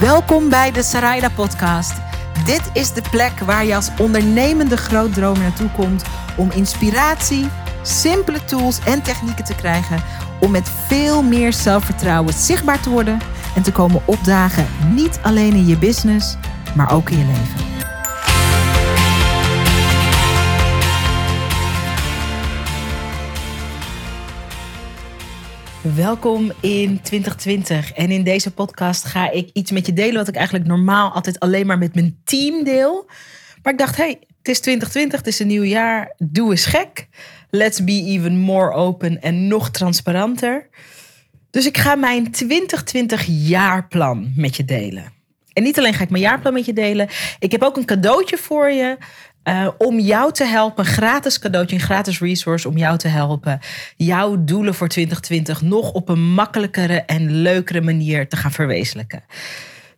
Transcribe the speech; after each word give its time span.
Welkom 0.00 0.48
bij 0.48 0.72
de 0.72 0.82
Sarayda 0.82 1.28
Podcast. 1.28 1.92
Dit 2.44 2.70
is 2.72 2.92
de 2.92 3.02
plek 3.10 3.38
waar 3.38 3.64
je 3.64 3.74
als 3.74 3.90
ondernemende 3.98 4.76
grootdromer 4.76 5.42
naartoe 5.42 5.70
komt 5.70 6.04
om 6.36 6.50
inspiratie, 6.50 7.48
simpele 7.82 8.44
tools 8.44 8.78
en 8.84 9.02
technieken 9.02 9.44
te 9.44 9.54
krijgen 9.54 10.02
om 10.40 10.50
met 10.50 10.68
veel 10.86 11.22
meer 11.22 11.52
zelfvertrouwen 11.52 12.34
zichtbaar 12.34 12.80
te 12.80 12.90
worden 12.90 13.18
en 13.54 13.62
te 13.62 13.72
komen 13.72 14.02
opdagen, 14.04 14.66
niet 14.94 15.18
alleen 15.22 15.52
in 15.52 15.66
je 15.66 15.78
business, 15.78 16.36
maar 16.74 16.92
ook 16.92 17.10
in 17.10 17.18
je 17.18 17.24
leven. 17.24 17.65
Welkom 25.94 26.52
in 26.60 27.00
2020. 27.02 27.92
En 27.92 28.10
in 28.10 28.22
deze 28.22 28.50
podcast 28.50 29.04
ga 29.04 29.30
ik 29.30 29.50
iets 29.52 29.70
met 29.70 29.86
je 29.86 29.92
delen 29.92 30.14
wat 30.14 30.28
ik 30.28 30.34
eigenlijk 30.34 30.66
normaal 30.66 31.12
altijd 31.12 31.40
alleen 31.40 31.66
maar 31.66 31.78
met 31.78 31.94
mijn 31.94 32.20
team 32.24 32.64
deel. 32.64 33.10
Maar 33.62 33.72
ik 33.72 33.78
dacht, 33.78 33.96
hey, 33.96 34.18
het 34.38 34.48
is 34.48 34.60
2020, 34.60 35.18
het 35.18 35.28
is 35.28 35.38
een 35.38 35.46
nieuw 35.46 35.62
jaar. 35.62 36.14
Doe 36.18 36.50
eens 36.50 36.64
gek. 36.64 37.08
Let's 37.50 37.84
be 37.84 37.92
even 37.92 38.38
more 38.38 38.72
open 38.72 39.22
en 39.22 39.46
nog 39.46 39.70
transparanter. 39.70 40.68
Dus 41.50 41.66
ik 41.66 41.76
ga 41.76 41.94
mijn 41.94 42.30
2020 42.30 43.24
jaarplan 43.26 44.32
met 44.36 44.56
je 44.56 44.64
delen. 44.64 45.12
En 45.52 45.62
niet 45.62 45.78
alleen 45.78 45.94
ga 45.94 46.02
ik 46.02 46.10
mijn 46.10 46.22
jaarplan 46.22 46.52
met 46.52 46.66
je 46.66 46.72
delen. 46.72 47.08
Ik 47.38 47.52
heb 47.52 47.62
ook 47.62 47.76
een 47.76 47.84
cadeautje 47.84 48.36
voor 48.36 48.70
je. 48.70 48.96
Uh, 49.48 49.68
om 49.78 49.98
jou 49.98 50.32
te 50.32 50.44
helpen, 50.44 50.84
gratis 50.84 51.38
cadeautje, 51.38 51.76
een 51.76 51.82
gratis 51.82 52.20
resource 52.20 52.68
om 52.68 52.76
jou 52.76 52.98
te 52.98 53.08
helpen, 53.08 53.60
jouw 53.96 54.44
doelen 54.44 54.74
voor 54.74 54.88
2020 54.88 55.62
nog 55.62 55.92
op 55.92 56.08
een 56.08 56.32
makkelijkere 56.32 57.02
en 57.02 57.32
leukere 57.32 57.80
manier 57.80 58.28
te 58.28 58.36
gaan 58.36 58.52
verwezenlijken. 58.52 59.24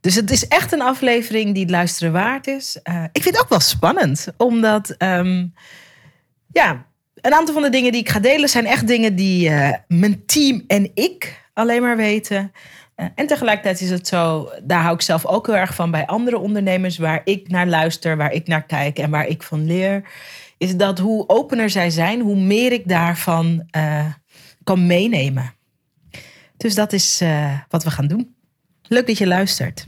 Dus 0.01 0.15
het 0.15 0.30
is 0.30 0.48
echt 0.48 0.73
een 0.73 0.83
aflevering 0.83 1.52
die 1.52 1.62
het 1.62 1.71
luisteren 1.71 2.13
waard 2.13 2.46
is. 2.46 2.79
Uh, 2.85 3.04
ik 3.13 3.23
vind 3.23 3.35
het 3.35 3.45
ook 3.45 3.51
wel 3.51 3.60
spannend, 3.60 4.29
omdat 4.37 4.95
um, 4.99 5.54
ja, 6.52 6.87
een 7.15 7.35
aantal 7.35 7.54
van 7.54 7.63
de 7.63 7.71
dingen 7.71 7.93
die 7.93 8.01
ik 8.01 8.09
ga 8.09 8.21
delen 8.21 8.49
zijn 8.49 8.66
echt 8.66 8.87
dingen 8.87 9.15
die 9.15 9.49
uh, 9.49 9.71
mijn 9.87 10.26
team 10.26 10.65
en 10.66 10.91
ik 10.95 11.43
alleen 11.52 11.82
maar 11.82 11.96
weten. 11.96 12.52
Uh, 13.01 13.07
en 13.15 13.27
tegelijkertijd 13.27 13.80
is 13.80 13.91
het 13.91 14.09
zo, 14.09 14.51
daar 14.63 14.82
hou 14.82 14.95
ik 14.95 15.02
zelf 15.02 15.27
ook 15.27 15.46
heel 15.46 15.57
erg 15.57 15.74
van 15.74 15.91
bij 15.91 16.07
andere 16.07 16.38
ondernemers 16.38 16.99
waar 16.99 17.21
ik 17.24 17.49
naar 17.49 17.66
luister, 17.66 18.16
waar 18.16 18.32
ik 18.32 18.46
naar 18.46 18.63
kijk 18.63 18.99
en 18.99 19.10
waar 19.10 19.27
ik 19.27 19.43
van 19.43 19.66
leer. 19.66 20.09
Is 20.57 20.77
dat 20.77 20.99
hoe 20.99 21.29
opener 21.29 21.71
zij 21.71 21.91
zijn, 21.91 22.21
hoe 22.21 22.37
meer 22.37 22.73
ik 22.73 22.88
daarvan 22.88 23.69
uh, 23.76 24.07
kan 24.65 24.87
meenemen. 24.87 25.54
Dus 26.57 26.74
dat 26.74 26.93
is 26.93 27.23
wat 27.69 27.85
we 27.85 27.91
gaan 27.91 28.07
doen. 28.07 28.35
Leuk 28.82 29.07
dat 29.07 29.19
je 29.19 29.26
luistert. 29.26 29.87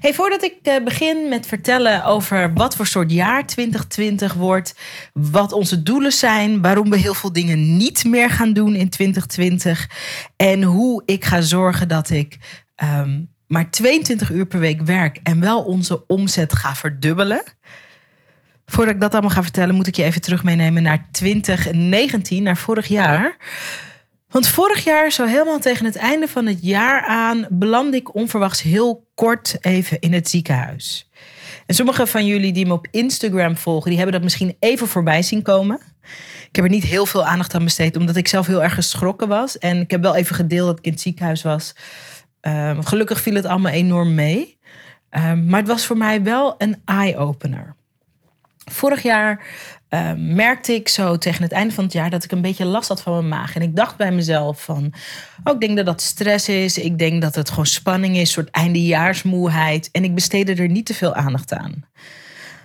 Hey, 0.00 0.14
voordat 0.14 0.42
ik 0.42 0.54
uh, 0.62 0.84
begin 0.84 1.28
met 1.28 1.46
vertellen 1.46 2.04
over 2.04 2.52
wat 2.52 2.76
voor 2.76 2.86
soort 2.86 3.12
jaar 3.12 3.46
2020 3.46 4.34
wordt, 4.34 4.74
wat 5.12 5.52
onze 5.52 5.82
doelen 5.82 6.12
zijn, 6.12 6.62
waarom 6.62 6.90
we 6.90 6.96
heel 6.96 7.14
veel 7.14 7.32
dingen 7.32 7.76
niet 7.76 8.04
meer 8.04 8.30
gaan 8.30 8.52
doen 8.52 8.74
in 8.74 8.88
2020 8.88 9.90
en 10.36 10.62
hoe 10.62 11.02
ik 11.06 11.24
ga 11.24 11.40
zorgen 11.40 11.88
dat 11.88 12.10
ik 12.10 12.38
um, 12.84 13.28
maar 13.46 13.70
22 13.70 14.30
uur 14.30 14.46
per 14.46 14.60
week 14.60 14.80
werk 14.80 15.20
en 15.22 15.40
wel 15.40 15.62
onze 15.62 16.06
omzet 16.06 16.54
ga 16.54 16.74
verdubbelen. 16.74 17.42
Voordat 18.66 18.94
ik 18.94 19.00
dat 19.00 19.12
allemaal 19.12 19.30
ga 19.30 19.42
vertellen, 19.42 19.74
moet 19.74 19.86
ik 19.86 19.96
je 19.96 20.04
even 20.04 20.20
terug 20.20 20.44
meenemen 20.44 20.82
naar 20.82 21.08
2019, 21.10 22.42
naar 22.42 22.56
vorig 22.56 22.86
jaar. 22.86 23.36
Want 24.30 24.48
vorig 24.48 24.84
jaar, 24.84 25.12
zo 25.12 25.26
helemaal 25.26 25.58
tegen 25.58 25.84
het 25.84 25.96
einde 25.96 26.28
van 26.28 26.46
het 26.46 26.58
jaar 26.62 27.04
aan, 27.06 27.46
belandde 27.48 27.96
ik 27.96 28.14
onverwachts 28.14 28.62
heel 28.62 29.06
kort 29.14 29.56
even 29.60 30.00
in 30.00 30.12
het 30.12 30.28
ziekenhuis. 30.28 31.10
En 31.66 31.74
sommige 31.74 32.06
van 32.06 32.26
jullie 32.26 32.52
die 32.52 32.66
me 32.66 32.72
op 32.72 32.86
Instagram 32.90 33.56
volgen, 33.56 33.88
die 33.88 33.96
hebben 33.96 34.14
dat 34.14 34.22
misschien 34.22 34.56
even 34.58 34.88
voorbij 34.88 35.22
zien 35.22 35.42
komen. 35.42 35.80
Ik 36.48 36.56
heb 36.56 36.64
er 36.64 36.70
niet 36.70 36.84
heel 36.84 37.06
veel 37.06 37.26
aandacht 37.26 37.54
aan 37.54 37.64
besteed, 37.64 37.96
omdat 37.96 38.16
ik 38.16 38.28
zelf 38.28 38.46
heel 38.46 38.62
erg 38.62 38.74
geschrokken 38.74 39.28
was. 39.28 39.58
En 39.58 39.80
ik 39.80 39.90
heb 39.90 40.02
wel 40.02 40.14
even 40.16 40.34
gedeeld 40.34 40.66
dat 40.66 40.78
ik 40.78 40.84
in 40.84 40.92
het 40.92 41.00
ziekenhuis 41.00 41.42
was. 41.42 41.74
Um, 42.40 42.84
gelukkig 42.84 43.20
viel 43.20 43.34
het 43.34 43.44
allemaal 43.44 43.72
enorm 43.72 44.14
mee. 44.14 44.58
Um, 45.10 45.44
maar 45.46 45.60
het 45.60 45.68
was 45.68 45.86
voor 45.86 45.96
mij 45.96 46.22
wel 46.22 46.54
een 46.58 46.82
eye-opener. 46.84 47.74
Vorig 48.70 49.02
jaar 49.02 49.46
uh, 49.90 50.12
merkte 50.16 50.72
ik 50.72 50.88
zo 50.88 51.18
tegen 51.18 51.42
het 51.42 51.52
einde 51.52 51.74
van 51.74 51.84
het 51.84 51.92
jaar 51.92 52.10
dat 52.10 52.24
ik 52.24 52.32
een 52.32 52.40
beetje 52.40 52.64
last 52.64 52.88
had 52.88 53.02
van 53.02 53.12
mijn 53.12 53.28
maag. 53.28 53.54
En 53.54 53.62
ik 53.62 53.76
dacht 53.76 53.96
bij 53.96 54.12
mezelf 54.12 54.62
van, 54.62 54.92
oh, 55.44 55.54
ik 55.54 55.60
denk 55.60 55.76
dat 55.76 55.86
dat 55.86 56.00
stress 56.00 56.48
is. 56.48 56.78
Ik 56.78 56.98
denk 56.98 57.22
dat 57.22 57.34
het 57.34 57.48
gewoon 57.48 57.66
spanning 57.66 58.16
is, 58.16 58.32
soort 58.32 58.50
eindejaarsmoeheid. 58.50 59.88
En 59.92 60.04
ik 60.04 60.14
besteedde 60.14 60.54
er 60.54 60.68
niet 60.68 60.86
te 60.86 60.94
veel 60.94 61.14
aandacht 61.14 61.52
aan. 61.52 61.84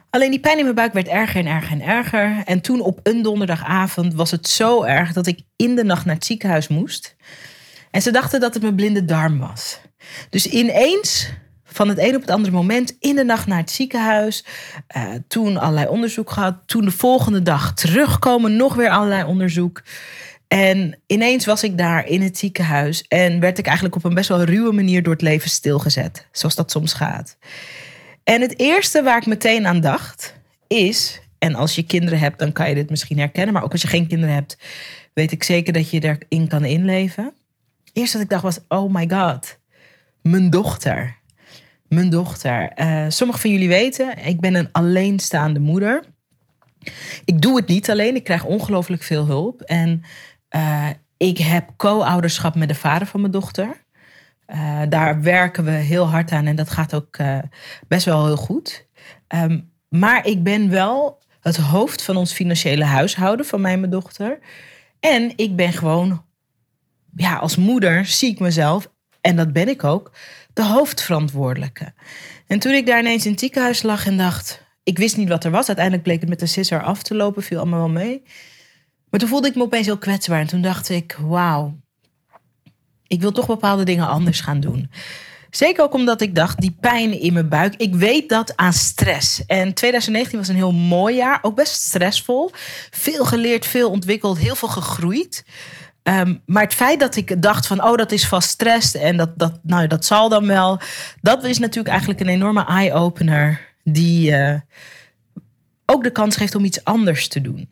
Alleen 0.09 0.31
die 0.31 0.39
pijn 0.39 0.57
in 0.57 0.63
mijn 0.63 0.75
buik 0.75 0.93
werd 0.93 1.07
erger 1.07 1.39
en 1.39 1.47
erger 1.47 1.71
en 1.71 1.81
erger. 1.81 2.41
En 2.45 2.61
toen 2.61 2.81
op 2.81 2.99
een 3.03 3.21
donderdagavond 3.21 4.13
was 4.13 4.31
het 4.31 4.47
zo 4.47 4.83
erg 4.83 5.13
dat 5.13 5.27
ik 5.27 5.41
in 5.55 5.75
de 5.75 5.83
nacht 5.83 6.05
naar 6.05 6.15
het 6.15 6.25
ziekenhuis 6.25 6.67
moest. 6.67 7.15
En 7.91 8.01
ze 8.01 8.11
dachten 8.11 8.39
dat 8.39 8.53
het 8.53 8.63
mijn 8.63 8.75
blinde 8.75 9.05
darm 9.05 9.39
was. 9.39 9.79
Dus 10.29 10.45
ineens 10.45 11.29
van 11.75 11.89
het 11.89 11.99
een 11.99 12.15
op 12.15 12.21
het 12.21 12.29
andere 12.29 12.53
moment 12.53 12.95
in 12.99 13.15
de 13.15 13.23
nacht 13.23 13.47
naar 13.47 13.57
het 13.57 13.71
ziekenhuis. 13.71 14.45
Uh, 14.97 15.03
toen 15.27 15.57
allerlei 15.57 15.87
onderzoek 15.87 16.31
gehad. 16.31 16.55
Toen 16.65 16.85
de 16.85 16.91
volgende 16.91 17.41
dag 17.41 17.73
terugkomen, 17.73 18.55
nog 18.55 18.73
weer 18.73 18.89
allerlei 18.89 19.23
onderzoek. 19.23 19.83
En 20.47 20.99
ineens 21.07 21.45
was 21.45 21.63
ik 21.63 21.77
daar 21.77 22.07
in 22.07 22.21
het 22.21 22.37
ziekenhuis 22.37 23.07
en 23.07 23.39
werd 23.39 23.57
ik 23.57 23.65
eigenlijk 23.65 23.95
op 23.95 24.03
een 24.03 24.13
best 24.13 24.29
wel 24.29 24.43
ruwe 24.43 24.71
manier 24.71 25.03
door 25.03 25.13
het 25.13 25.21
leven 25.21 25.49
stilgezet, 25.49 26.27
zoals 26.31 26.55
dat 26.55 26.71
soms 26.71 26.93
gaat. 26.93 27.37
En 28.23 28.41
het 28.41 28.59
eerste 28.59 29.03
waar 29.03 29.17
ik 29.17 29.25
meteen 29.25 29.67
aan 29.67 29.81
dacht 29.81 30.35
is, 30.67 31.21
en 31.37 31.55
als 31.55 31.75
je 31.75 31.83
kinderen 31.83 32.19
hebt, 32.19 32.39
dan 32.39 32.51
kan 32.51 32.69
je 32.69 32.75
dit 32.75 32.89
misschien 32.89 33.19
herkennen, 33.19 33.53
maar 33.53 33.63
ook 33.63 33.71
als 33.71 33.81
je 33.81 33.87
geen 33.87 34.07
kinderen 34.07 34.35
hebt, 34.35 34.57
weet 35.13 35.31
ik 35.31 35.43
zeker 35.43 35.73
dat 35.73 35.89
je 35.89 36.17
erin 36.29 36.47
kan 36.47 36.65
inleven. 36.65 37.33
Eerst 37.93 38.13
wat 38.13 38.21
ik 38.21 38.29
dacht 38.29 38.43
was, 38.43 38.59
oh 38.67 38.93
my 38.93 39.09
god, 39.09 39.57
mijn 40.21 40.49
dochter 40.49 41.17
mijn 41.95 42.09
dochter. 42.09 42.71
Uh, 42.75 43.05
sommigen 43.07 43.41
van 43.41 43.51
jullie 43.51 43.67
weten, 43.67 44.25
ik 44.25 44.39
ben 44.39 44.55
een 44.55 44.69
alleenstaande 44.71 45.59
moeder. 45.59 46.03
Ik 47.25 47.41
doe 47.41 47.55
het 47.55 47.67
niet 47.67 47.89
alleen, 47.89 48.15
ik 48.15 48.23
krijg 48.23 48.43
ongelooflijk 48.43 49.03
veel 49.03 49.25
hulp. 49.25 49.61
En 49.61 50.01
uh, 50.55 50.87
ik 51.17 51.37
heb 51.37 51.69
co-ouderschap 51.77 52.55
met 52.55 52.67
de 52.67 52.75
vader 52.75 53.07
van 53.07 53.19
mijn 53.19 53.31
dochter. 53.31 53.83
Uh, 54.47 54.81
daar 54.89 55.21
werken 55.21 55.63
we 55.63 55.71
heel 55.71 56.07
hard 56.07 56.31
aan 56.31 56.45
en 56.45 56.55
dat 56.55 56.69
gaat 56.69 56.93
ook 56.93 57.17
best 57.87 58.05
wel 58.05 58.25
heel 58.25 58.37
goed. 58.37 58.87
Um, 59.27 59.71
maar 59.89 60.25
ik 60.25 60.43
ben 60.43 60.69
wel 60.69 61.23
het 61.39 61.57
hoofd 61.57 62.03
van 62.03 62.15
ons 62.15 62.33
financiële 62.33 62.83
huishouden 62.83 63.45
van 63.45 63.61
mij 63.61 63.77
mijn 63.77 63.91
dochter. 63.91 64.39
En 64.99 65.33
ik 65.35 65.55
ben 65.55 65.73
gewoon, 65.73 66.25
ja, 67.15 67.35
als 67.35 67.55
moeder 67.55 68.05
zie 68.05 68.31
ik 68.31 68.39
mezelf, 68.39 68.93
en 69.25 69.35
dat 69.35 69.53
ben 69.53 69.67
ik 69.67 69.83
ook, 69.83 70.11
de 70.53 70.63
hoofdverantwoordelijke. 70.63 71.93
En 72.47 72.59
toen 72.59 72.73
ik 72.73 72.85
daar 72.85 72.99
ineens 72.99 73.25
in 73.25 73.31
het 73.31 73.39
ziekenhuis 73.39 73.83
lag 73.83 74.05
en 74.05 74.17
dacht, 74.17 74.63
ik 74.83 74.97
wist 74.97 75.17
niet 75.17 75.29
wat 75.29 75.43
er 75.43 75.51
was. 75.51 75.67
Uiteindelijk 75.67 76.05
bleek 76.05 76.19
het 76.19 76.29
met 76.29 76.39
de 76.39 76.45
sisser 76.45 76.83
af 76.83 77.03
te 77.03 77.15
lopen, 77.15 77.43
viel 77.43 77.57
allemaal 77.57 77.79
wel 77.79 77.89
mee. 77.89 78.23
Maar 79.09 79.19
toen 79.19 79.29
voelde 79.29 79.47
ik 79.47 79.55
me 79.55 79.61
opeens 79.61 79.85
heel 79.85 79.97
kwetsbaar. 79.97 80.39
En 80.39 80.47
toen 80.47 80.61
dacht 80.61 80.89
ik, 80.89 81.17
wauw, 81.21 81.79
ik 83.07 83.21
wil 83.21 83.31
toch 83.31 83.47
bepaalde 83.47 83.83
dingen 83.83 84.07
anders 84.07 84.39
gaan 84.39 84.59
doen. 84.59 84.89
Zeker 85.49 85.83
ook 85.83 85.93
omdat 85.93 86.21
ik 86.21 86.35
dacht, 86.35 86.61
die 86.61 86.77
pijn 86.79 87.19
in 87.19 87.33
mijn 87.33 87.49
buik. 87.49 87.75
Ik 87.75 87.95
weet 87.95 88.29
dat 88.29 88.55
aan 88.55 88.73
stress. 88.73 89.45
En 89.45 89.73
2019 89.73 90.39
was 90.39 90.47
een 90.47 90.55
heel 90.55 90.71
mooi 90.71 91.15
jaar. 91.15 91.39
Ook 91.41 91.55
best 91.55 91.73
stressvol. 91.73 92.51
Veel 92.89 93.25
geleerd, 93.25 93.65
veel 93.65 93.89
ontwikkeld, 93.89 94.37
heel 94.37 94.55
veel 94.55 94.67
gegroeid. 94.67 95.43
Um, 96.07 96.41
maar 96.45 96.63
het 96.63 96.73
feit 96.73 96.99
dat 96.99 97.15
ik 97.15 97.41
dacht 97.41 97.67
van, 97.67 97.83
oh, 97.83 97.95
dat 97.95 98.11
is 98.11 98.27
vast 98.27 98.49
stress 98.49 98.95
en 98.95 99.17
dat, 99.17 99.37
dat, 99.39 99.59
nou, 99.63 99.87
dat 99.87 100.05
zal 100.05 100.29
dan 100.29 100.47
wel. 100.47 100.79
Dat 101.21 101.43
is 101.43 101.59
natuurlijk 101.59 101.87
eigenlijk 101.87 102.19
een 102.19 102.27
enorme 102.27 102.65
eye-opener 102.65 103.73
die 103.83 104.31
uh, 104.31 104.55
ook 105.85 106.03
de 106.03 106.11
kans 106.11 106.35
geeft 106.35 106.55
om 106.55 106.65
iets 106.65 106.83
anders 106.83 107.27
te 107.27 107.41
doen. 107.41 107.69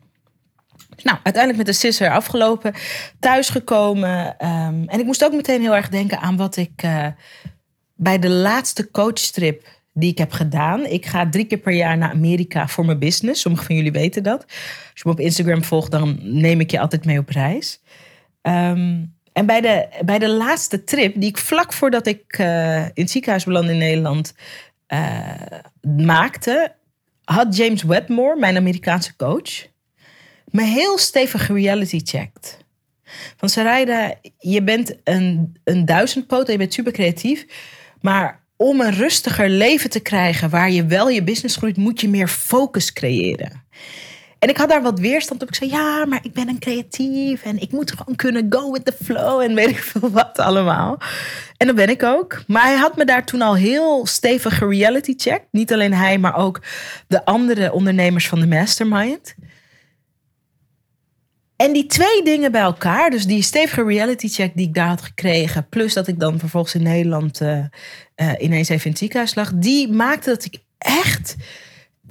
Nou, 1.02 1.18
uiteindelijk 1.22 1.56
met 1.56 1.74
de 1.74 1.80
sisser 1.80 2.10
afgelopen, 2.10 2.74
thuisgekomen. 3.20 4.26
Um, 4.26 4.88
en 4.88 4.98
ik 4.98 5.04
moest 5.04 5.24
ook 5.24 5.34
meteen 5.34 5.60
heel 5.60 5.74
erg 5.74 5.88
denken 5.88 6.20
aan 6.20 6.36
wat 6.36 6.56
ik 6.56 6.82
uh, 6.84 7.06
bij 7.94 8.18
de 8.18 8.30
laatste 8.30 8.90
coachstrip 8.90 9.68
die 9.92 10.10
ik 10.10 10.18
heb 10.18 10.32
gedaan. 10.32 10.86
Ik 10.86 11.06
ga 11.06 11.28
drie 11.28 11.44
keer 11.44 11.58
per 11.58 11.72
jaar 11.72 11.98
naar 11.98 12.10
Amerika 12.10 12.68
voor 12.68 12.84
mijn 12.84 12.98
business. 12.98 13.40
Sommigen 13.40 13.66
van 13.66 13.76
jullie 13.76 13.92
weten 13.92 14.22
dat. 14.22 14.42
Als 14.44 14.90
je 14.94 15.02
me 15.04 15.10
op 15.10 15.20
Instagram 15.20 15.64
volgt, 15.64 15.90
dan 15.90 16.18
neem 16.22 16.60
ik 16.60 16.70
je 16.70 16.80
altijd 16.80 17.04
mee 17.04 17.18
op 17.18 17.28
reis. 17.28 17.80
Um, 18.46 19.14
en 19.32 19.46
bij 19.46 19.60
de, 19.60 19.88
bij 20.04 20.18
de 20.18 20.28
laatste 20.28 20.84
trip, 20.84 21.14
die 21.14 21.28
ik 21.28 21.38
vlak 21.38 21.72
voordat 21.72 22.06
ik 22.06 22.38
uh, 22.38 22.82
in 22.82 22.90
het 22.94 23.10
ziekenhuis 23.10 23.44
belandde 23.44 23.72
in 23.72 23.78
Nederland 23.78 24.34
uh, 24.88 25.30
maakte, 25.96 26.74
had 27.24 27.56
James 27.56 27.82
Wedmore, 27.82 28.38
mijn 28.38 28.56
Amerikaanse 28.56 29.16
coach, 29.16 29.66
me 30.44 30.62
heel 30.62 30.98
stevig 30.98 31.48
reality 31.48 32.00
checked. 32.04 32.58
Van 33.36 33.48
Sarayda, 33.48 34.14
je 34.38 34.62
bent 34.62 34.96
een, 35.04 35.56
een 35.64 35.84
duizendpoot 35.84 36.46
en 36.46 36.52
je 36.52 36.58
bent 36.58 36.72
super 36.72 36.92
creatief. 36.92 37.46
Maar 38.00 38.44
om 38.56 38.80
een 38.80 38.94
rustiger 38.94 39.48
leven 39.48 39.90
te 39.90 40.00
krijgen 40.00 40.50
waar 40.50 40.70
je 40.70 40.86
wel 40.86 41.08
je 41.08 41.22
business 41.22 41.56
groeit, 41.56 41.76
moet 41.76 42.00
je 42.00 42.08
meer 42.08 42.28
focus 42.28 42.92
creëren. 42.92 43.64
En 44.44 44.50
ik 44.50 44.56
had 44.56 44.68
daar 44.68 44.82
wat 44.82 44.98
weerstand 44.98 45.42
op. 45.42 45.48
Ik 45.48 45.54
zei, 45.54 45.70
ja, 45.70 46.04
maar 46.06 46.20
ik 46.22 46.32
ben 46.32 46.48
een 46.48 46.58
creatief 46.58 47.42
en 47.42 47.60
ik 47.60 47.70
moet 47.70 47.90
gewoon 47.90 48.16
kunnen 48.16 48.46
go 48.48 48.72
with 48.72 48.84
the 48.84 48.96
flow 49.04 49.40
en 49.40 49.54
weet 49.54 49.68
ik 49.68 49.78
veel 49.78 50.10
wat 50.10 50.38
allemaal. 50.38 50.98
En 51.56 51.66
dat 51.66 51.76
ben 51.76 51.88
ik 51.88 52.02
ook. 52.02 52.42
Maar 52.46 52.62
hij 52.62 52.76
had 52.76 52.96
me 52.96 53.04
daar 53.04 53.24
toen 53.24 53.42
al 53.42 53.56
heel 53.56 54.06
stevig 54.06 54.60
reality 54.60 55.14
check. 55.16 55.42
Niet 55.50 55.72
alleen 55.72 55.92
hij, 55.92 56.18
maar 56.18 56.36
ook 56.36 56.62
de 57.08 57.24
andere 57.24 57.72
ondernemers 57.72 58.28
van 58.28 58.40
de 58.40 58.46
mastermind. 58.46 59.34
En 61.56 61.72
die 61.72 61.86
twee 61.86 62.22
dingen 62.24 62.52
bij 62.52 62.60
elkaar, 62.60 63.10
dus 63.10 63.26
die 63.26 63.42
stevige 63.42 63.84
reality 63.84 64.28
check 64.28 64.52
die 64.54 64.66
ik 64.66 64.74
daar 64.74 64.88
had 64.88 65.02
gekregen, 65.02 65.68
plus 65.68 65.94
dat 65.94 66.06
ik 66.06 66.20
dan 66.20 66.38
vervolgens 66.38 66.74
in 66.74 66.82
Nederland 66.82 67.40
uh, 67.40 67.58
uh, 68.16 68.32
ineens 68.38 68.68
even 68.68 68.84
in 68.84 68.90
het 68.90 68.98
ziekenhuis 68.98 69.34
lag, 69.34 69.52
die 69.54 69.92
maakte 69.92 70.30
dat 70.30 70.44
ik 70.44 70.58
echt, 70.78 71.36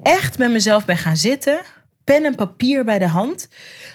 echt 0.04 0.38
met 0.38 0.52
mezelf 0.52 0.86
ben 0.86 0.98
gaan 0.98 1.18
zitten 1.18 1.60
pen 2.04 2.26
en 2.26 2.36
papier 2.36 2.84
bij 2.84 3.00
de 3.00 3.08
hand. 3.08 3.50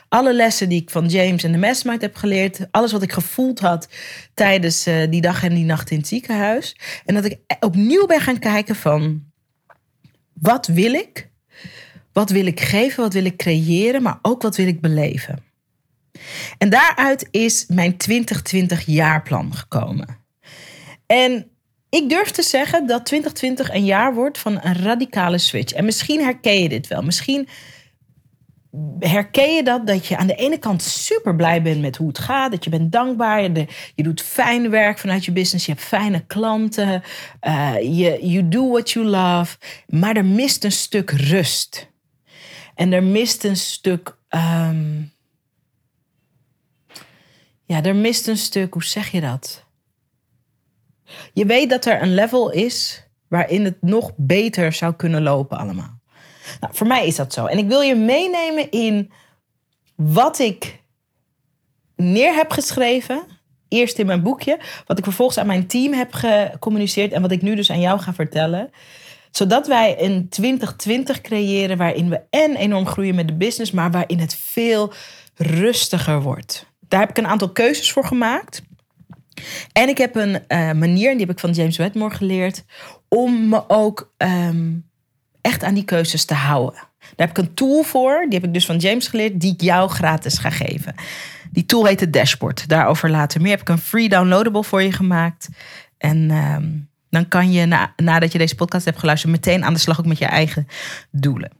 Alle 0.08 0.34
lessen 0.34 0.68
die 0.68 0.82
ik 0.82 0.90
van 0.90 1.06
James 1.06 1.44
en 1.44 1.52
de 1.52 1.58
Mastermind 1.58 2.02
heb 2.02 2.16
geleerd. 2.16 2.66
Alles 2.70 2.92
wat 2.92 3.02
ik 3.02 3.12
gevoeld 3.12 3.58
had 3.58 3.88
tijdens 4.34 4.86
uh, 4.86 5.10
die 5.10 5.20
dag 5.20 5.44
en 5.44 5.54
die 5.54 5.64
nacht 5.64 5.90
in 5.90 5.98
het 5.98 6.08
ziekenhuis. 6.08 6.76
En 7.04 7.14
dat 7.14 7.24
ik 7.24 7.38
opnieuw 7.60 8.06
ben 8.06 8.20
gaan 8.20 8.38
kijken 8.38 8.76
van... 8.76 9.26
Wat 10.32 10.66
wil 10.66 10.92
ik? 10.92 11.28
Wat 12.12 12.30
wil 12.30 12.46
ik 12.46 12.60
geven? 12.60 13.02
Wat 13.02 13.12
wil 13.12 13.24
ik 13.24 13.36
creëren? 13.36 14.02
Maar 14.02 14.18
ook 14.22 14.42
wat 14.42 14.56
wil 14.56 14.66
ik 14.66 14.80
beleven? 14.80 15.44
En 16.58 16.70
daaruit 16.70 17.28
is 17.30 17.64
mijn 17.68 17.96
2020 17.96 18.86
jaarplan 18.86 19.54
gekomen. 19.54 20.18
En 21.06 21.50
ik 21.90 22.08
durf 22.08 22.30
te 22.30 22.42
zeggen 22.42 22.86
dat 22.86 23.06
2020 23.06 23.74
een 23.74 23.84
jaar 23.84 24.14
wordt 24.14 24.38
van 24.38 24.58
een 24.62 24.74
radicale 24.74 25.38
switch. 25.38 25.72
En 25.72 25.84
misschien 25.84 26.20
herken 26.20 26.62
je 26.62 26.68
dit 26.68 26.86
wel. 26.86 27.02
Misschien 27.02 27.48
herken 28.98 29.54
je 29.54 29.62
dat? 29.62 29.86
Dat 29.86 30.06
je 30.06 30.16
aan 30.16 30.26
de 30.26 30.34
ene 30.34 30.58
kant 30.58 30.82
super 30.82 31.36
blij 31.36 31.62
bent 31.62 31.80
met 31.80 31.96
hoe 31.96 32.08
het 32.08 32.18
gaat. 32.18 32.50
Dat 32.50 32.64
je 32.64 32.70
bent 32.70 32.92
dankbaar. 32.92 33.42
Je, 33.42 33.66
je 33.94 34.02
doet 34.02 34.22
fijn 34.22 34.70
werk 34.70 34.98
vanuit 34.98 35.24
je 35.24 35.32
business. 35.32 35.66
Je 35.66 35.72
hebt 35.72 35.84
fijne 35.84 36.26
klanten. 36.26 37.02
Uh, 37.46 37.74
je 37.80 38.18
you 38.22 38.48
do 38.48 38.70
what 38.70 38.90
you 38.90 39.06
love. 39.06 39.56
Maar 39.86 40.16
er 40.16 40.24
mist 40.24 40.64
een 40.64 40.72
stuk 40.72 41.10
rust. 41.10 41.90
En 42.74 42.92
er 42.92 43.02
mist 43.02 43.44
een 43.44 43.56
stuk. 43.56 44.16
Um, 44.30 45.12
ja, 47.64 47.82
er 47.82 47.96
mist 47.96 48.26
een 48.26 48.36
stuk. 48.36 48.72
Hoe 48.72 48.84
zeg 48.84 49.10
je 49.10 49.20
dat? 49.20 49.66
Je 51.32 51.46
weet 51.46 51.70
dat 51.70 51.84
er 51.84 52.02
een 52.02 52.14
level 52.14 52.50
is 52.50 53.06
waarin 53.28 53.64
het 53.64 53.82
nog 53.82 54.12
beter 54.16 54.72
zou 54.72 54.94
kunnen 54.94 55.22
lopen 55.22 55.58
allemaal. 55.58 55.97
Nou, 56.60 56.74
voor 56.74 56.86
mij 56.86 57.06
is 57.06 57.16
dat 57.16 57.32
zo. 57.32 57.46
En 57.46 57.58
ik 57.58 57.68
wil 57.68 57.80
je 57.80 57.94
meenemen 57.94 58.70
in 58.70 59.12
wat 59.94 60.38
ik 60.38 60.82
neer 61.96 62.34
heb 62.34 62.50
geschreven. 62.50 63.22
Eerst 63.68 63.98
in 63.98 64.06
mijn 64.06 64.22
boekje. 64.22 64.58
Wat 64.86 64.98
ik 64.98 65.04
vervolgens 65.04 65.38
aan 65.38 65.46
mijn 65.46 65.66
team 65.66 65.92
heb 65.92 66.12
gecommuniceerd. 66.12 67.12
En 67.12 67.22
wat 67.22 67.32
ik 67.32 67.42
nu 67.42 67.54
dus 67.54 67.70
aan 67.70 67.80
jou 67.80 68.00
ga 68.00 68.14
vertellen. 68.14 68.70
Zodat 69.30 69.66
wij 69.66 70.04
een 70.04 70.28
2020 70.28 71.20
creëren 71.20 71.76
waarin 71.76 72.08
we 72.08 72.20
en 72.30 72.56
enorm 72.56 72.86
groeien 72.86 73.14
met 73.14 73.28
de 73.28 73.34
business. 73.34 73.70
Maar 73.70 73.90
waarin 73.90 74.18
het 74.18 74.34
veel 74.34 74.92
rustiger 75.34 76.22
wordt. 76.22 76.66
Daar 76.88 77.00
heb 77.00 77.10
ik 77.10 77.18
een 77.18 77.26
aantal 77.26 77.52
keuzes 77.52 77.92
voor 77.92 78.04
gemaakt. 78.04 78.62
En 79.72 79.88
ik 79.88 79.98
heb 79.98 80.16
een 80.16 80.42
uh, 80.48 80.72
manier, 80.72 81.10
die 81.10 81.20
heb 81.20 81.30
ik 81.30 81.38
van 81.38 81.50
James 81.50 81.76
Wedmore 81.76 82.14
geleerd, 82.14 82.64
om 83.08 83.48
me 83.48 83.68
ook 83.68 84.12
ehm, 84.16 84.76
echt 85.48 85.62
aan 85.64 85.74
die 85.74 85.84
keuzes 85.84 86.24
te 86.24 86.34
houden. 86.34 86.86
Daar 86.98 87.26
heb 87.26 87.38
ik 87.38 87.44
een 87.44 87.54
tool 87.54 87.82
voor, 87.82 88.20
die 88.28 88.38
heb 88.38 88.48
ik 88.48 88.54
dus 88.54 88.66
van 88.66 88.76
James 88.76 89.08
geleerd, 89.08 89.40
die 89.40 89.52
ik 89.52 89.60
jou 89.60 89.90
gratis 89.90 90.38
ga 90.38 90.50
geven. 90.50 90.94
Die 91.50 91.66
tool 91.66 91.84
heet 91.84 92.00
het 92.00 92.12
Dashboard. 92.12 92.68
Daarover 92.68 93.10
later 93.10 93.40
meer. 93.40 93.50
Heb 93.50 93.60
ik 93.60 93.68
een 93.68 93.78
free 93.78 94.08
downloadable 94.08 94.64
voor 94.64 94.82
je 94.82 94.92
gemaakt. 94.92 95.48
En 95.98 96.30
uh, 96.30 96.56
dan 97.10 97.28
kan 97.28 97.52
je 97.52 97.66
na, 97.66 97.92
nadat 97.96 98.32
je 98.32 98.38
deze 98.38 98.54
podcast 98.54 98.84
hebt 98.84 98.98
geluisterd, 98.98 99.32
meteen 99.32 99.64
aan 99.64 99.72
de 99.72 99.78
slag 99.78 99.98
ook 99.98 100.06
met 100.06 100.18
je 100.18 100.24
eigen 100.24 100.68
doelen. 101.10 101.50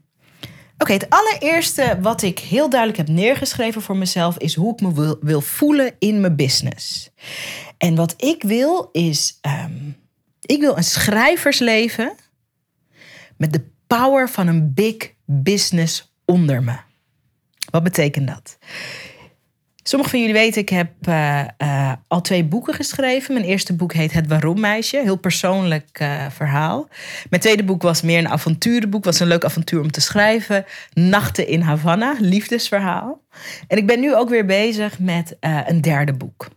Oké, 0.78 0.92
het 0.92 1.10
allereerste 1.10 1.98
wat 2.00 2.22
ik 2.22 2.38
heel 2.38 2.70
duidelijk 2.70 2.98
heb 2.98 3.08
neergeschreven 3.08 3.82
voor 3.82 3.96
mezelf 3.96 4.38
is 4.38 4.54
hoe 4.54 4.72
ik 4.72 4.80
me 4.80 4.94
wil, 4.94 5.18
wil 5.20 5.40
voelen 5.40 5.94
in 5.98 6.20
mijn 6.20 6.36
business. 6.36 7.10
En 7.78 7.94
wat 7.94 8.14
ik 8.16 8.42
wil 8.42 8.88
is, 8.92 9.38
um, 9.64 9.96
ik 10.40 10.60
wil 10.60 10.76
een 10.76 10.84
schrijversleven 10.84 12.12
met 13.36 13.52
de 13.52 13.64
power 13.88 14.28
van 14.28 14.46
een 14.46 14.74
big 14.74 14.96
business 15.24 16.12
onder 16.24 16.62
me. 16.62 16.76
Wat 17.70 17.82
betekent 17.82 18.28
dat? 18.28 18.58
Sommigen 19.82 20.12
van 20.12 20.26
jullie 20.26 20.40
weten, 20.40 20.60
ik 20.60 20.68
heb 20.68 20.90
uh, 21.08 21.44
uh, 21.58 21.92
al 22.08 22.20
twee 22.20 22.44
boeken 22.44 22.74
geschreven. 22.74 23.34
Mijn 23.34 23.46
eerste 23.46 23.74
boek 23.74 23.92
heet 23.92 24.12
Het 24.12 24.26
Waarom 24.26 24.60
Meisje. 24.60 25.00
Heel 25.02 25.16
persoonlijk 25.16 26.00
uh, 26.02 26.26
verhaal. 26.30 26.88
Mijn 27.30 27.42
tweede 27.42 27.64
boek 27.64 27.82
was 27.82 28.02
meer 28.02 28.18
een 28.18 28.28
avonturenboek. 28.28 29.04
Was 29.04 29.20
een 29.20 29.26
leuk 29.26 29.44
avontuur 29.44 29.80
om 29.80 29.90
te 29.90 30.00
schrijven. 30.00 30.64
Nachten 30.92 31.48
in 31.48 31.60
Havana, 31.60 32.14
liefdesverhaal. 32.18 33.20
En 33.68 33.76
ik 33.76 33.86
ben 33.86 34.00
nu 34.00 34.14
ook 34.14 34.28
weer 34.28 34.46
bezig 34.46 34.98
met 34.98 35.36
een 35.40 35.80
derde 35.80 36.12
boek. 36.12 36.48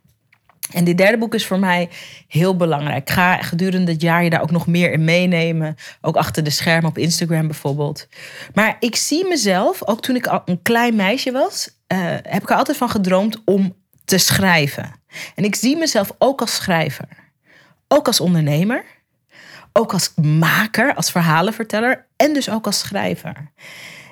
En 0.74 0.84
dit 0.84 0.98
derde 0.98 1.18
boek 1.18 1.34
is 1.34 1.46
voor 1.46 1.60
mij 1.60 1.90
heel 2.28 2.56
belangrijk. 2.56 3.10
Ik 3.10 3.10
ga 3.10 3.38
gedurende 3.38 3.92
het 3.92 4.02
jaar 4.02 4.24
je 4.24 4.30
daar 4.30 4.42
ook 4.42 4.52
nog 4.52 4.68
meer 4.68 4.92
in 4.92 5.04
meenemen. 5.04 5.76
Ook 6.02 6.16
achter 6.16 6.44
de 6.44 6.50
schermen 6.50 6.90
op 6.90 6.98
Instagram 6.98 7.48
bijvoorbeeld. 7.48 8.08
Maar 8.54 8.78
ik 8.80 8.96
zie 8.96 9.28
mezelf, 9.28 9.88
ook 9.88 10.02
toen 10.02 10.16
ik 10.16 10.28
al 10.28 10.42
een 10.46 10.62
klein 10.62 10.96
meisje 10.96 11.32
was, 11.32 11.70
uh, 11.88 12.00
heb 12.08 12.42
ik 12.42 12.50
er 12.50 12.56
altijd 12.56 12.78
van 12.78 12.90
gedroomd 12.90 13.42
om 13.46 13.76
te 14.06 14.18
schrijven. 14.18 14.92
En 15.36 15.44
ik 15.44 15.56
zie 15.56 15.78
mezelf 15.78 16.12
ook 16.18 16.42
als 16.42 16.56
schrijver. 16.56 17.08
Ook 17.88 18.08
als 18.08 18.20
ondernemer. 18.20 18.84
Ook 19.74 19.94
als 19.94 20.14
maker, 20.16 20.96
als 20.96 21.12
verhalenverteller. 21.12 22.06
En 22.16 22.34
dus 22.34 22.50
ook 22.50 22.66
als 22.66 22.80
schrijver. 22.80 23.52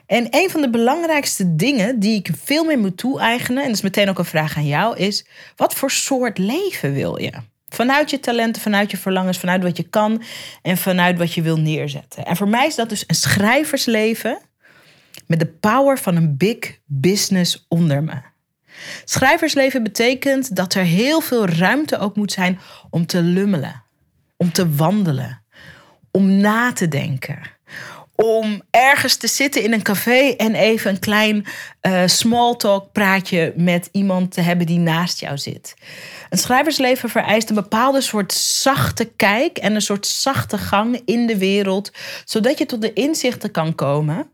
En 0.10 0.28
een 0.30 0.50
van 0.50 0.62
de 0.62 0.70
belangrijkste 0.70 1.56
dingen 1.56 2.00
die 2.00 2.16
ik 2.16 2.30
veel 2.44 2.64
meer 2.64 2.80
moet 2.80 2.98
toe-eigenen, 2.98 3.62
en 3.62 3.68
dat 3.68 3.78
is 3.78 3.84
meteen 3.84 4.10
ook 4.10 4.18
een 4.18 4.26
vraag 4.26 4.58
aan 4.58 4.68
jou, 4.68 4.98
is: 4.98 5.26
wat 5.56 5.74
voor 5.74 5.92
soort 5.92 6.38
leven 6.38 6.94
wil 6.94 7.20
je? 7.20 7.32
Vanuit 7.68 8.10
je 8.10 8.20
talenten, 8.20 8.62
vanuit 8.62 8.92
je 8.92 8.98
verlangens, 8.98 9.38
vanuit 9.38 9.64
wat 9.64 9.78
je 9.78 9.84
kan 9.84 10.24
en 10.62 10.78
vanuit 10.78 11.18
wat 11.18 11.34
je 11.34 11.42
wil 11.42 11.58
neerzetten. 11.58 12.26
En 12.26 12.36
voor 12.36 12.48
mij 12.48 12.68
is 12.68 12.76
dat 12.76 12.90
dus 12.90 13.04
een 13.08 13.16
schrijversleven 13.16 14.40
met 15.28 15.40
de 15.40 15.48
power 15.48 16.00
van 16.00 16.16
een 16.16 16.38
big 16.38 16.80
business 16.86 17.66
onder 17.68 18.04
me. 18.04 18.22
Schrijversleven 19.04 19.84
betekent 19.84 20.56
dat 20.56 20.74
er 20.74 20.84
heel 20.84 21.22
veel 21.22 21.48
ruimte 21.48 21.98
ook 21.98 22.16
moet 22.16 22.32
zijn 22.32 22.60
om 22.90 23.06
te 23.06 23.22
lummelen, 23.22 23.84
om 24.38 24.52
te 24.52 24.76
wandelen, 24.76 25.44
om 26.12 26.32
na 26.32 26.74
te 26.74 26.88
denken 26.88 27.58
om 28.24 28.62
ergens 28.70 29.16
te 29.16 29.28
zitten 29.28 29.64
in 29.64 29.74
een 29.74 29.82
café 29.82 30.30
en 30.38 30.56
even 30.56 30.92
een 30.92 31.00
klein 31.00 31.46
uh, 31.82 32.04
small 32.06 32.56
talk 32.56 32.92
praatje 32.92 33.54
met 33.56 33.90
iemand 33.92 34.32
te 34.32 34.42
hebben 34.42 34.66
die 34.66 34.80
naast 34.80 35.20
jou 35.20 35.38
zit. 35.38 35.74
Een 36.30 36.38
schrijversleven 36.38 37.10
vereist 37.10 37.50
een 37.50 37.56
bepaalde 37.56 38.02
soort 38.02 38.34
zachte 38.34 39.06
kijk 39.06 39.58
en 39.58 39.76
een 39.76 39.82
soort 39.82 40.08
zachte 40.08 40.58
gang 40.58 41.02
in 41.06 41.28
de 41.28 41.38
wereld, 41.38 41.92
zodat 42.26 42.58
je 42.58 42.66
tot 42.66 42.82
de 42.82 42.94
inzichten 42.94 43.52
kan 43.52 43.76
komen 43.76 44.30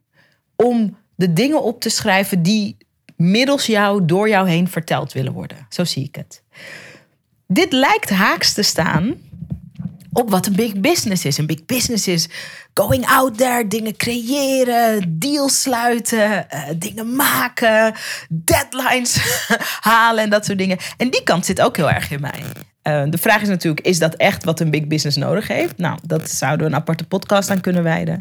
om 0.55 0.97
de 1.15 1.33
dingen 1.33 1.63
op 1.63 1.81
te 1.81 1.89
schrijven 1.89 2.43
die 2.43 2.77
middels 3.17 3.65
jou 3.65 4.05
door 4.05 4.29
jou 4.29 4.49
heen 4.49 4.67
verteld 4.67 5.13
willen 5.13 5.33
worden. 5.33 5.65
Zo 5.69 5.83
zie 5.83 6.03
ik 6.03 6.15
het. 6.15 6.43
Dit 7.47 7.73
lijkt 7.73 8.09
haaks 8.09 8.53
te 8.53 8.63
staan 8.63 9.15
op 10.15 10.29
wat 10.29 10.45
een 10.45 10.55
big 10.55 10.79
business 10.79 11.25
is. 11.25 11.37
Een 11.37 11.45
big 11.45 11.65
business 11.65 12.07
is 12.07 12.29
going 12.73 13.05
out 13.05 13.37
there, 13.37 13.67
dingen 13.67 13.97
creëren, 13.97 15.19
deals 15.19 15.61
sluiten, 15.61 16.47
uh, 16.53 16.63
dingen 16.77 17.15
maken, 17.15 17.93
deadlines 18.29 19.19
halen 19.91 20.23
en 20.23 20.29
dat 20.29 20.45
soort 20.45 20.57
dingen. 20.57 20.77
En 20.97 21.09
die 21.09 21.23
kant 21.23 21.45
zit 21.45 21.61
ook 21.61 21.75
heel 21.75 21.91
erg 21.91 22.11
in 22.11 22.21
mij. 22.21 22.43
Uh, 22.83 23.11
de 23.11 23.17
vraag 23.17 23.41
is 23.41 23.47
natuurlijk, 23.47 23.85
is 23.85 23.99
dat 23.99 24.15
echt 24.15 24.43
wat 24.43 24.59
een 24.59 24.71
big 24.71 24.87
business 24.87 25.17
nodig 25.17 25.47
heeft? 25.47 25.77
Nou, 25.77 25.99
dat 26.03 26.29
zouden 26.29 26.65
we 26.65 26.71
een 26.71 26.79
aparte 26.79 27.05
podcast 27.05 27.49
aan 27.49 27.61
kunnen 27.61 27.83
wijden. 27.83 28.19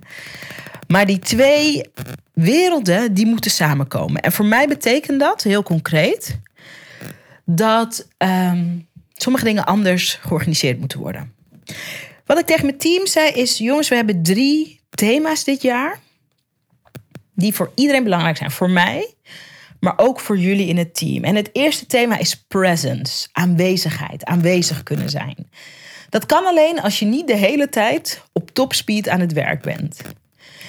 Maar 0.87 1.07
die 1.07 1.19
twee 1.19 1.83
werelden, 2.33 3.15
die 3.15 3.27
moeten 3.27 3.51
samenkomen. 3.51 4.21
En 4.21 4.33
voor 4.33 4.47
mij 4.47 4.69
betekent 4.69 5.21
dat, 5.21 5.43
heel 5.43 5.63
concreet, 5.63 6.39
dat 7.45 8.09
um, 8.19 8.87
sommige 9.13 9.45
dingen 9.45 9.65
anders 9.65 10.19
georganiseerd 10.23 10.79
moeten 10.79 10.99
worden. 10.99 11.33
Wat 12.27 12.39
ik 12.39 12.47
tegen 12.47 12.65
mijn 12.65 12.79
team 12.79 13.07
zei 13.07 13.31
is: 13.31 13.59
jongens, 13.59 13.89
we 13.89 13.95
hebben 13.95 14.23
drie 14.23 14.81
thema's 14.91 15.45
dit 15.45 15.63
jaar. 15.63 16.01
Die 17.35 17.55
voor 17.55 17.73
iedereen 17.75 18.05
belangrijk 18.05 18.37
zijn. 18.37 18.51
Voor 18.51 18.71
mij, 18.71 19.15
maar 19.81 19.95
ook 19.97 20.21
voor 20.21 20.39
jullie 20.39 20.67
in 20.67 20.77
het 20.77 20.95
team. 20.95 21.25
En 21.25 21.35
het 21.35 21.51
eerste 21.53 21.87
thema 21.87 22.19
is 22.19 22.45
presence, 22.49 23.29
aanwezigheid, 23.33 24.25
aanwezig 24.25 24.83
kunnen 24.83 25.11
zijn. 25.11 25.51
Dat 26.09 26.27
kan 26.27 26.47
alleen 26.47 26.81
als 26.81 26.99
je 26.99 27.07
niet 27.07 27.27
de 27.27 27.37
hele 27.37 27.69
tijd 27.69 28.23
op 28.33 28.51
topspeed 28.51 29.09
aan 29.09 29.21
het 29.21 29.33
werk 29.33 29.63
bent. 29.63 30.01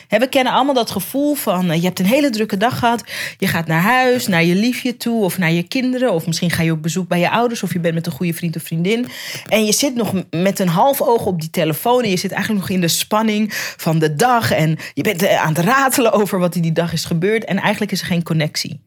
We 0.09 0.27
kennen 0.29 0.53
allemaal 0.53 0.73
dat 0.73 0.91
gevoel 0.91 1.35
van 1.35 1.69
eh, 1.69 1.77
je 1.77 1.85
hebt 1.85 1.99
een 1.99 2.05
hele 2.05 2.29
drukke 2.29 2.57
dag 2.57 2.79
gehad. 2.79 3.03
Je 3.37 3.47
gaat 3.47 3.67
naar 3.67 3.81
huis, 3.81 4.27
naar 4.27 4.43
je 4.43 4.55
liefje 4.55 4.97
toe 4.97 5.23
of 5.23 5.37
naar 5.37 5.51
je 5.51 5.63
kinderen. 5.63 6.13
Of 6.13 6.25
misschien 6.27 6.51
ga 6.51 6.63
je 6.63 6.71
op 6.71 6.81
bezoek 6.81 7.07
bij 7.07 7.19
je 7.19 7.29
ouders 7.29 7.63
of 7.63 7.73
je 7.73 7.79
bent 7.79 7.93
met 7.93 8.05
een 8.05 8.11
goede 8.11 8.33
vriend 8.33 8.55
of 8.55 8.63
vriendin. 8.63 9.07
En 9.47 9.65
je 9.65 9.71
zit 9.71 9.95
nog 9.95 10.13
met 10.29 10.59
een 10.59 10.67
half 10.67 11.01
oog 11.01 11.25
op 11.25 11.41
die 11.41 11.49
telefoon. 11.49 12.03
En 12.03 12.09
je 12.09 12.17
zit 12.17 12.31
eigenlijk 12.31 12.61
nog 12.61 12.75
in 12.75 12.81
de 12.81 12.87
spanning 12.87 13.53
van 13.77 13.99
de 13.99 14.15
dag. 14.15 14.51
En 14.51 14.77
je 14.93 15.03
bent 15.03 15.23
eh, 15.23 15.41
aan 15.41 15.53
het 15.53 15.65
ratelen 15.65 16.11
over 16.19 16.39
wat 16.39 16.55
in 16.55 16.61
die 16.61 16.71
dag 16.71 16.93
is 16.93 17.05
gebeurd. 17.05 17.45
En 17.45 17.57
eigenlijk 17.57 17.91
is 17.91 18.01
er 18.01 18.07
geen 18.07 18.23
connectie. 18.23 18.83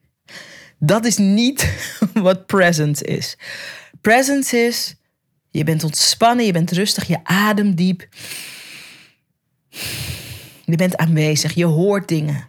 Dat 0.78 1.04
is 1.04 1.16
niet 1.16 1.72
wat 2.12 2.46
presence 2.46 3.04
is. 3.04 3.36
Presence 4.00 4.56
is 4.56 4.96
je 5.50 5.64
bent 5.64 5.84
ontspannen, 5.84 6.46
je 6.46 6.52
bent 6.52 6.70
rustig, 6.70 7.06
je 7.06 7.18
ademt 7.24 7.76
diep. 7.76 8.08
Je 10.70 10.76
bent 10.76 10.96
aanwezig, 10.96 11.54
je 11.54 11.64
hoort 11.64 12.08
dingen. 12.08 12.48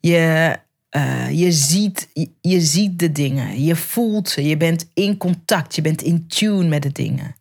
Je, 0.00 0.56
uh, 0.96 1.30
je, 1.30 1.52
ziet, 1.52 2.08
je, 2.40 2.60
ziet 2.60 2.98
de 2.98 3.12
dingen, 3.12 3.64
je 3.64 3.76
voelt 3.76 4.28
ze, 4.28 4.44
je 4.44 4.56
bent 4.56 4.90
in 4.94 5.16
contact, 5.16 5.74
je 5.74 5.82
bent 5.82 6.02
in 6.02 6.26
tune 6.26 6.68
met 6.68 6.82
de 6.82 6.92
dingen. 6.92 7.34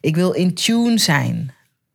Ik 0.00 0.16
wil 0.16 0.32
in 0.32 0.54
tune 0.54 0.98
zijn 0.98 1.52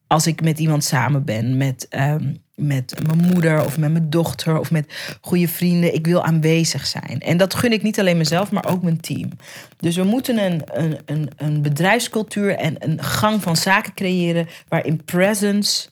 als 0.08 0.28
ik 0.28 0.42
met 0.42 0.60
iemand 0.60 0.84
samen 0.84 1.26
ben, 1.26 1.58
met, 1.58 1.88
um, 1.90 2.38
met 2.56 2.94
mijn 3.06 3.32
moeder 3.34 3.66
of 3.66 3.78
met 3.78 3.92
mijn 3.92 4.10
dochter 4.10 4.60
of 4.60 4.72
met 4.72 5.18
goede 5.22 5.48
vrienden. 5.48 5.94
Ik 5.94 6.06
wil 6.06 6.24
aanwezig 6.24 6.86
zijn. 6.86 7.20
En 7.20 7.38
dat 7.38 7.54
gun 7.54 7.72
ik 7.72 7.84
niet 7.84 8.00
alleen 8.00 8.18
mezelf, 8.18 8.52
maar 8.52 8.66
ook 8.66 8.84
mijn 8.84 9.00
team. 9.00 9.30
Dus 9.78 9.96
we 9.96 10.04
moeten 10.04 10.38
een, 10.38 10.62
een, 10.66 10.98
een, 11.06 11.30
een 11.38 11.62
bedrijfscultuur 11.62 12.56
en 12.56 12.76
een 12.80 13.04
gang 13.04 13.42
van 13.42 13.56
zaken 13.56 13.94
creëren 13.94 14.48
waarin 14.68 15.04
presence 15.06 15.90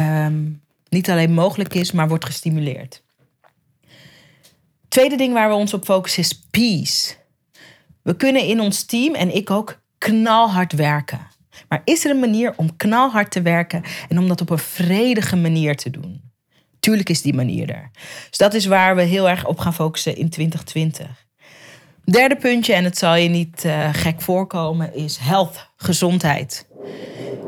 um, 0.00 0.60
niet 0.88 1.10
alleen 1.10 1.32
mogelijk 1.32 1.74
is, 1.74 1.92
maar 1.92 2.08
wordt 2.08 2.24
gestimuleerd. 2.24 3.02
Tweede 4.88 5.16
ding 5.16 5.32
waar 5.32 5.48
we 5.48 5.54
ons 5.54 5.74
op 5.74 5.84
focussen 5.84 6.22
is 6.22 6.40
peace. 6.50 7.14
We 8.02 8.16
kunnen 8.16 8.42
in 8.42 8.60
ons 8.60 8.84
team 8.84 9.14
en 9.14 9.34
ik 9.34 9.50
ook 9.50 9.80
knalhard 9.98 10.72
werken. 10.72 11.26
Maar 11.68 11.82
is 11.84 12.04
er 12.04 12.10
een 12.10 12.20
manier 12.20 12.52
om 12.56 12.76
knalhard 12.76 13.30
te 13.30 13.42
werken 13.42 13.82
en 14.08 14.18
om 14.18 14.28
dat 14.28 14.40
op 14.40 14.50
een 14.50 14.58
vredige 14.58 15.36
manier 15.36 15.76
te 15.76 15.90
doen? 15.90 16.20
Tuurlijk 16.80 17.08
is 17.08 17.22
die 17.22 17.34
manier 17.34 17.70
er. 17.70 17.90
Dus 18.28 18.38
dat 18.38 18.54
is 18.54 18.66
waar 18.66 18.96
we 18.96 19.02
heel 19.02 19.28
erg 19.28 19.46
op 19.46 19.58
gaan 19.58 19.74
focussen 19.74 20.16
in 20.16 20.28
2020. 20.28 21.26
Derde 22.04 22.36
puntje, 22.36 22.72
en 22.72 22.84
het 22.84 22.98
zal 22.98 23.14
je 23.14 23.28
niet 23.28 23.64
uh, 23.64 23.88
gek 23.92 24.20
voorkomen, 24.20 24.94
is 24.94 25.16
health, 25.16 25.70
gezondheid. 25.76 26.66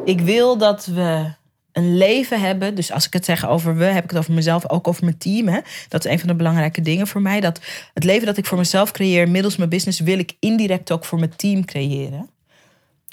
Ik 0.04 0.20
wil 0.20 0.58
dat 0.58 0.86
we 0.86 1.32
een 1.78 1.96
leven 1.96 2.40
hebben. 2.40 2.74
Dus 2.74 2.92
als 2.92 3.06
ik 3.06 3.12
het 3.12 3.24
zeg 3.24 3.48
over 3.48 3.76
we, 3.76 3.84
heb 3.84 4.04
ik 4.04 4.10
het 4.10 4.18
over 4.18 4.32
mezelf, 4.32 4.70
ook 4.70 4.88
over 4.88 5.04
mijn 5.04 5.18
team. 5.18 5.48
Hè? 5.48 5.60
Dat 5.88 6.04
is 6.04 6.10
een 6.10 6.18
van 6.18 6.28
de 6.28 6.34
belangrijke 6.34 6.80
dingen 6.80 7.06
voor 7.06 7.22
mij. 7.22 7.40
Dat 7.40 7.60
het 7.94 8.04
leven 8.04 8.26
dat 8.26 8.36
ik 8.36 8.46
voor 8.46 8.58
mezelf 8.58 8.90
creëer 8.90 9.28
middels 9.28 9.56
mijn 9.56 9.70
business, 9.70 10.00
wil 10.00 10.18
ik 10.18 10.36
indirect 10.40 10.92
ook 10.92 11.04
voor 11.04 11.18
mijn 11.18 11.36
team 11.36 11.64
creëren. 11.64 12.30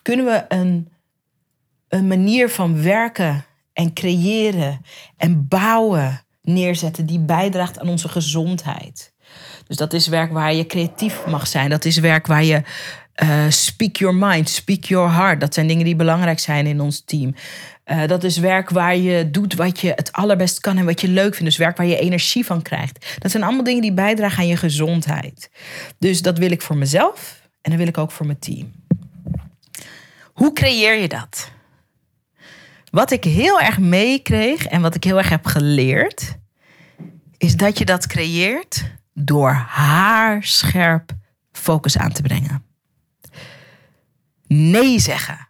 Kunnen 0.02 0.26
we 0.26 0.46
een 0.48 0.90
een 1.96 2.08
manier 2.08 2.50
van 2.50 2.82
werken 2.84 3.46
en 3.74 3.94
creëren 3.94 4.82
en 5.18 5.48
bouwen 5.48 6.24
neerzetten 6.42 7.06
die 7.06 7.20
bijdraagt 7.20 7.80
aan 7.80 7.90
onze 7.90 8.10
gezondheid. 8.10 9.14
Dus 9.68 9.78
dat 9.78 9.94
is 9.94 10.08
werk 10.08 10.32
waar 10.32 10.54
je 10.54 10.66
creatief 10.66 11.26
mag 11.26 11.48
zijn. 11.48 11.70
Dat 11.70 11.86
is 11.86 11.98
werk 11.98 12.28
waar 12.28 12.44
je 12.44 12.62
uh, 13.24 13.50
speak 13.50 13.96
your 13.96 14.16
mind, 14.16 14.50
speak 14.50 14.84
your 14.84 15.12
heart. 15.12 15.40
Dat 15.40 15.54
zijn 15.54 15.68
dingen 15.68 15.86
die 15.86 15.96
belangrijk 15.96 16.40
zijn 16.40 16.66
in 16.66 16.82
ons 16.82 17.04
team. 17.06 17.36
Uh, 17.86 18.08
dat 18.08 18.24
is 18.24 18.38
werk 18.38 18.70
waar 18.70 18.98
je 18.98 19.32
doet 19.32 19.54
wat 19.54 19.80
je 19.80 19.92
het 19.96 20.12
allerbest 20.12 20.60
kan 20.60 20.78
en 20.78 20.86
wat 20.86 21.02
je 21.02 21.08
leuk 21.08 21.36
vindt. 21.36 21.44
Dus 21.44 21.58
werk 21.58 21.78
waar 21.78 21.86
je 21.86 22.00
energie 22.00 22.46
van 22.46 22.62
krijgt. 22.62 23.16
Dat 23.20 23.32
zijn 23.32 23.44
allemaal 23.44 23.64
dingen 23.64 23.82
die 23.82 23.94
bijdragen 23.94 24.38
aan 24.38 24.48
je 24.48 24.58
gezondheid. 24.58 25.50
Dus 25.98 26.22
dat 26.22 26.38
wil 26.38 26.52
ik 26.52 26.62
voor 26.62 26.78
mezelf 26.78 27.42
en 27.62 27.72
dat 27.72 27.80
wil 27.80 27.88
ik 27.88 27.98
ook 27.98 28.12
voor 28.12 28.26
mijn 28.26 28.40
team. 28.40 28.72
Hoe 30.34 30.54
creëer 30.54 31.00
je 31.02 31.08
dat? 31.08 31.52
Wat 32.92 33.12
ik 33.12 33.24
heel 33.24 33.62
erg 33.62 33.80
meekreeg 33.80 34.66
en 34.66 34.82
wat 34.82 34.96
ik 34.96 35.04
heel 35.04 35.18
erg 35.18 35.30
heb 35.30 35.46
geleerd, 35.46 36.38
is 37.38 37.56
dat 37.56 37.78
je 37.78 37.86
dat 37.86 38.08
creëert 38.08 38.84
door 39.14 39.52
haarscherp 39.52 41.12
focus 41.52 41.98
aan 41.98 42.12
te 42.12 42.22
brengen. 42.22 42.65
Nee 44.56 45.00
zeggen 45.00 45.48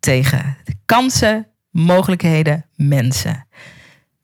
tegen 0.00 0.56
kansen, 0.86 1.46
mogelijkheden, 1.70 2.66
mensen. 2.74 3.46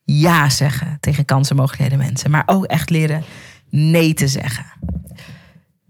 Ja 0.04 0.48
zeggen 0.48 0.96
tegen 1.00 1.24
kansen, 1.24 1.56
mogelijkheden, 1.56 1.98
mensen. 1.98 2.30
Maar 2.30 2.42
ook 2.46 2.64
echt 2.64 2.90
leren 2.90 3.24
nee 3.70 4.14
te 4.14 4.28
zeggen. 4.28 4.64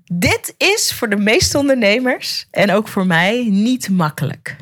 Dit 0.04 0.54
is 0.56 0.92
voor 0.92 1.08
de 1.08 1.16
meeste 1.16 1.58
ondernemers 1.58 2.46
en 2.50 2.70
ook 2.70 2.88
voor 2.88 3.06
mij 3.06 3.46
niet 3.50 3.88
makkelijk. 3.88 4.56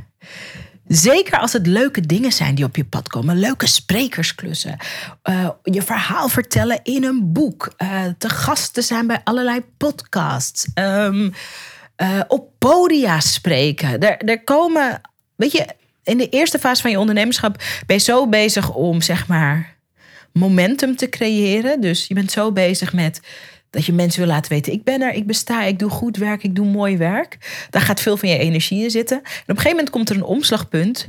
Zeker 0.87 1.39
als 1.39 1.53
het 1.53 1.67
leuke 1.67 2.01
dingen 2.01 2.33
zijn 2.33 2.55
die 2.55 2.65
op 2.65 2.77
je 2.77 2.85
pad 2.85 3.09
komen. 3.09 3.39
Leuke 3.39 3.67
sprekersklussen. 3.67 4.77
Uh, 5.25 5.49
je 5.63 5.83
verhaal 5.83 6.29
vertellen 6.29 6.81
in 6.83 7.05
een 7.05 7.33
boek. 7.33 7.73
Uh, 7.79 8.05
te 8.19 8.29
gasten 8.29 8.83
zijn 8.83 9.07
bij 9.07 9.21
allerlei 9.25 9.61
podcasts. 9.77 10.67
Um, 10.75 11.33
uh, 11.97 12.21
op 12.29 12.51
podia 12.59 13.21
spreken. 13.21 14.01
Er, 14.01 14.17
er 14.17 14.45
komen, 14.45 15.01
weet 15.37 15.53
je, 15.53 15.67
in 16.05 16.19
de 16.19 16.29
eerste 16.29 16.59
fase 16.59 16.83
van 16.83 16.91
je 16.91 16.99
ondernemerschap 16.99 17.63
ben 17.87 17.97
je 17.97 18.03
zo 18.03 18.29
bezig 18.29 18.75
om, 18.75 19.01
zeg 19.01 19.27
maar, 19.27 19.77
momentum 20.33 20.97
te 20.97 21.09
creëren. 21.09 21.81
Dus 21.81 22.07
je 22.07 22.15
bent 22.15 22.31
zo 22.31 22.53
bezig 22.53 22.93
met 22.93 23.21
dat 23.71 23.87
je 23.87 23.93
mensen 23.93 24.21
wil 24.21 24.29
laten 24.29 24.53
weten: 24.53 24.73
ik 24.73 24.85
ben 24.85 25.03
er, 25.03 25.13
ik 25.13 25.27
besta, 25.27 25.65
ik 25.65 25.79
doe 25.79 25.91
goed 25.91 26.17
werk, 26.17 26.43
ik 26.43 26.55
doe 26.55 26.67
mooi 26.67 26.97
werk. 26.97 27.39
Daar 27.71 27.83
gaat 27.83 28.01
veel 28.01 28.17
van 28.17 28.29
je 28.29 28.39
energie 28.39 28.83
in 28.83 28.91
zitten. 28.91 29.17
En 29.17 29.25
op 29.25 29.49
een 29.49 29.57
gegeven 29.57 29.71
moment 29.71 29.91
komt 29.91 30.11
er 30.11 30.17
een 30.17 30.23
omslagpunt. 30.23 31.07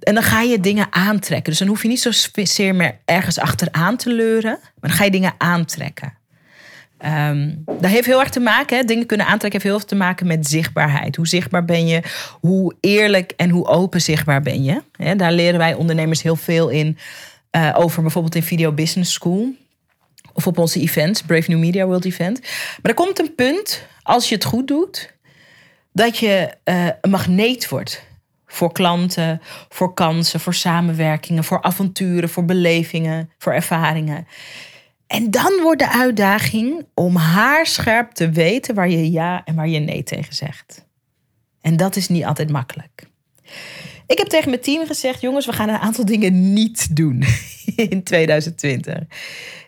En 0.00 0.14
dan 0.14 0.22
ga 0.22 0.40
je 0.40 0.60
dingen 0.60 0.86
aantrekken. 0.90 1.50
Dus 1.50 1.58
dan 1.58 1.68
hoef 1.68 1.82
je 1.82 1.88
niet 1.88 2.00
zozeer 2.00 2.74
meer 2.74 2.98
ergens 3.04 3.38
achteraan 3.38 3.96
te 3.96 4.10
leuren. 4.10 4.58
Maar 4.60 4.90
dan 4.90 4.98
ga 4.98 5.04
je 5.04 5.10
dingen 5.10 5.34
aantrekken. 5.38 6.18
Um, 7.06 7.62
dat 7.64 7.90
heeft 7.90 8.06
heel 8.06 8.20
erg 8.20 8.30
te 8.30 8.40
maken, 8.40 8.76
hè? 8.76 8.84
dingen 8.84 9.06
kunnen 9.06 9.26
aantrekken, 9.26 9.52
heeft 9.52 9.64
heel 9.64 9.78
veel 9.78 9.88
te 9.88 10.04
maken 10.04 10.26
met 10.26 10.46
zichtbaarheid. 10.46 11.16
Hoe 11.16 11.28
zichtbaar 11.28 11.64
ben 11.64 11.86
je? 11.86 12.02
Hoe 12.40 12.74
eerlijk 12.80 13.32
en 13.36 13.50
hoe 13.50 13.66
open 13.66 14.00
zichtbaar 14.00 14.42
ben 14.42 14.64
je? 14.64 14.82
daar 15.16 15.32
leren 15.32 15.58
wij 15.58 15.74
ondernemers 15.74 16.22
heel 16.22 16.36
veel 16.36 16.68
in. 16.68 16.98
Uh, 17.56 17.74
over 17.76 18.02
bijvoorbeeld 18.02 18.34
in 18.34 18.42
Video 18.42 18.72
Business 18.72 19.12
School. 19.12 19.54
Of 20.32 20.46
op 20.46 20.58
onze 20.58 20.80
events, 20.80 21.22
Brave 21.22 21.50
New 21.50 21.58
Media 21.58 21.86
World 21.86 22.04
Event. 22.04 22.40
Maar 22.82 22.90
er 22.90 22.94
komt 22.94 23.18
een 23.18 23.34
punt, 23.34 23.86
als 24.02 24.28
je 24.28 24.34
het 24.34 24.44
goed 24.44 24.68
doet, 24.68 25.12
dat 25.92 26.18
je 26.18 26.54
uh, 26.64 26.86
een 27.00 27.10
magneet 27.10 27.68
wordt. 27.68 28.08
Voor 28.46 28.72
klanten, 28.72 29.40
voor 29.68 29.94
kansen, 29.94 30.40
voor 30.40 30.54
samenwerkingen, 30.54 31.44
voor 31.44 31.62
avonturen, 31.62 32.28
voor 32.28 32.44
belevingen, 32.44 33.30
voor 33.38 33.52
ervaringen. 33.52 34.26
En 35.10 35.30
dan 35.30 35.60
wordt 35.62 35.78
de 35.78 35.90
uitdaging 35.90 36.86
om 36.94 37.16
haarscherp 37.16 38.10
te 38.10 38.30
weten 38.30 38.74
waar 38.74 38.88
je 38.88 39.10
ja 39.10 39.44
en 39.44 39.54
waar 39.54 39.68
je 39.68 39.78
nee 39.78 40.02
tegen 40.02 40.34
zegt. 40.34 40.86
En 41.60 41.76
dat 41.76 41.96
is 41.96 42.08
niet 42.08 42.24
altijd 42.24 42.50
makkelijk. 42.50 43.06
Ik 44.06 44.18
heb 44.18 44.26
tegen 44.26 44.50
mijn 44.50 44.62
team 44.62 44.86
gezegd: 44.86 45.20
jongens, 45.20 45.46
we 45.46 45.52
gaan 45.52 45.68
een 45.68 45.78
aantal 45.78 46.04
dingen 46.04 46.52
niet 46.52 46.96
doen 46.96 47.24
in 47.90 48.02
2020. 48.02 48.98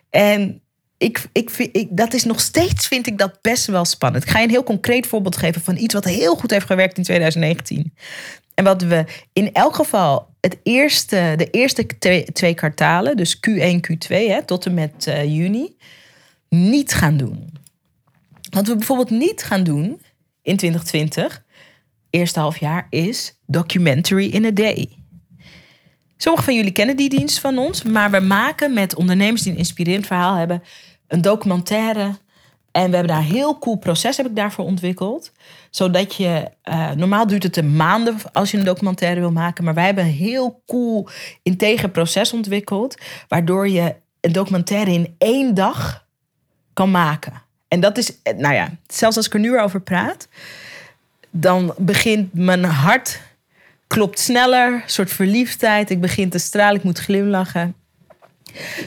En 0.09 0.61
ik, 0.97 1.25
ik, 1.31 1.87
dat 1.89 2.13
is 2.13 2.23
nog 2.23 2.39
steeds, 2.39 2.87
vind 2.87 3.07
ik 3.07 3.17
dat 3.17 3.41
best 3.41 3.65
wel 3.65 3.85
spannend. 3.85 4.23
Ik 4.23 4.29
ga 4.29 4.37
je 4.37 4.45
een 4.45 4.49
heel 4.49 4.63
concreet 4.63 5.07
voorbeeld 5.07 5.37
geven 5.37 5.61
van 5.61 5.77
iets 5.77 5.93
wat 5.93 6.05
heel 6.05 6.35
goed 6.35 6.51
heeft 6.51 6.65
gewerkt 6.65 6.97
in 6.97 7.03
2019. 7.03 7.93
En 8.53 8.63
wat 8.63 8.81
we 8.81 9.05
in 9.33 9.53
elk 9.53 9.75
geval 9.75 10.27
het 10.41 10.57
eerste, 10.63 11.33
de 11.37 11.49
eerste 11.49 11.87
twee, 11.99 12.23
twee 12.23 12.53
kwartalen, 12.53 13.17
dus 13.17 13.37
Q1, 13.37 13.79
Q2, 13.91 14.07
hè, 14.07 14.43
tot 14.45 14.65
en 14.65 14.73
met 14.73 15.07
uh, 15.07 15.23
juni, 15.23 15.75
niet 16.49 16.93
gaan 16.93 17.17
doen. 17.17 17.53
Wat 18.49 18.67
we 18.67 18.75
bijvoorbeeld 18.75 19.09
niet 19.09 19.43
gaan 19.43 19.63
doen 19.63 20.01
in 20.41 20.57
2020, 20.57 21.43
eerste 22.09 22.39
half 22.39 22.57
jaar, 22.57 22.87
is 22.89 23.39
documentary 23.45 24.29
in 24.29 24.45
a 24.45 24.51
day. 24.51 24.89
Sommigen 26.17 26.45
van 26.45 26.55
jullie 26.55 26.71
kennen 26.71 26.95
die 26.95 27.09
dienst 27.09 27.39
van 27.39 27.57
ons, 27.57 27.83
maar 27.83 28.11
we 28.11 28.19
maken 28.19 28.73
met 28.73 28.95
ondernemers 28.95 29.41
die 29.41 29.51
een 29.51 29.57
inspirerend 29.57 30.05
verhaal 30.05 30.35
hebben 30.35 30.63
een 31.07 31.21
documentaire. 31.21 32.15
En 32.71 32.89
we 32.89 32.95
hebben 32.95 33.07
daar 33.07 33.17
een 33.17 33.33
heel 33.33 33.59
cool 33.59 33.75
proces 33.75 34.17
heb 34.17 34.25
ik 34.25 34.35
daarvoor 34.35 34.65
ontwikkeld. 34.65 35.31
Zodat 35.75 36.15
je, 36.15 36.49
uh, 36.69 36.91
normaal 36.91 37.27
duurt 37.27 37.43
het 37.43 37.57
een 37.57 37.75
maanden 37.75 38.15
als 38.31 38.51
je 38.51 38.57
een 38.57 38.63
documentaire 38.63 39.19
wil 39.19 39.31
maken. 39.31 39.63
Maar 39.63 39.73
wij 39.73 39.85
hebben 39.85 40.03
een 40.03 40.09
heel 40.09 40.61
cool 40.65 41.07
integer 41.43 41.89
proces 41.89 42.33
ontwikkeld. 42.33 42.97
Waardoor 43.27 43.69
je 43.69 43.95
een 44.21 44.31
documentaire 44.31 44.91
in 44.91 45.15
één 45.17 45.53
dag 45.53 46.05
kan 46.73 46.91
maken. 46.91 47.41
En 47.67 47.79
dat 47.79 47.97
is, 47.97 48.21
eh, 48.21 48.37
nou 48.37 48.53
ja, 48.53 48.69
zelfs 48.87 49.17
als 49.17 49.25
ik 49.25 49.33
er 49.33 49.39
nu 49.39 49.59
over 49.59 49.81
praat. 49.81 50.27
Dan 51.29 51.73
begint 51.77 52.33
mijn 52.33 52.63
hart 52.63 53.21
klopt 53.87 54.19
sneller, 54.19 54.83
soort 54.85 55.11
verliefdheid. 55.11 55.89
Ik 55.89 56.01
begin 56.01 56.29
te 56.29 56.37
stralen, 56.37 56.77
ik 56.77 56.83
moet 56.83 56.99
glimlachen. 56.99 57.75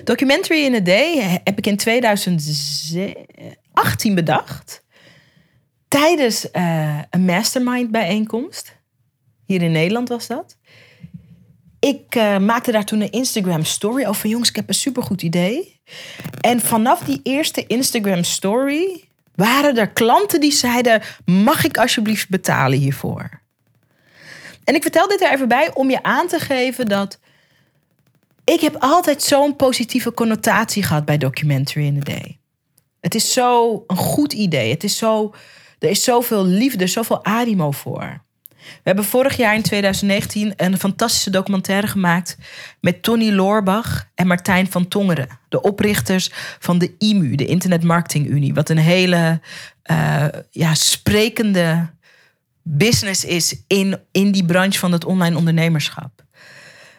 Documentary 0.05 0.65
in 0.65 0.75
a 0.75 0.81
Day 0.81 1.41
heb 1.45 1.59
ik 1.59 1.67
in 1.67 1.77
2018 1.77 4.15
bedacht. 4.15 4.85
Tijdens 6.01 6.49
uh, 6.53 6.99
een 7.11 7.25
mastermind 7.25 7.91
bijeenkomst. 7.91 8.77
Hier 9.45 9.63
in 9.63 9.73
Nederland 9.73 10.09
was 10.09 10.27
dat. 10.27 10.57
Ik 11.81 12.15
uh, 12.15 12.39
maakte 12.39 12.73
daar 12.73 12.85
toen 12.85 13.01
een 13.01 13.11
Instagram 13.11 13.65
story 13.65 14.05
over. 14.05 14.29
Jongens, 14.29 14.49
ik 14.49 14.57
heb 14.57 14.69
een 14.69 14.75
supergoed 14.75 15.23
idee. 15.23 15.81
En 16.41 16.61
vanaf 16.61 17.01
die 17.01 17.21
eerste 17.23 17.67
Instagram 17.67 18.25
story 18.25 19.05
waren 19.35 19.77
er 19.77 19.91
klanten 19.91 20.41
die 20.41 20.53
zeiden: 20.53 21.03
Mag 21.25 21.65
ik 21.65 21.79
alsjeblieft 21.79 22.29
betalen 22.29 22.79
hiervoor? 22.79 23.41
En 24.65 24.75
ik 24.75 24.83
vertel 24.83 25.09
dit 25.09 25.23
er 25.23 25.33
even 25.33 25.49
bij 25.49 25.75
om 25.75 25.91
je 25.91 26.03
aan 26.03 26.27
te 26.27 26.39
geven 26.39 26.87
dat 26.87 27.19
ik 28.45 28.61
heb 28.61 28.77
altijd 28.79 29.23
zo'n 29.23 29.57
positieve 29.57 30.15
connotatie 30.15 30.83
gehad 30.83 31.05
bij 31.05 31.19
Documentary 31.19 31.87
in 31.87 32.03
the 32.03 32.11
Day. 32.11 32.39
Het 33.01 33.15
is 33.15 33.33
zo 33.33 33.85
een 33.87 33.97
goed 33.97 34.33
idee. 34.33 34.71
Het 34.71 34.85
is 34.85 34.97
zo, 34.97 35.35
er 35.79 35.89
is 35.89 36.05
zoveel 36.05 36.47
liefde, 36.47 36.87
zoveel 36.87 37.25
animo 37.25 37.71
voor. 37.71 38.25
We 38.67 38.83
hebben 38.83 39.05
vorig 39.05 39.37
jaar 39.37 39.55
in 39.55 39.63
2019 39.63 40.53
een 40.57 40.79
fantastische 40.79 41.31
documentaire 41.31 41.87
gemaakt 41.87 42.37
met 42.81 43.03
Tony 43.03 43.31
Loorbach 43.31 44.09
en 44.15 44.27
Martijn 44.27 44.71
van 44.71 44.89
Tongeren, 44.89 45.29
de 45.49 45.63
oprichters 45.63 46.31
van 46.59 46.79
de 46.79 46.95
IMU, 46.99 47.35
de 47.35 47.47
Internet 47.47 47.83
Marketing 47.83 48.27
Unie, 48.27 48.55
wat 48.55 48.69
een 48.69 48.79
hele 48.79 49.41
uh, 49.91 50.27
ja, 50.51 50.75
sprekende 50.75 51.91
business 52.63 53.25
is 53.25 53.63
in, 53.67 53.99
in 54.13 54.33
die 54.33 54.45
branche 54.45 54.79
van 54.79 54.93
het 54.93 55.05
online 55.05 55.37
ondernemerschap. 55.37 56.26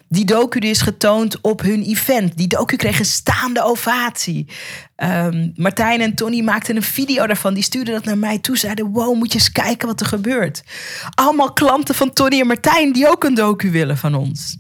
Die 0.10 0.26
docu 0.26 0.60
is 0.60 0.82
getoond 0.82 1.42
op 1.42 1.62
hun 1.62 1.84
event. 1.84 2.38
Die 2.38 2.48
docu 2.48 2.76
kreeg 2.76 3.00
een 3.00 3.06
staande 3.06 3.64
ovatie. 3.64 4.48
Um, 4.96 5.52
Martijn 5.56 6.02
en 6.02 6.16
Tony 6.16 6.42
maakten 6.42 6.76
een 6.76 6.84
video 6.84 7.28
daarvan. 7.28 7.54
Die 7.54 7.64
stuurden 7.64 7.94
dat 7.94 8.04
naar 8.04 8.18
mij 8.18 8.40
toe. 8.40 8.58
Zeiden, 8.58 8.92
wow, 8.92 9.16
moet 9.16 9.32
je 9.32 9.40
eens 9.40 9.52
kijken 9.52 9.88
wat 9.88 10.00
er 10.00 10.06
gebeurt. 10.06 10.64
Allemaal 11.16 11.54
klanten 11.54 11.96
van 11.96 12.14
Tony 12.14 12.40
en 12.40 12.48
Martijn 12.48 12.94
die 12.94 13.10
ook 13.10 13.24
een 13.24 13.34
docu 13.34 13.72
willen 13.72 13.98
van 13.98 14.16
ons. 14.16 14.58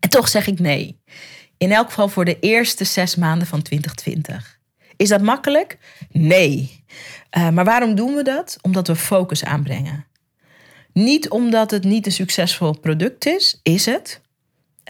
En 0.00 0.08
toch 0.08 0.28
zeg 0.28 0.46
ik 0.46 0.58
nee. 0.58 1.00
In 1.58 1.72
elk 1.72 1.86
geval 1.86 2.08
voor 2.08 2.24
de 2.24 2.38
eerste 2.40 2.84
zes 2.84 3.16
maanden 3.16 3.46
van 3.46 3.62
2020. 3.62 4.58
Is 4.96 5.08
dat 5.08 5.22
makkelijk? 5.22 5.78
Nee. 6.10 6.84
Uh, 7.36 7.48
maar 7.48 7.64
waarom 7.64 7.94
doen 7.94 8.14
we 8.14 8.22
dat? 8.22 8.58
Omdat 8.62 8.86
we 8.86 8.96
focus 8.96 9.44
aanbrengen. 9.44 10.06
Niet 10.92 11.28
omdat 11.28 11.70
het 11.70 11.84
niet 11.84 12.06
een 12.06 12.12
succesvol 12.12 12.78
product 12.78 13.26
is, 13.26 13.60
is 13.62 13.86
het. 13.86 14.20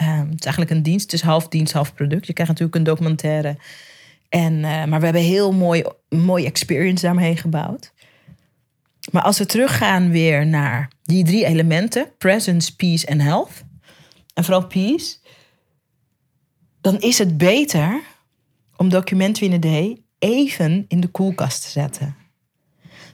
Um, 0.02 0.28
het 0.30 0.38
is 0.38 0.44
eigenlijk 0.44 0.70
een 0.70 0.82
dienst, 0.82 1.04
het 1.04 1.12
is 1.12 1.26
half 1.26 1.48
dienst, 1.48 1.72
half 1.72 1.94
product. 1.94 2.26
Je 2.26 2.32
krijgt 2.32 2.52
natuurlijk 2.52 2.78
een 2.78 2.94
documentaire. 2.94 3.56
En, 4.28 4.52
uh, 4.54 4.84
maar 4.84 4.98
we 4.98 5.04
hebben 5.04 5.22
heel 5.22 5.52
mooi, 5.52 5.84
mooie 6.08 6.46
experience 6.46 7.04
daarmee 7.04 7.36
gebouwd. 7.36 7.92
Maar 9.12 9.22
als 9.22 9.38
we 9.38 9.46
teruggaan 9.46 10.10
weer 10.10 10.46
naar 10.46 10.90
die 11.02 11.24
drie 11.24 11.44
elementen: 11.44 12.12
presence, 12.18 12.76
peace 12.76 13.06
en 13.06 13.20
health. 13.20 13.64
En 14.34 14.44
vooral 14.44 14.66
peace. 14.66 15.16
Dan 16.80 16.98
is 16.98 17.18
het 17.18 17.38
beter 17.38 18.00
om 18.76 18.88
Documentary 18.88 19.52
in 19.52 20.04
even 20.18 20.84
in 20.88 21.00
de 21.00 21.08
koelkast 21.08 21.62
te 21.62 21.68
zetten. 21.68 22.16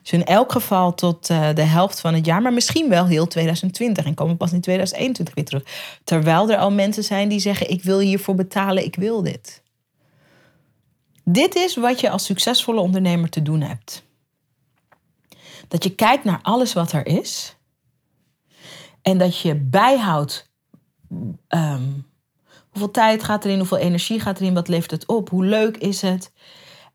Dus 0.07 0.19
in 0.19 0.25
elk 0.25 0.53
geval 0.53 0.95
tot 0.95 1.31
uh, 1.31 1.49
de 1.55 1.63
helft 1.63 2.01
van 2.01 2.15
het 2.15 2.27
jaar, 2.27 2.43
maar 2.43 2.53
misschien 2.53 2.89
wel 2.89 3.07
heel 3.07 3.27
2020 3.27 4.05
en 4.05 4.15
komen 4.15 4.37
pas 4.37 4.53
in 4.53 4.61
2021 4.61 5.35
weer 5.35 5.45
terug. 5.45 5.63
Terwijl 6.05 6.51
er 6.51 6.57
al 6.57 6.71
mensen 6.71 7.05
zijn 7.05 7.29
die 7.29 7.41
zeggen: 7.41 7.71
Ik 7.71 7.83
wil 7.83 7.99
hiervoor 7.99 8.35
betalen, 8.35 8.85
ik 8.85 8.97
wil 8.97 9.23
dit. 9.23 9.63
Dit 11.25 11.55
is 11.55 11.77
wat 11.77 12.01
je 12.01 12.11
als 12.11 12.25
succesvolle 12.25 12.81
ondernemer 12.81 13.29
te 13.29 13.43
doen 13.43 13.61
hebt. 13.61 14.05
Dat 15.69 15.85
je 15.85 15.95
kijkt 15.95 16.25
naar 16.25 16.39
alles 16.43 16.73
wat 16.73 16.93
er 16.93 17.07
is 17.07 17.57
en 19.03 19.19
dat 19.19 19.41
je 19.41 19.55
bijhoudt 19.55 20.51
um, 21.49 22.07
hoeveel 22.69 22.91
tijd 22.91 23.25
gaat 23.25 23.45
erin, 23.45 23.59
hoeveel 23.59 23.79
energie 23.79 24.21
gaat 24.21 24.41
erin, 24.41 24.55
wat 24.55 24.69
levert 24.69 24.91
het 24.91 25.07
op, 25.07 25.29
hoe 25.29 25.45
leuk 25.45 25.77
is 25.77 26.03
het. 26.03 26.33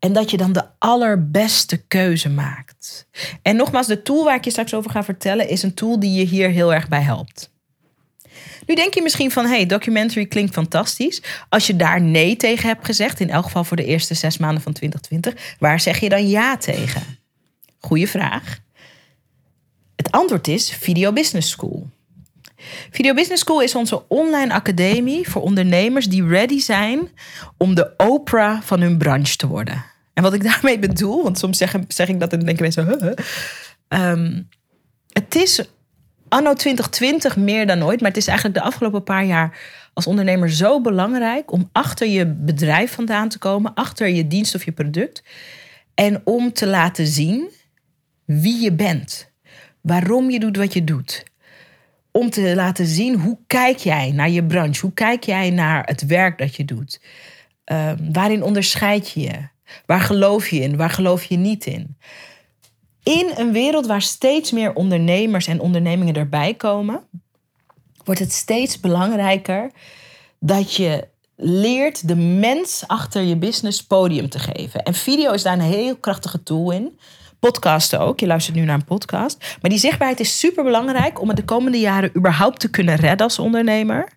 En 0.01 0.13
dat 0.13 0.31
je 0.31 0.37
dan 0.37 0.51
de 0.51 0.63
allerbeste 0.77 1.77
keuze 1.77 2.29
maakt. 2.29 3.07
En 3.41 3.55
nogmaals, 3.55 3.87
de 3.87 4.01
tool 4.01 4.23
waar 4.23 4.35
ik 4.35 4.43
je 4.43 4.49
straks 4.49 4.73
over 4.73 4.91
ga 4.91 5.03
vertellen, 5.03 5.49
is 5.49 5.63
een 5.63 5.73
tool 5.73 5.99
die 5.99 6.13
je 6.13 6.25
hier 6.25 6.49
heel 6.49 6.73
erg 6.73 6.87
bij 6.87 7.01
helpt. 7.01 7.51
Nu 8.65 8.75
denk 8.75 8.93
je 8.93 9.01
misschien 9.01 9.31
van, 9.31 9.45
hey, 9.45 9.65
documentary 9.65 10.25
klinkt 10.25 10.53
fantastisch. 10.53 11.21
Als 11.49 11.67
je 11.67 11.75
daar 11.75 12.01
nee 12.01 12.35
tegen 12.35 12.67
hebt 12.67 12.85
gezegd, 12.85 13.19
in 13.19 13.29
elk 13.29 13.43
geval 13.43 13.63
voor 13.63 13.77
de 13.77 13.85
eerste 13.85 14.13
zes 14.13 14.37
maanden 14.37 14.61
van 14.61 14.73
2020, 14.73 15.55
waar 15.59 15.79
zeg 15.79 15.99
je 15.99 16.09
dan 16.09 16.29
ja 16.29 16.57
tegen? 16.57 17.19
Goeie 17.79 18.09
vraag. 18.09 18.59
Het 19.95 20.11
antwoord 20.11 20.47
is 20.47 20.71
Video 20.71 21.13
Business 21.13 21.49
School. 21.49 21.89
Video 22.91 23.13
Business 23.13 23.41
School 23.41 23.61
is 23.61 23.75
onze 23.75 24.07
online 24.07 24.53
academie 24.53 25.29
voor 25.29 25.41
ondernemers 25.41 26.05
die 26.05 26.27
ready 26.27 26.59
zijn 26.59 27.09
om 27.57 27.75
de 27.75 27.93
Oprah 27.97 28.61
van 28.61 28.81
hun 28.81 28.97
branche 28.97 29.35
te 29.35 29.47
worden. 29.47 29.90
En 30.21 30.27
wat 30.27 30.35
ik 30.35 30.43
daarmee 30.51 30.79
bedoel, 30.79 31.23
want 31.23 31.37
soms 31.37 31.57
zeg, 31.57 31.75
zeg 31.87 32.07
ik 32.07 32.19
dat 32.19 32.33
en 32.33 32.39
denken 32.39 32.63
mensen, 32.63 32.87
huh, 32.87 34.11
um, 34.11 34.49
het 35.09 35.35
is 35.35 35.63
anno 36.27 36.53
2020 36.53 37.37
meer 37.37 37.67
dan 37.67 37.83
ooit, 37.83 37.99
maar 37.99 38.09
het 38.09 38.19
is 38.19 38.27
eigenlijk 38.27 38.57
de 38.57 38.63
afgelopen 38.63 39.03
paar 39.03 39.25
jaar 39.25 39.57
als 39.93 40.07
ondernemer 40.07 40.51
zo 40.51 40.81
belangrijk 40.81 41.51
om 41.51 41.69
achter 41.71 42.07
je 42.07 42.25
bedrijf 42.25 42.91
vandaan 42.91 43.29
te 43.29 43.37
komen, 43.37 43.73
achter 43.73 44.07
je 44.07 44.27
dienst 44.27 44.55
of 44.55 44.65
je 44.65 44.71
product 44.71 45.23
en 45.93 46.21
om 46.23 46.53
te 46.53 46.67
laten 46.67 47.07
zien 47.07 47.49
wie 48.25 48.61
je 48.61 48.73
bent, 48.73 49.31
waarom 49.81 50.29
je 50.29 50.39
doet 50.39 50.57
wat 50.57 50.73
je 50.73 50.83
doet. 50.83 51.23
Om 52.11 52.29
te 52.29 52.55
laten 52.55 52.85
zien 52.85 53.19
hoe 53.19 53.37
kijk 53.47 53.77
jij 53.77 54.11
naar 54.11 54.29
je 54.29 54.43
branche, 54.43 54.81
hoe 54.81 54.93
kijk 54.93 55.23
jij 55.23 55.49
naar 55.49 55.83
het 55.85 56.05
werk 56.05 56.37
dat 56.37 56.55
je 56.55 56.65
doet. 56.65 57.01
Um, 57.65 58.13
waarin 58.13 58.43
onderscheid 58.43 59.09
je 59.09 59.21
je? 59.21 59.49
Waar 59.85 60.01
geloof 60.01 60.49
je 60.49 60.59
in? 60.59 60.77
Waar 60.77 60.89
geloof 60.89 61.23
je 61.23 61.37
niet 61.37 61.65
in? 61.65 61.97
In 63.03 63.31
een 63.35 63.51
wereld 63.51 63.85
waar 63.85 64.01
steeds 64.01 64.51
meer 64.51 64.73
ondernemers 64.73 65.47
en 65.47 65.59
ondernemingen 65.59 66.15
erbij 66.15 66.53
komen, 66.53 67.03
wordt 68.03 68.19
het 68.19 68.31
steeds 68.31 68.79
belangrijker 68.79 69.71
dat 70.39 70.75
je 70.75 71.07
leert 71.35 72.07
de 72.07 72.15
mens 72.15 72.83
achter 72.87 73.21
je 73.21 73.35
business 73.35 73.83
podium 73.83 74.29
te 74.29 74.39
geven. 74.39 74.83
En 74.83 74.93
video 74.93 75.31
is 75.31 75.43
daar 75.43 75.53
een 75.53 75.61
heel 75.61 75.95
krachtige 75.95 76.43
tool 76.43 76.71
in. 76.71 76.99
Podcasten 77.39 77.99
ook. 77.99 78.19
Je 78.19 78.27
luistert 78.27 78.55
nu 78.55 78.63
naar 78.63 78.75
een 78.75 78.85
podcast. 78.85 79.57
Maar 79.61 79.69
die 79.69 79.79
zichtbaarheid 79.79 80.19
is 80.19 80.39
super 80.39 80.63
belangrijk 80.63 81.21
om 81.21 81.27
het 81.27 81.37
de 81.37 81.45
komende 81.45 81.79
jaren 81.79 82.17
überhaupt 82.17 82.59
te 82.59 82.69
kunnen 82.69 82.95
redden 82.95 83.27
als 83.27 83.39
ondernemer. 83.39 84.07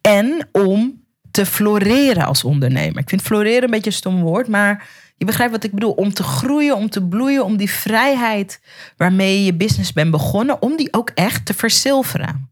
En 0.00 0.48
om 0.52 1.01
te 1.32 1.46
floreren 1.46 2.26
als 2.26 2.44
ondernemer. 2.44 2.98
Ik 2.98 3.08
vind 3.08 3.22
floreren 3.22 3.62
een 3.62 3.70
beetje 3.70 3.90
een 3.90 3.96
stom 3.96 4.22
woord, 4.22 4.48
maar 4.48 4.88
je 5.16 5.24
begrijpt 5.24 5.52
wat 5.52 5.64
ik 5.64 5.72
bedoel. 5.72 5.92
Om 5.92 6.12
te 6.12 6.22
groeien, 6.22 6.76
om 6.76 6.90
te 6.90 7.02
bloeien, 7.02 7.44
om 7.44 7.56
die 7.56 7.70
vrijheid 7.70 8.60
waarmee 8.96 9.38
je 9.38 9.44
je 9.44 9.54
business 9.54 9.92
bent 9.92 10.10
begonnen, 10.10 10.62
om 10.62 10.76
die 10.76 10.92
ook 10.92 11.10
echt 11.14 11.46
te 11.46 11.54
verzilveren. 11.54 12.50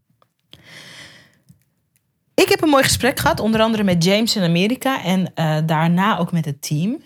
Ik 2.33 2.49
heb 2.49 2.61
een 2.61 2.69
mooi 2.69 2.83
gesprek 2.83 3.19
gehad, 3.19 3.39
onder 3.39 3.61
andere 3.61 3.83
met 3.83 4.03
James 4.03 4.35
in 4.35 4.43
Amerika 4.43 5.03
en 5.03 5.31
uh, 5.35 5.57
daarna 5.65 6.17
ook 6.17 6.31
met 6.31 6.45
het 6.45 6.61
team. 6.61 7.01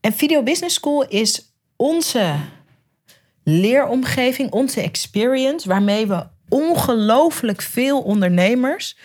En 0.00 0.12
Video 0.12 0.42
Business 0.42 0.74
School 0.74 1.08
is 1.08 1.52
onze 1.76 2.34
leeromgeving, 3.44 4.50
onze 4.50 4.80
experience, 4.80 5.68
waarmee 5.68 6.06
we 6.06 6.26
ongelooflijk 6.48 7.62
veel 7.62 8.00
ondernemers 8.00 8.96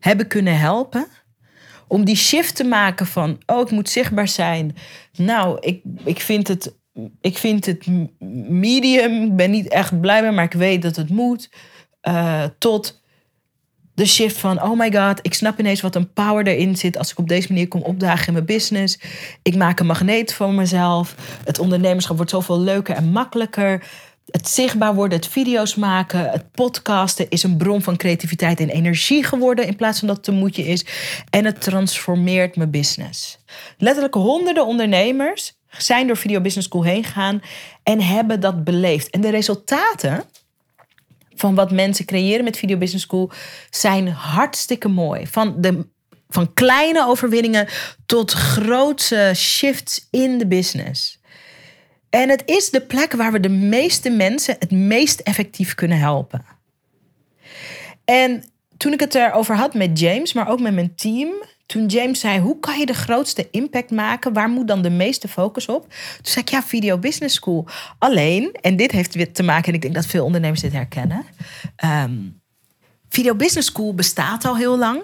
hebben 0.00 0.26
kunnen 0.26 0.58
helpen 0.58 1.06
om 1.86 2.04
die 2.04 2.16
shift 2.16 2.56
te 2.56 2.64
maken 2.64 3.06
van, 3.06 3.38
oh, 3.46 3.60
ik 3.60 3.70
moet 3.70 3.88
zichtbaar 3.88 4.28
zijn. 4.28 4.76
Nou, 5.16 5.58
ik, 5.60 5.82
ik, 6.04 6.20
vind, 6.20 6.48
het, 6.48 6.74
ik 7.20 7.38
vind 7.38 7.66
het 7.66 7.86
medium, 8.48 9.22
ik 9.22 9.36
ben 9.36 9.50
niet 9.50 9.68
echt 9.68 10.00
blij 10.00 10.22
mee, 10.22 10.30
maar 10.30 10.44
ik 10.44 10.52
weet 10.52 10.82
dat 10.82 10.96
het 10.96 11.08
moet. 11.08 11.50
Uh, 12.02 12.44
tot 12.58 13.02
de 13.94 14.06
shift 14.06 14.38
van, 14.38 14.62
oh 14.62 14.78
my 14.78 14.92
god, 14.92 15.18
ik 15.22 15.34
snap 15.34 15.58
ineens 15.58 15.80
wat 15.80 15.94
een 15.94 16.12
power 16.12 16.46
erin 16.46 16.76
zit 16.76 16.98
als 16.98 17.10
ik 17.10 17.18
op 17.18 17.28
deze 17.28 17.48
manier 17.48 17.68
kom 17.68 17.82
opdagen 17.82 18.26
in 18.26 18.32
mijn 18.32 18.44
business. 18.44 18.98
Ik 19.42 19.56
maak 19.56 19.80
een 19.80 19.86
magneet 19.86 20.34
voor 20.34 20.52
mezelf. 20.52 21.14
Het 21.44 21.58
ondernemerschap 21.58 22.16
wordt 22.16 22.30
zoveel 22.30 22.60
leuker 22.60 22.96
en 22.96 23.10
makkelijker 23.10 23.86
het 24.30 24.48
zichtbaar 24.48 24.94
worden, 24.94 25.18
het 25.18 25.28
video's 25.28 25.74
maken, 25.74 26.30
het 26.30 26.50
podcasten 26.50 27.28
is 27.28 27.42
een 27.42 27.56
bron 27.56 27.82
van 27.82 27.96
creativiteit 27.96 28.60
en 28.60 28.68
energie 28.68 29.24
geworden 29.24 29.66
in 29.66 29.76
plaats 29.76 29.98
van 29.98 30.08
dat 30.08 30.16
het 30.16 30.26
een 30.26 30.34
moedje 30.34 30.66
is. 30.66 30.86
En 31.30 31.44
het 31.44 31.60
transformeert 31.60 32.56
mijn 32.56 32.70
business. 32.70 33.38
Letterlijk 33.78 34.14
honderden 34.14 34.66
ondernemers 34.66 35.54
zijn 35.68 36.06
door 36.06 36.16
Video 36.16 36.40
Business 36.40 36.68
School 36.68 36.84
heen 36.84 37.04
gegaan 37.04 37.42
en 37.82 38.00
hebben 38.00 38.40
dat 38.40 38.64
beleefd. 38.64 39.10
En 39.10 39.20
de 39.20 39.30
resultaten 39.30 40.24
van 41.34 41.54
wat 41.54 41.70
mensen 41.70 42.04
creëren 42.04 42.44
met 42.44 42.56
Video 42.56 42.76
Business 42.76 43.04
School 43.04 43.30
zijn 43.70 44.08
hartstikke 44.08 44.88
mooi. 44.88 45.26
Van, 45.26 45.54
de, 45.58 45.86
van 46.28 46.52
kleine 46.54 47.06
overwinningen 47.06 47.68
tot 48.06 48.32
grootse 48.32 49.32
shifts 49.34 50.06
in 50.10 50.38
de 50.38 50.46
business. 50.46 51.15
En 52.10 52.28
het 52.28 52.42
is 52.44 52.70
de 52.70 52.80
plek 52.80 53.12
waar 53.12 53.32
we 53.32 53.40
de 53.40 53.48
meeste 53.48 54.10
mensen 54.10 54.56
het 54.58 54.70
meest 54.70 55.20
effectief 55.20 55.74
kunnen 55.74 55.98
helpen. 55.98 56.44
En 58.04 58.44
toen 58.76 58.92
ik 58.92 59.00
het 59.00 59.14
erover 59.14 59.56
had 59.56 59.74
met 59.74 59.98
James, 59.98 60.32
maar 60.32 60.48
ook 60.48 60.60
met 60.60 60.74
mijn 60.74 60.94
team, 60.94 61.28
toen 61.66 61.86
James 61.86 62.20
zei: 62.20 62.40
Hoe 62.40 62.58
kan 62.60 62.78
je 62.78 62.86
de 62.86 62.94
grootste 62.94 63.48
impact 63.50 63.90
maken? 63.90 64.32
Waar 64.32 64.48
moet 64.48 64.68
dan 64.68 64.82
de 64.82 64.90
meeste 64.90 65.28
focus 65.28 65.66
op? 65.66 65.82
Toen 65.88 66.32
zei 66.32 66.44
ik: 66.44 66.50
Ja, 66.50 66.62
Video 66.62 66.98
Business 66.98 67.34
School. 67.34 67.68
Alleen, 67.98 68.56
en 68.60 68.76
dit 68.76 68.90
heeft 68.90 69.14
weer 69.14 69.32
te 69.32 69.42
maken, 69.42 69.68
en 69.68 69.74
ik 69.74 69.82
denk 69.82 69.94
dat 69.94 70.06
veel 70.06 70.24
ondernemers 70.24 70.60
dit 70.60 70.72
herkennen. 70.72 71.24
Um, 71.84 72.40
Video 73.08 73.34
Business 73.34 73.68
School 73.68 73.94
bestaat 73.94 74.44
al 74.44 74.56
heel 74.56 74.78
lang. 74.78 75.02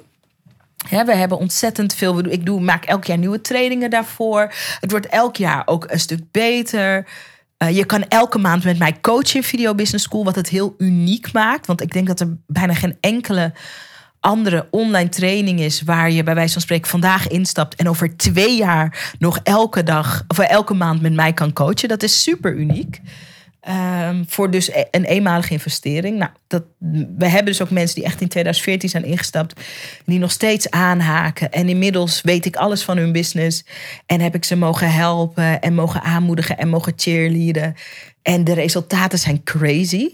We 0.90 1.14
hebben 1.14 1.38
ontzettend 1.38 1.95
veel. 1.95 2.25
Ik 2.25 2.47
doe, 2.47 2.61
maak 2.61 2.85
elk 2.85 3.05
jaar 3.05 3.18
nieuwe 3.18 3.40
trainingen 3.40 3.90
daarvoor. 3.90 4.53
Het 4.81 4.90
wordt 4.90 5.07
elk 5.07 5.37
jaar 5.37 5.62
ook 5.66 5.87
een 5.88 6.01
stuk 6.01 6.21
beter. 6.31 7.07
Uh, 7.59 7.77
je 7.77 7.85
kan 7.85 8.05
elke 8.09 8.38
maand 8.38 8.64
met 8.64 8.79
mij 8.79 9.01
coachen 9.01 9.35
in 9.35 9.42
Video 9.42 9.75
Business 9.75 10.05
School, 10.05 10.25
wat 10.25 10.37
het 10.37 10.49
heel 10.49 10.75
uniek 10.79 11.33
maakt. 11.33 11.66
Want 11.66 11.81
ik 11.81 11.92
denk 11.92 12.07
dat 12.07 12.21
er 12.21 12.37
bijna 12.47 12.75
geen 12.75 12.97
enkele 13.01 13.53
andere 14.21 14.68
online 14.71 15.09
training 15.09 15.61
is 15.61 15.83
waar 15.83 16.11
je 16.11 16.23
bij 16.23 16.35
wijze 16.35 16.53
van 16.53 16.62
spreken 16.62 16.90
vandaag 16.90 17.29
instapt 17.29 17.75
en 17.75 17.88
over 17.88 18.16
twee 18.16 18.57
jaar 18.57 19.14
nog 19.18 19.40
elke 19.42 19.83
dag 19.83 20.25
of 20.29 20.38
elke 20.38 20.75
maand 20.75 21.03
met 21.03 21.12
mij 21.12 21.33
kan 21.33 21.53
coachen. 21.53 21.88
Dat 21.88 22.03
is 22.03 22.23
super 22.23 22.55
uniek. 22.55 23.01
Um, 23.68 24.25
voor 24.29 24.51
dus 24.51 24.68
e-, 24.68 24.85
een 24.90 25.05
eenmalige 25.05 25.53
investering. 25.53 26.18
Nou, 26.18 26.31
dat, 26.46 26.62
we 27.16 27.27
hebben 27.27 27.44
dus 27.44 27.62
ook 27.62 27.70
mensen 27.70 27.94
die 27.94 28.05
echt 28.05 28.20
in 28.20 28.29
2014 28.29 28.88
zijn 28.88 29.05
ingestapt, 29.05 29.61
die 30.05 30.18
nog 30.18 30.31
steeds 30.31 30.70
aanhaken. 30.70 31.51
En 31.51 31.68
inmiddels 31.68 32.20
weet 32.22 32.44
ik 32.44 32.57
alles 32.57 32.83
van 32.83 32.96
hun 32.96 33.12
business. 33.12 33.64
En 34.07 34.20
heb 34.20 34.35
ik 34.35 34.44
ze 34.44 34.57
mogen 34.57 34.92
helpen 34.92 35.61
en 35.61 35.75
mogen 35.75 36.03
aanmoedigen 36.03 36.59
en 36.59 36.68
mogen 36.68 36.92
cheerleaden. 36.96 37.75
En 38.22 38.44
de 38.44 38.53
resultaten 38.53 39.18
zijn 39.18 39.42
crazy. 39.42 40.09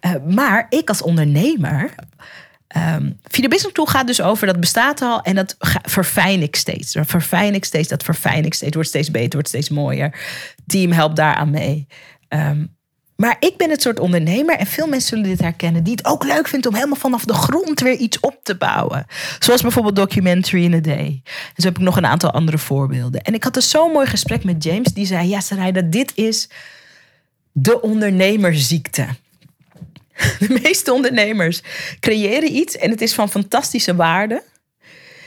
Uh, 0.00 0.12
maar 0.34 0.66
ik 0.68 0.88
als 0.88 1.02
ondernemer 1.02 1.94
Um, 2.76 3.18
Video 3.22 3.48
Business 3.48 3.74
Tool 3.74 3.86
gaat 3.86 4.06
dus 4.06 4.20
over 4.20 4.46
dat 4.46 4.60
bestaat 4.60 5.02
al 5.02 5.20
en 5.20 5.34
dat 5.34 5.56
verfijn 5.82 6.42
ik 6.42 6.56
steeds. 6.56 6.92
Dat 6.92 7.06
verfijn 7.06 7.54
ik 7.54 7.64
steeds, 7.64 7.88
dat 7.88 8.02
verfijn 8.02 8.44
ik 8.44 8.54
steeds. 8.54 8.74
Wordt 8.74 8.88
steeds 8.88 9.10
beter, 9.10 9.32
wordt 9.32 9.48
steeds 9.48 9.68
mooier. 9.68 10.20
Team 10.66 10.92
helpt 10.92 11.16
daaraan 11.16 11.50
mee. 11.50 11.86
Um, 12.34 12.76
maar 13.16 13.36
ik 13.40 13.56
ben 13.56 13.70
het 13.70 13.82
soort 13.82 14.00
ondernemer, 14.00 14.56
en 14.56 14.66
veel 14.66 14.86
mensen 14.86 15.08
zullen 15.08 15.24
dit 15.24 15.40
herkennen, 15.40 15.82
die 15.82 15.94
het 15.94 16.04
ook 16.04 16.24
leuk 16.24 16.48
vindt 16.48 16.66
om 16.66 16.74
helemaal 16.74 16.96
vanaf 16.96 17.24
de 17.24 17.34
grond 17.34 17.80
weer 17.80 17.96
iets 17.96 18.20
op 18.20 18.38
te 18.42 18.56
bouwen. 18.56 19.06
Zoals 19.38 19.62
bijvoorbeeld 19.62 19.96
Documentary 19.96 20.64
in 20.64 20.74
a 20.74 20.80
Day. 20.80 21.22
En 21.24 21.62
zo 21.62 21.68
heb 21.68 21.76
ik 21.76 21.82
nog 21.82 21.96
een 21.96 22.06
aantal 22.06 22.30
andere 22.30 22.58
voorbeelden. 22.58 23.22
En 23.22 23.34
ik 23.34 23.44
had 23.44 23.54
dus 23.54 23.70
zo'n 23.70 23.92
mooi 23.92 24.06
gesprek 24.06 24.44
met 24.44 24.64
James, 24.64 24.92
die 24.92 25.06
zei: 25.06 25.28
Ja, 25.28 25.40
Sarayda, 25.40 25.80
dit 25.80 26.12
is 26.14 26.48
de 27.52 27.80
ondernemerziekte. 27.80 29.06
De 30.38 30.60
meeste 30.62 30.92
ondernemers 30.92 31.62
creëren 32.00 32.54
iets 32.54 32.76
en 32.76 32.90
het 32.90 33.00
is 33.00 33.14
van 33.14 33.30
fantastische 33.30 33.94
waarde. 33.94 34.42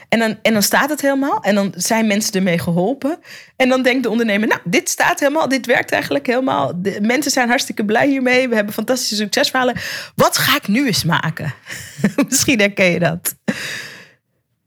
En 0.10 0.20
dan, 0.20 0.38
en 0.42 0.54
dan 0.54 0.64
staat 0.64 0.90
het 0.90 1.02
helemaal. 1.02 1.42
En 1.42 1.56
dan 1.56 1.74
zijn 1.76 2.08
mensen 2.08 2.34
ermee 2.34 2.60
geholpen. 2.60 3.20
En 3.56 3.70
dan 3.70 3.84
denkt 3.84 4.04
de 4.04 4.10
ondernemer, 4.10 4.48
nou, 4.48 4.62
dit 4.64 4.90
staat 4.90 5.20
helemaal. 5.20 5.48
Dit 5.48 5.66
werkt 5.66 5.92
eigenlijk 5.92 6.28
helemaal. 6.28 6.72
De 6.82 6.98
mensen 7.02 7.32
zijn 7.32 7.48
hartstikke 7.48 7.86
blij 7.86 8.08
hiermee. 8.08 8.50
We 8.50 8.56
hebben 8.56 8.74
fantastische 8.74 9.16
succesverhalen. 9.16 9.76
Wat 10.16 10.38
ga 10.38 10.56
ik 10.56 10.68
nu 10.68 10.86
eens 10.86 11.04
maken? 11.04 11.54
Misschien 12.30 12.60
herken 12.60 12.92
je 12.92 13.00
dat. 13.00 13.36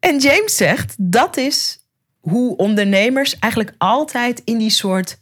En 0.01 0.19
James 0.19 0.57
zegt, 0.57 0.95
dat 0.99 1.37
is 1.37 1.79
hoe 2.21 2.57
ondernemers 2.57 3.39
eigenlijk 3.39 3.75
altijd 3.79 4.43
in 4.45 4.59
die 4.59 4.71
soort 4.71 5.19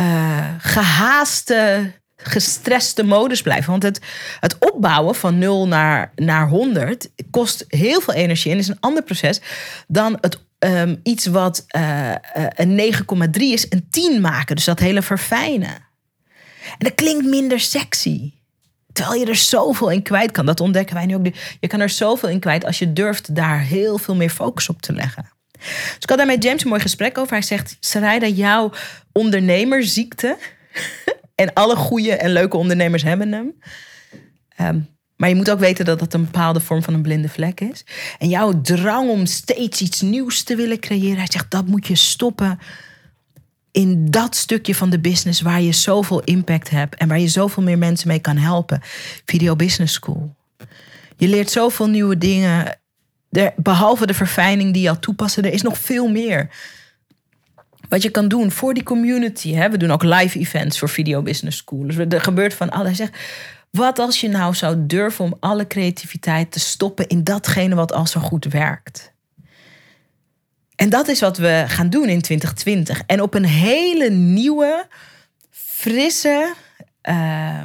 uh, 0.00 0.54
gehaaste 0.58 1.92
gestreste 2.24 3.02
modus 3.02 3.42
blijven. 3.42 3.70
Want 3.70 3.82
het, 3.82 4.00
het 4.40 4.56
opbouwen 4.58 5.14
van 5.14 5.38
0 5.38 5.68
naar, 5.68 6.12
naar 6.16 6.48
100 6.48 7.08
kost 7.30 7.64
heel 7.68 8.00
veel 8.00 8.14
energie 8.14 8.52
en 8.52 8.58
is 8.58 8.68
een 8.68 8.80
ander 8.80 9.02
proces 9.02 9.40
dan 9.86 10.18
het 10.20 10.38
um, 10.58 11.00
iets 11.02 11.26
wat 11.26 11.64
uh, 11.76 12.14
een 12.54 12.94
9,3 12.94 13.30
is, 13.36 13.66
een 13.68 13.86
10 13.90 14.20
maken. 14.20 14.56
Dus 14.56 14.64
dat 14.64 14.78
hele 14.78 15.02
verfijnen. 15.02 15.92
En 16.64 16.78
dat 16.78 16.94
klinkt 16.94 17.24
minder 17.24 17.60
sexy. 17.60 18.32
Terwijl 18.92 19.20
je 19.20 19.26
er 19.26 19.36
zoveel 19.36 19.90
in 19.90 20.02
kwijt 20.02 20.30
kan. 20.30 20.46
Dat 20.46 20.60
ontdekken 20.60 20.94
wij 20.94 21.06
nu 21.06 21.14
ook. 21.14 21.26
Je 21.60 21.66
kan 21.66 21.80
er 21.80 21.88
zoveel 21.88 22.28
in 22.28 22.40
kwijt 22.40 22.64
als 22.64 22.78
je 22.78 22.92
durft 22.92 23.34
daar 23.34 23.60
heel 23.60 23.98
veel 23.98 24.14
meer 24.14 24.30
focus 24.30 24.68
op 24.68 24.82
te 24.82 24.92
leggen. 24.92 25.32
Dus 25.64 25.96
ik 26.00 26.08
had 26.08 26.18
daar 26.18 26.26
met 26.26 26.42
James 26.42 26.62
een 26.62 26.68
mooi 26.68 26.80
gesprek 26.80 27.18
over. 27.18 27.32
Hij 27.32 27.42
zegt, 27.42 27.76
Sarayda, 27.80 28.26
jouw 28.26 28.72
ondernemerziekte 29.12 30.36
en 31.34 31.52
alle 31.52 31.76
goede 31.76 32.12
en 32.12 32.32
leuke 32.32 32.56
ondernemers 32.56 33.02
hebben 33.02 33.32
hem. 33.32 33.54
Ehm, 34.56 34.78
maar 35.16 35.28
je 35.28 35.34
moet 35.34 35.50
ook 35.50 35.58
weten 35.58 35.84
dat 35.84 35.98
dat 35.98 36.14
een 36.14 36.24
bepaalde 36.24 36.60
vorm 36.60 36.82
van 36.82 36.94
een 36.94 37.02
blinde 37.02 37.28
vlek 37.28 37.60
is. 37.60 37.84
En 38.18 38.28
jouw 38.28 38.60
drang 38.60 39.10
om 39.10 39.26
steeds 39.26 39.80
iets 39.80 40.00
nieuws 40.00 40.42
te 40.42 40.56
willen 40.56 40.78
creëren. 40.78 41.16
Hij 41.16 41.26
zegt 41.30 41.50
dat 41.50 41.66
moet 41.66 41.86
je 41.86 41.96
stoppen 41.96 42.58
in 43.70 44.10
dat 44.10 44.36
stukje 44.36 44.74
van 44.74 44.90
de 44.90 44.98
business 44.98 45.40
waar 45.40 45.60
je 45.60 45.72
zoveel 45.72 46.20
impact 46.20 46.70
hebt. 46.70 46.94
En 46.94 47.08
waar 47.08 47.18
je 47.18 47.28
zoveel 47.28 47.62
meer 47.62 47.78
mensen 47.78 48.08
mee 48.08 48.18
kan 48.18 48.36
helpen. 48.36 48.80
Video 49.24 49.56
Business 49.56 49.94
School. 49.94 50.34
Je 51.16 51.28
leert 51.28 51.50
zoveel 51.50 51.88
nieuwe 51.88 52.18
dingen. 52.18 52.78
behalve 53.56 54.06
de 54.06 54.14
verfijning 54.14 54.72
die 54.72 54.82
je 54.82 54.88
al 54.88 54.98
toepassen, 54.98 55.44
er 55.44 55.52
is 55.52 55.62
nog 55.62 55.78
veel 55.78 56.08
meer 56.08 56.50
wat 57.94 58.02
je 58.02 58.10
kan 58.10 58.28
doen 58.28 58.50
voor 58.50 58.74
die 58.74 58.82
community. 58.82 59.52
Hè? 59.52 59.70
We 59.70 59.76
doen 59.76 59.90
ook 59.90 60.02
live 60.02 60.38
events 60.38 60.78
voor 60.78 60.88
Video 60.88 61.22
Business 61.22 61.58
School. 61.58 61.86
Dus 61.86 61.96
er 61.96 62.20
gebeurt 62.20 62.54
van 62.54 62.70
alles. 62.70 62.96
Zegt, 62.96 63.16
wat 63.70 63.98
als 63.98 64.20
je 64.20 64.28
nou 64.28 64.54
zou 64.54 64.76
durven 64.86 65.24
om 65.24 65.36
alle 65.40 65.66
creativiteit 65.66 66.52
te 66.52 66.60
stoppen 66.60 67.06
in 67.06 67.24
datgene 67.24 67.74
wat 67.74 67.92
al 67.92 68.06
zo 68.06 68.20
goed 68.20 68.44
werkt? 68.44 69.12
En 70.76 70.90
dat 70.90 71.08
is 71.08 71.20
wat 71.20 71.36
we 71.36 71.64
gaan 71.66 71.90
doen 71.90 72.08
in 72.08 72.20
2020. 72.20 73.02
En 73.06 73.22
op 73.22 73.34
een 73.34 73.44
hele 73.44 74.10
nieuwe, 74.10 74.86
frisse, 75.50 76.54
uh, 77.08 77.62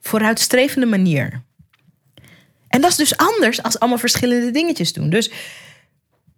vooruitstrevende 0.00 0.86
manier. 0.86 1.42
En 2.68 2.80
dat 2.80 2.90
is 2.90 2.96
dus 2.96 3.16
anders 3.16 3.62
als 3.62 3.78
allemaal 3.78 3.98
verschillende 3.98 4.50
dingetjes 4.50 4.92
doen. 4.92 5.10
Dus 5.10 5.30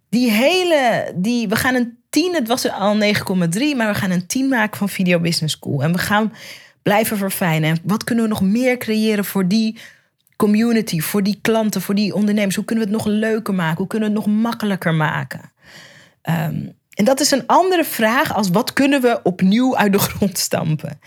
die 0.09 0.31
hele, 0.31 1.13
die, 1.15 1.47
we 1.47 1.55
gaan 1.55 1.75
een 1.75 2.03
10, 2.15 2.33
het 2.33 2.47
was 2.47 2.71
al 2.71 2.97
9,3, 2.99 3.01
maar 3.75 3.87
we 3.87 3.93
gaan 3.93 4.11
een 4.11 4.27
10 4.27 4.47
maken 4.47 4.77
van 4.77 4.89
Video 4.89 5.19
Business 5.19 5.55
School. 5.55 5.83
En 5.83 5.91
we 5.91 5.97
gaan 5.97 6.33
blijven 6.81 7.17
verfijnen. 7.17 7.69
En 7.69 7.77
wat 7.83 8.03
kunnen 8.03 8.23
we 8.23 8.29
nog 8.29 8.41
meer 8.41 8.77
creëren 8.77 9.25
voor 9.25 9.47
die 9.47 9.77
community, 10.35 10.99
voor 10.99 11.23
die 11.23 11.39
klanten, 11.41 11.81
voor 11.81 11.95
die 11.95 12.13
ondernemers? 12.13 12.55
Hoe 12.55 12.65
kunnen 12.65 12.85
we 12.85 12.91
het 12.91 13.05
nog 13.05 13.13
leuker 13.13 13.53
maken? 13.53 13.77
Hoe 13.77 13.87
kunnen 13.87 14.09
we 14.09 14.15
het 14.15 14.25
nog 14.25 14.35
makkelijker 14.35 14.93
maken? 14.93 15.51
Um, 16.29 16.73
en 16.89 17.05
dat 17.05 17.19
is 17.19 17.31
een 17.31 17.47
andere 17.47 17.83
vraag 17.83 18.33
als 18.33 18.49
wat 18.49 18.73
kunnen 18.73 19.01
we 19.01 19.19
opnieuw 19.23 19.77
uit 19.77 19.91
de 19.91 19.99
grond 20.09 20.37
stampen? 20.37 20.99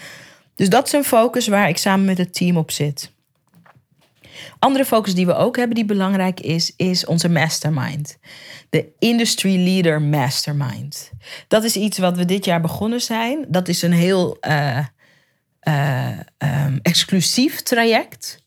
Dus 0.54 0.68
dat 0.68 0.86
is 0.86 0.92
een 0.92 1.04
focus 1.04 1.48
waar 1.48 1.68
ik 1.68 1.78
samen 1.78 2.06
met 2.06 2.18
het 2.18 2.34
team 2.34 2.56
op 2.56 2.70
zit. 2.70 3.12
Andere 4.58 4.84
focus 4.84 5.14
die 5.14 5.26
we 5.26 5.34
ook 5.34 5.56
hebben 5.56 5.74
die 5.74 5.84
belangrijk 5.84 6.40
is, 6.40 6.72
is 6.76 7.06
onze 7.06 7.28
mastermind. 7.28 8.18
De 8.70 8.88
Industry 8.98 9.64
Leader 9.64 10.02
Mastermind. 10.02 11.10
Dat 11.48 11.64
is 11.64 11.76
iets 11.76 11.98
wat 11.98 12.16
we 12.16 12.24
dit 12.24 12.44
jaar 12.44 12.60
begonnen 12.60 13.00
zijn. 13.00 13.44
Dat 13.48 13.68
is 13.68 13.82
een 13.82 13.92
heel 13.92 14.36
uh, 14.48 14.78
uh, 15.62 16.08
um, 16.38 16.78
exclusief 16.82 17.62
traject. 17.62 18.42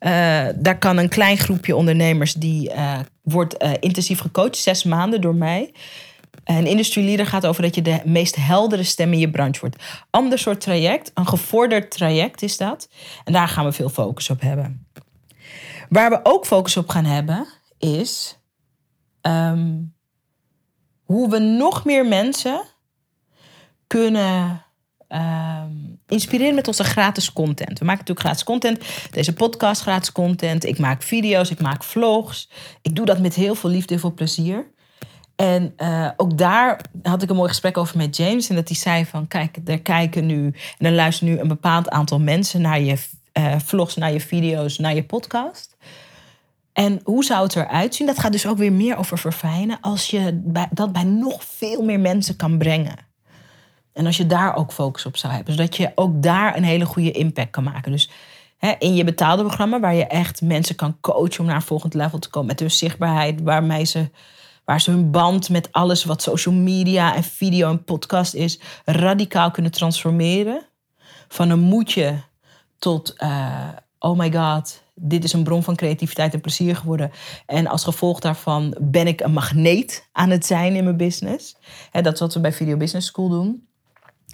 Uh, 0.00 0.46
daar 0.56 0.78
kan 0.78 0.96
een 0.96 1.08
klein 1.08 1.38
groepje 1.38 1.76
ondernemers 1.76 2.32
die 2.32 2.70
wordt 3.22 3.64
intensief 3.80 4.20
gecoacht, 4.20 4.56
zes 4.56 4.84
maanden 4.84 5.20
door 5.20 5.34
mij. 5.34 5.72
Een 6.44 6.66
industry 6.66 7.04
leader 7.04 7.26
gaat 7.26 7.46
over 7.46 7.62
dat 7.62 7.74
je 7.74 7.82
de 7.82 8.00
meest 8.04 8.36
heldere 8.36 8.82
stem 8.82 9.12
in 9.12 9.18
je 9.18 9.30
branche 9.30 9.60
wordt. 9.60 9.76
Ander 10.10 10.38
soort 10.38 10.60
traject, 10.60 11.10
een 11.14 11.26
gevorderd 11.26 11.90
traject 11.90 12.42
is 12.42 12.56
dat. 12.56 12.88
En 13.24 13.32
daar 13.32 13.48
gaan 13.48 13.64
we 13.64 13.72
veel 13.72 13.88
focus 13.88 14.30
op 14.30 14.40
hebben. 14.40 14.86
Waar 15.90 16.10
we 16.10 16.20
ook 16.22 16.46
focus 16.46 16.76
op 16.76 16.88
gaan 16.88 17.04
hebben, 17.04 17.46
is 17.78 18.38
ehm, 19.20 19.76
hoe 21.04 21.30
we 21.30 21.38
nog 21.38 21.84
meer 21.84 22.06
mensen 22.06 22.62
kunnen 23.86 24.64
ehm, 25.08 25.72
inspireren 26.06 26.54
met 26.54 26.66
onze 26.66 26.84
gratis 26.84 27.32
content. 27.32 27.78
We 27.78 27.84
maken 27.84 27.98
natuurlijk 28.00 28.26
gratis 28.26 28.44
content. 28.44 28.80
Deze 29.10 29.32
podcast 29.32 29.82
gratis 29.82 30.12
content. 30.12 30.64
Ik 30.64 30.78
maak 30.78 31.02
video's, 31.02 31.50
ik 31.50 31.60
maak 31.60 31.84
vlogs. 31.84 32.50
Ik 32.82 32.96
doe 32.96 33.06
dat 33.06 33.20
met 33.20 33.34
heel 33.34 33.54
veel 33.54 33.70
liefde, 33.70 33.92
heel 33.92 34.02
veel 34.02 34.14
plezier. 34.14 34.70
En 35.36 35.74
uh, 35.76 36.10
ook 36.16 36.38
daar 36.38 36.84
had 37.02 37.22
ik 37.22 37.30
een 37.30 37.36
mooi 37.36 37.48
gesprek 37.48 37.76
over 37.76 37.96
met 37.96 38.16
James. 38.16 38.48
En 38.48 38.54
dat 38.54 38.68
hij 38.68 38.76
zei 38.76 39.04
van, 39.04 39.28
kijk, 39.28 39.56
er 39.64 39.80
kijken 39.80 40.26
nu... 40.26 40.54
en 40.78 40.86
er 40.86 40.92
luisteren 40.92 41.34
nu 41.34 41.40
een 41.40 41.48
bepaald 41.48 41.88
aantal 41.88 42.20
mensen 42.20 42.60
naar 42.60 42.80
je 42.80 42.96
uh, 43.38 43.58
vlogs, 43.58 43.96
naar 43.96 44.12
je 44.12 44.20
video's, 44.20 44.78
naar 44.78 44.94
je 44.94 45.04
podcast. 45.04 45.69
En 46.72 47.00
hoe 47.04 47.24
zou 47.24 47.42
het 47.42 47.56
eruit 47.56 47.94
zien? 47.94 48.06
Dat 48.06 48.18
gaat 48.18 48.32
dus 48.32 48.46
ook 48.46 48.58
weer 48.58 48.72
meer 48.72 48.96
over 48.96 49.18
verfijnen... 49.18 49.78
als 49.80 50.06
je 50.06 50.40
dat 50.70 50.92
bij 50.92 51.04
nog 51.04 51.44
veel 51.44 51.82
meer 51.82 52.00
mensen 52.00 52.36
kan 52.36 52.58
brengen. 52.58 52.96
En 53.92 54.06
als 54.06 54.16
je 54.16 54.26
daar 54.26 54.56
ook 54.56 54.72
focus 54.72 55.06
op 55.06 55.16
zou 55.16 55.32
hebben. 55.32 55.54
Zodat 55.54 55.76
je 55.76 55.92
ook 55.94 56.22
daar 56.22 56.56
een 56.56 56.64
hele 56.64 56.84
goede 56.84 57.10
impact 57.10 57.50
kan 57.50 57.64
maken. 57.64 57.92
Dus 57.92 58.10
hè, 58.58 58.72
in 58.78 58.94
je 58.94 59.04
betaalde 59.04 59.42
programma... 59.42 59.80
waar 59.80 59.94
je 59.94 60.06
echt 60.06 60.42
mensen 60.42 60.74
kan 60.74 61.00
coachen 61.00 61.40
om 61.40 61.46
naar 61.46 61.54
een 61.54 61.62
volgend 61.62 61.94
level 61.94 62.18
te 62.18 62.30
komen... 62.30 62.48
met 62.48 62.60
hun 62.60 62.70
zichtbaarheid, 62.70 63.40
waarmee 63.42 63.84
ze 63.84 64.10
waar 64.64 64.80
ze 64.80 64.90
hun 64.90 65.10
band 65.10 65.48
met 65.48 65.72
alles 65.72 66.04
wat 66.04 66.22
social 66.22 66.54
media 66.54 67.14
en 67.14 67.22
video 67.22 67.70
en 67.70 67.84
podcast 67.84 68.34
is, 68.34 68.60
radicaal 68.84 69.50
kunnen 69.50 69.72
transformeren. 69.72 70.62
Van 71.28 71.50
een 71.50 71.58
moedje 71.58 72.22
tot, 72.78 73.14
uh, 73.18 73.68
oh 73.98 74.18
my 74.18 74.32
god, 74.32 74.82
dit 75.02 75.24
is 75.24 75.32
een 75.32 75.42
bron 75.42 75.62
van 75.62 75.76
creativiteit 75.76 76.34
en 76.34 76.40
plezier 76.40 76.76
geworden. 76.76 77.10
En 77.46 77.66
als 77.66 77.84
gevolg 77.84 78.20
daarvan 78.20 78.76
ben 78.80 79.06
ik 79.06 79.20
een 79.20 79.32
magneet 79.32 80.08
aan 80.12 80.30
het 80.30 80.46
zijn 80.46 80.74
in 80.74 80.84
mijn 80.84 80.96
business. 80.96 81.56
dat 81.92 82.12
is 82.12 82.20
wat 82.20 82.34
we 82.34 82.40
bij 82.40 82.52
Video 82.52 82.76
Business 82.76 83.06
School 83.06 83.28
doen. 83.28 83.68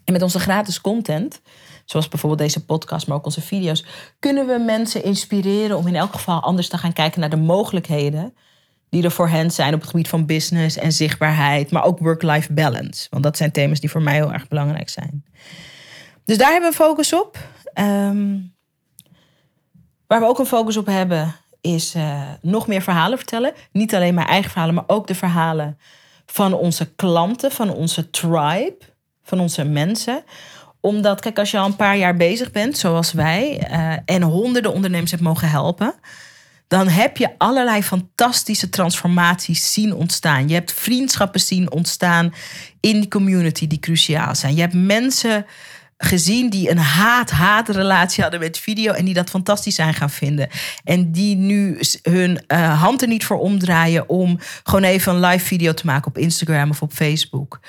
En 0.05 0.13
met 0.13 0.23
onze 0.23 0.41
gratis 0.41 0.81
content, 0.81 1.41
zoals 1.85 2.09
bijvoorbeeld 2.09 2.41
deze 2.41 2.65
podcast, 2.65 3.07
maar 3.07 3.17
ook 3.17 3.25
onze 3.25 3.41
video's, 3.41 3.85
kunnen 4.19 4.47
we 4.47 4.59
mensen 4.59 5.05
inspireren 5.05 5.77
om 5.77 5.87
in 5.87 5.97
elk 5.97 6.13
geval 6.13 6.41
anders 6.41 6.69
te 6.69 6.79
gaan 6.79 6.93
kijken 6.93 7.21
naar 7.21 7.31
de 7.31 7.37
mogelijkheden 7.37 8.35
die 8.89 9.03
er 9.03 9.11
voor 9.11 9.29
hen 9.29 9.51
zijn 9.51 9.75
op 9.75 9.81
het 9.81 9.91
gebied 9.91 10.09
van 10.09 10.27
business 10.27 10.77
en 10.77 10.93
zichtbaarheid, 10.93 11.71
maar 11.71 11.85
ook 11.85 11.99
work-life 11.99 12.53
balance. 12.53 13.07
Want 13.11 13.23
dat 13.23 13.37
zijn 13.37 13.53
thema's 13.53 13.81
die 13.81 13.91
voor 13.91 14.03
mij 14.03 14.15
heel 14.15 14.33
erg 14.33 14.49
belangrijk 14.49 14.89
zijn. 14.89 15.25
Dus 16.25 16.39
daar 16.39 16.51
hebben 16.51 16.71
we 16.71 16.77
focus 16.77 17.13
op. 17.13 17.39
Ehm, 17.73 18.39
waar 20.07 20.21
we 20.21 20.27
ook 20.27 20.39
een 20.39 20.47
focus 20.47 20.77
op 20.77 20.87
hebben, 20.87 21.35
is 21.61 21.95
uh, 21.95 22.23
nog 22.41 22.67
meer 22.67 22.83
verhalen 22.83 23.19
vertellen. 23.19 23.53
Niet 23.73 23.95
alleen 23.95 24.15
mijn 24.15 24.27
eigen 24.27 24.51
verhalen, 24.51 24.75
maar 24.75 24.85
ook 24.87 25.07
de 25.07 25.15
verhalen 25.15 25.79
van 26.27 26.53
onze 26.53 26.95
klanten, 26.95 27.53
van 27.53 27.71
onze 27.71 28.11
tribe, 28.11 28.79
van 29.23 29.41
onze 29.41 29.65
mensen 29.65 30.25
omdat, 30.87 31.21
kijk, 31.21 31.39
als 31.39 31.51
je 31.51 31.59
al 31.59 31.67
een 31.67 31.77
paar 31.77 31.97
jaar 31.97 32.17
bezig 32.17 32.51
bent, 32.51 32.79
zoals 32.79 33.13
wij, 33.13 33.69
uh, 33.71 33.93
en 34.05 34.23
honderden 34.23 34.73
ondernemers 34.73 35.11
hebt 35.11 35.23
mogen 35.23 35.49
helpen, 35.49 35.95
dan 36.69 36.89
heb 36.89 37.17
je 37.17 37.31
allerlei 37.39 37.83
fantastische 37.83 38.69
transformaties 38.69 39.73
zien 39.73 39.95
ontstaan. 39.95 40.49
Je 40.49 40.55
hebt 40.55 40.73
vriendschappen 40.73 41.41
zien 41.41 41.71
ontstaan 41.71 42.35
in 42.81 43.01
die 43.01 43.09
community 43.09 43.67
die 43.67 43.79
cruciaal 43.79 44.35
zijn. 44.35 44.55
Je 44.55 44.61
hebt 44.61 44.75
mensen 44.75 45.47
gezien 45.99 46.51
die 46.51 46.71
een 46.71 46.79
haat-haat 46.79 47.69
relatie 47.69 48.23
hadden 48.23 48.41
met 48.41 48.59
video 48.59 48.93
en 48.93 49.05
die 49.05 49.15
dat 49.15 49.31
fantastisch 49.31 49.75
zijn 49.75 49.95
gaan 49.95 50.11
vinden. 50.11 50.49
En 50.85 51.13
die 51.13 51.37
nu 51.37 51.81
hun 52.03 52.45
uh, 52.49 52.81
hand 52.83 53.03
er 53.03 53.09
niet 53.09 53.25
voor 53.25 53.39
omdraaien 53.39 54.09
om 54.09 54.39
gewoon 54.63 54.85
even 54.85 55.15
een 55.15 55.21
live 55.21 55.45
video 55.45 55.73
te 55.75 55.87
maken 55.87 56.07
op 56.07 56.19
Instagram 56.19 56.71
of 56.71 56.83
op 56.83 56.93
Facebook. 56.93 57.61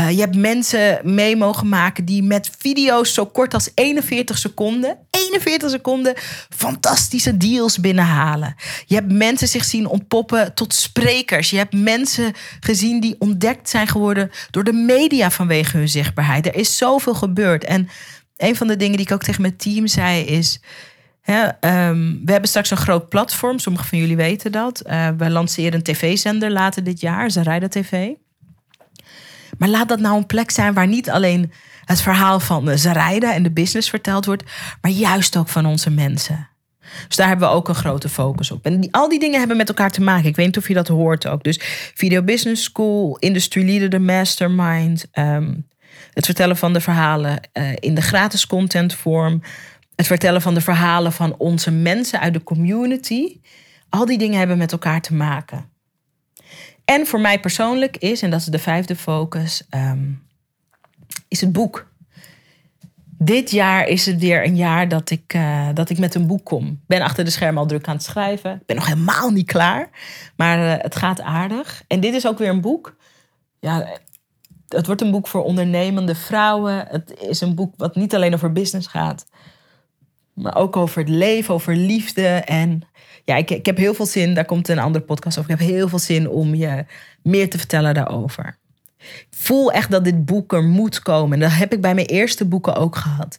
Uh, 0.00 0.10
je 0.10 0.20
hebt 0.20 0.36
mensen 0.36 1.00
mee 1.14 1.36
mogen 1.36 1.68
maken 1.68 2.04
die 2.04 2.22
met 2.22 2.50
video's 2.58 3.14
zo 3.14 3.26
kort 3.26 3.54
als 3.54 3.70
41 3.74 4.38
seconden, 4.38 4.98
41 5.34 5.70
seconden, 5.70 6.14
fantastische 6.48 7.36
deals 7.36 7.78
binnenhalen. 7.78 8.54
Je 8.86 8.94
hebt 8.94 9.12
mensen 9.12 9.48
zich 9.48 9.64
zien 9.64 9.86
ontpoppen 9.86 10.54
tot 10.54 10.74
sprekers. 10.74 11.50
Je 11.50 11.56
hebt 11.56 11.72
mensen 11.72 12.32
gezien 12.60 13.00
die 13.00 13.16
ontdekt 13.18 13.68
zijn 13.68 13.86
geworden 13.86 14.30
door 14.50 14.64
de 14.64 14.72
media 14.72 15.30
vanwege 15.30 15.76
hun 15.76 15.88
zichtbaarheid. 15.88 16.46
Er 16.46 16.54
is 16.54 16.76
zoveel 16.76 17.14
gebeurd. 17.14 17.64
En 17.64 17.88
een 18.36 18.56
van 18.56 18.66
de 18.66 18.76
dingen 18.76 18.96
die 18.96 19.06
ik 19.06 19.12
ook 19.12 19.22
tegen 19.22 19.42
mijn 19.42 19.56
team 19.56 19.86
zei 19.86 20.24
is. 20.24 20.60
um, 21.60 22.20
we 22.24 22.32
hebben 22.32 22.48
straks 22.48 22.70
een 22.70 22.76
groot 22.76 23.08
platform, 23.08 23.58
sommigen 23.58 23.88
van 23.88 23.98
jullie 23.98 24.16
weten 24.16 24.52
dat. 24.52 24.82
Uh, 24.86 25.08
we 25.18 25.30
lanceren 25.30 25.74
een 25.74 25.82
tv-zender 25.82 26.50
later 26.50 26.84
dit 26.84 27.00
jaar, 27.00 27.30
Zarida 27.30 27.68
TV. 27.68 28.10
Maar 29.58 29.68
laat 29.68 29.88
dat 29.88 30.00
nou 30.00 30.16
een 30.16 30.26
plek 30.26 30.50
zijn 30.50 30.74
waar 30.74 30.86
niet 30.86 31.10
alleen 31.10 31.52
het 31.84 32.00
verhaal 32.00 32.40
van 32.40 32.78
Zarida 32.78 33.34
en 33.34 33.42
de 33.42 33.52
business 33.52 33.90
verteld 33.90 34.24
wordt, 34.24 34.44
maar 34.80 34.90
juist 34.90 35.36
ook 35.36 35.48
van 35.48 35.66
onze 35.66 35.90
mensen. 35.90 36.48
Dus 37.08 37.16
daar 37.16 37.28
hebben 37.28 37.48
we 37.48 37.54
ook 37.54 37.68
een 37.68 37.74
grote 37.74 38.08
focus 38.08 38.50
op. 38.50 38.64
En 38.64 38.88
al 38.90 39.08
die 39.08 39.18
dingen 39.18 39.38
hebben 39.38 39.56
met 39.56 39.68
elkaar 39.68 39.90
te 39.90 40.02
maken. 40.02 40.28
Ik 40.28 40.36
weet 40.36 40.46
niet 40.46 40.56
of 40.56 40.68
je 40.68 40.74
dat 40.74 40.88
hoort 40.88 41.26
ook. 41.26 41.44
Dus 41.44 41.60
Video 41.94 42.22
Business 42.22 42.62
School, 42.62 43.16
Industry 43.18 43.64
Leader, 43.64 43.88
de 43.88 43.98
Mastermind. 43.98 45.06
Um, 45.12 45.66
het 46.12 46.24
vertellen 46.24 46.56
van 46.56 46.72
de 46.72 46.80
verhalen 46.80 47.40
uh, 47.52 47.72
in 47.78 47.94
de 47.94 48.02
gratis 48.02 48.46
content 48.46 48.94
vorm. 48.94 49.42
Het 49.96 50.06
vertellen 50.06 50.42
van 50.42 50.54
de 50.54 50.60
verhalen 50.60 51.12
van 51.12 51.34
onze 51.38 51.70
mensen 51.70 52.20
uit 52.20 52.34
de 52.34 52.42
community. 52.42 53.40
Al 53.88 54.06
die 54.06 54.18
dingen 54.18 54.38
hebben 54.38 54.58
met 54.58 54.72
elkaar 54.72 55.00
te 55.00 55.14
maken. 55.14 55.72
En 56.84 57.06
voor 57.06 57.20
mij 57.20 57.40
persoonlijk 57.40 57.96
is, 57.96 58.22
en 58.22 58.30
dat 58.30 58.40
is 58.40 58.46
de 58.46 58.58
vijfde 58.58 58.96
focus, 58.96 59.62
um, 59.70 60.22
is 61.28 61.40
het 61.40 61.52
boek. 61.52 61.92
Dit 63.18 63.50
jaar 63.50 63.86
is 63.86 64.06
het 64.06 64.18
weer 64.18 64.44
een 64.44 64.56
jaar 64.56 64.88
dat 64.88 65.10
ik, 65.10 65.34
uh, 65.34 65.68
dat 65.74 65.90
ik 65.90 65.98
met 65.98 66.14
een 66.14 66.26
boek 66.26 66.44
kom. 66.44 66.66
Ik 66.66 66.86
ben 66.86 67.00
achter 67.00 67.24
de 67.24 67.30
schermen 67.30 67.62
al 67.62 67.66
druk 67.66 67.86
aan 67.86 67.94
het 67.94 68.04
schrijven. 68.04 68.54
Ik 68.54 68.66
ben 68.66 68.76
nog 68.76 68.86
helemaal 68.86 69.30
niet 69.30 69.46
klaar. 69.46 69.88
Maar 70.36 70.58
uh, 70.58 70.82
het 70.82 70.96
gaat 70.96 71.20
aardig. 71.20 71.82
En 71.86 72.00
dit 72.00 72.14
is 72.14 72.26
ook 72.26 72.38
weer 72.38 72.48
een 72.48 72.60
boek. 72.60 72.96
Ja, 73.60 73.98
het 74.68 74.86
wordt 74.86 75.00
een 75.00 75.10
boek 75.10 75.26
voor 75.26 75.44
ondernemende 75.44 76.14
vrouwen. 76.14 76.86
Het 76.88 77.14
is 77.20 77.40
een 77.40 77.54
boek 77.54 77.74
wat 77.76 77.96
niet 77.96 78.14
alleen 78.14 78.34
over 78.34 78.52
business 78.52 78.86
gaat. 78.86 79.26
Maar 80.32 80.56
ook 80.56 80.76
over 80.76 80.98
het 80.98 81.08
leven, 81.08 81.54
over 81.54 81.76
liefde. 81.76 82.26
En 82.28 82.82
ja, 83.24 83.36
ik, 83.36 83.50
ik 83.50 83.66
heb 83.66 83.76
heel 83.76 83.94
veel 83.94 84.06
zin. 84.06 84.34
Daar 84.34 84.44
komt 84.44 84.68
een 84.68 84.78
andere 84.78 85.04
podcast 85.04 85.38
over. 85.38 85.50
Ik 85.50 85.58
heb 85.58 85.68
heel 85.68 85.88
veel 85.88 85.98
zin 85.98 86.28
om 86.28 86.54
je 86.54 86.84
meer 87.22 87.50
te 87.50 87.58
vertellen 87.58 87.94
daarover. 87.94 88.58
Voel 89.30 89.72
echt 89.72 89.90
dat 89.90 90.04
dit 90.04 90.24
boek 90.24 90.52
er 90.52 90.62
moet 90.62 91.02
komen. 91.02 91.32
En 91.32 91.48
dat 91.48 91.58
heb 91.58 91.72
ik 91.72 91.80
bij 91.80 91.94
mijn 91.94 92.06
eerste 92.06 92.44
boeken 92.44 92.74
ook 92.74 92.96
gehad. 92.96 93.38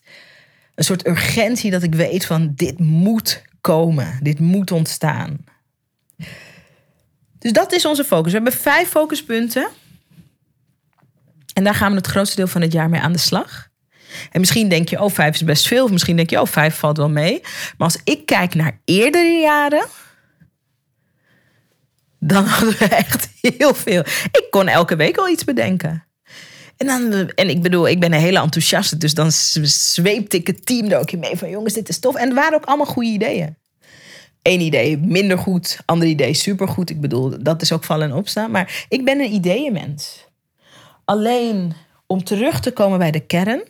Een 0.75 0.84
soort 0.84 1.08
urgentie 1.08 1.71
dat 1.71 1.84
ik 1.84 1.95
weet 1.95 2.25
van 2.25 2.51
dit 2.56 2.80
moet 2.80 3.41
komen. 3.62 4.19
Dit 4.21 4.39
moet 4.39 4.71
ontstaan. 4.71 5.38
Dus 7.39 7.51
dat 7.51 7.73
is 7.73 7.86
onze 7.86 8.04
focus. 8.04 8.32
We 8.32 8.38
hebben 8.38 8.60
vijf 8.60 8.89
focuspunten. 8.89 9.67
En 11.54 11.63
daar 11.63 11.75
gaan 11.75 11.91
we 11.91 11.97
het 11.97 12.08
grootste 12.08 12.36
deel 12.36 12.47
van 12.47 12.62
het 12.62 12.71
jaar 12.71 12.89
mee 12.89 13.01
aan 13.01 13.12
de 13.12 13.17
slag. 13.17 13.69
En 14.32 14.39
misschien 14.39 14.69
denk 14.69 14.89
je, 14.89 15.01
oh, 15.01 15.12
vijf 15.12 15.34
is 15.34 15.43
best 15.43 15.67
veel. 15.67 15.84
Of 15.84 15.91
misschien 15.91 16.15
denk 16.15 16.30
je, 16.30 16.41
oh, 16.41 16.47
vijf 16.47 16.75
valt 16.75 16.97
wel 16.97 17.10
mee. 17.10 17.41
Maar 17.41 17.88
als 17.88 17.99
ik 18.04 18.25
kijk 18.25 18.56
naar 18.56 18.80
eerdere 18.86 19.39
jaren, 19.39 19.86
dan 22.27 22.45
hadden 22.45 22.77
we 22.77 22.85
echt 22.85 23.29
heel 23.41 23.73
veel. 23.73 23.99
Ik 24.31 24.47
kon 24.49 24.67
elke 24.67 24.95
week 24.95 25.17
al 25.17 25.29
iets 25.29 25.43
bedenken. 25.43 26.05
En, 26.77 26.88
dan, 26.88 27.29
en 27.29 27.49
ik 27.49 27.61
bedoel, 27.61 27.88
ik 27.88 27.99
ben 27.99 28.13
een 28.13 28.19
hele 28.19 28.39
enthousiaste. 28.39 28.97
Dus 28.97 29.13
dan 29.13 29.31
zweepte 29.31 30.38
ik 30.38 30.47
het 30.47 30.65
team 30.65 30.91
er 30.91 30.99
ook 30.99 31.17
mee 31.17 31.38
van... 31.38 31.49
jongens, 31.49 31.73
dit 31.73 31.89
is 31.89 31.99
tof. 31.99 32.15
En 32.15 32.27
het 32.27 32.38
waren 32.38 32.53
ook 32.53 32.65
allemaal 32.65 32.85
goede 32.85 33.09
ideeën. 33.09 33.55
Eén 34.41 34.59
idee 34.59 34.97
minder 34.97 35.38
goed, 35.38 35.79
ander 35.85 36.07
idee 36.07 36.33
supergoed. 36.33 36.89
Ik 36.89 37.01
bedoel, 37.01 37.43
dat 37.43 37.61
is 37.61 37.71
ook 37.71 37.83
vallen 37.83 38.09
en 38.09 38.15
opstaan. 38.15 38.51
Maar 38.51 38.85
ik 38.89 39.05
ben 39.05 39.19
een 39.19 39.33
ideeënmens. 39.33 40.25
Alleen 41.05 41.73
om 42.07 42.23
terug 42.23 42.59
te 42.59 42.71
komen 42.71 42.97
bij 42.97 43.11
de 43.11 43.19
kern... 43.25 43.61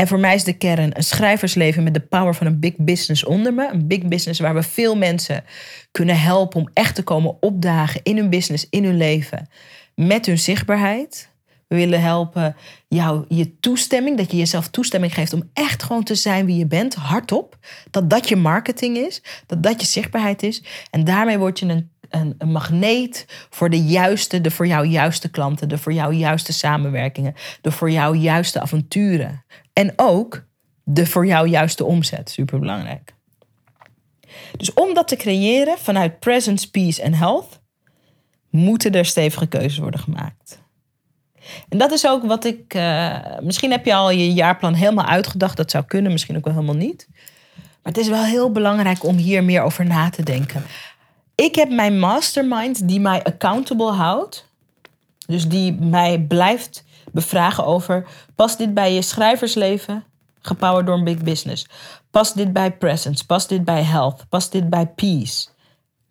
En 0.00 0.06
voor 0.06 0.18
mij 0.18 0.34
is 0.34 0.44
de 0.44 0.52
kern 0.52 0.96
een 0.96 1.02
schrijversleven 1.02 1.82
met 1.82 1.94
de 1.94 2.00
power 2.00 2.34
van 2.34 2.46
een 2.46 2.60
big 2.60 2.76
business 2.76 3.24
onder 3.24 3.54
me. 3.54 3.68
Een 3.72 3.86
big 3.86 4.02
business 4.02 4.40
waar 4.40 4.54
we 4.54 4.62
veel 4.62 4.96
mensen 4.96 5.44
kunnen 5.90 6.20
helpen 6.20 6.60
om 6.60 6.68
echt 6.72 6.94
te 6.94 7.02
komen 7.02 7.36
opdagen 7.40 8.00
in 8.02 8.16
hun 8.16 8.30
business, 8.30 8.66
in 8.70 8.84
hun 8.84 8.96
leven, 8.96 9.48
met 9.94 10.26
hun 10.26 10.38
zichtbaarheid. 10.38 11.30
We 11.68 11.76
willen 11.76 12.00
helpen 12.00 12.56
jou 12.88 13.24
je 13.28 13.58
toestemming, 13.58 14.16
dat 14.16 14.30
je 14.30 14.36
jezelf 14.36 14.68
toestemming 14.68 15.14
geeft 15.14 15.32
om 15.32 15.50
echt 15.52 15.82
gewoon 15.82 16.04
te 16.04 16.14
zijn 16.14 16.46
wie 16.46 16.56
je 16.56 16.66
bent, 16.66 16.94
hardop. 16.94 17.58
Dat 17.90 18.10
dat 18.10 18.28
je 18.28 18.36
marketing 18.36 18.96
is, 18.96 19.22
dat 19.46 19.62
dat 19.62 19.80
je 19.80 19.86
zichtbaarheid 19.86 20.42
is. 20.42 20.62
En 20.90 21.04
daarmee 21.04 21.38
word 21.38 21.58
je 21.58 21.66
een, 21.66 21.90
een, 22.10 22.34
een 22.38 22.52
magneet 22.52 23.24
voor 23.50 23.70
de 23.70 23.82
juiste, 23.82 24.40
de 24.40 24.50
voor 24.50 24.66
jou 24.66 24.86
juiste 24.86 25.30
klanten, 25.30 25.68
de 25.68 25.78
voor 25.78 25.92
jou 25.92 26.14
juiste 26.14 26.52
samenwerkingen, 26.52 27.34
de 27.60 27.70
voor 27.70 27.90
jou 27.90 28.16
juiste 28.16 28.60
avonturen. 28.60 29.44
En 29.80 29.92
ook 29.96 30.44
de 30.84 31.06
voor 31.06 31.26
jou 31.26 31.48
juiste 31.48 31.84
omzet. 31.84 32.30
Super 32.30 32.58
belangrijk. 32.58 33.14
Dus 34.56 34.74
om 34.74 34.94
dat 34.94 35.08
te 35.08 35.16
creëren 35.16 35.78
vanuit 35.78 36.18
presence, 36.18 36.70
peace 36.70 37.02
en 37.02 37.14
health, 37.14 37.60
moeten 38.50 38.92
er 38.92 39.04
stevige 39.04 39.46
keuzes 39.46 39.78
worden 39.78 40.00
gemaakt. 40.00 40.60
En 41.68 41.78
dat 41.78 41.92
is 41.92 42.06
ook 42.06 42.24
wat 42.24 42.44
ik. 42.44 42.74
Uh, 42.74 43.18
misschien 43.40 43.70
heb 43.70 43.84
je 43.84 43.94
al 43.94 44.10
je 44.10 44.32
jaarplan 44.32 44.74
helemaal 44.74 45.06
uitgedacht. 45.06 45.56
Dat 45.56 45.70
zou 45.70 45.84
kunnen, 45.84 46.12
misschien 46.12 46.36
ook 46.36 46.44
wel 46.44 46.54
helemaal 46.54 46.74
niet. 46.74 47.08
Maar 47.56 47.92
het 47.92 47.98
is 47.98 48.08
wel 48.08 48.24
heel 48.24 48.52
belangrijk 48.52 49.04
om 49.04 49.16
hier 49.16 49.44
meer 49.44 49.62
over 49.62 49.86
na 49.86 50.10
te 50.10 50.22
denken. 50.22 50.62
Ik 51.34 51.54
heb 51.54 51.70
mijn 51.70 51.98
mastermind 51.98 52.88
die 52.88 53.00
mij 53.00 53.22
accountable 53.22 53.92
houdt. 53.92 54.48
Dus 55.26 55.48
die 55.48 55.72
mij 55.72 56.20
blijft 56.20 56.84
bevragen 57.12 57.64
over: 57.64 58.06
past 58.34 58.58
dit 58.58 58.74
bij 58.74 58.94
je 58.94 59.02
schrijversleven? 59.02 60.04
Gepowered 60.40 60.86
door 60.86 60.96
een 60.96 61.04
big 61.04 61.22
business. 61.22 61.66
Past 62.10 62.36
dit 62.36 62.52
bij 62.52 62.76
presence? 62.76 63.26
Past 63.26 63.48
dit 63.48 63.64
bij 63.64 63.82
health? 63.82 64.28
Past 64.28 64.52
dit 64.52 64.70
bij 64.70 64.86
peace? 64.86 65.48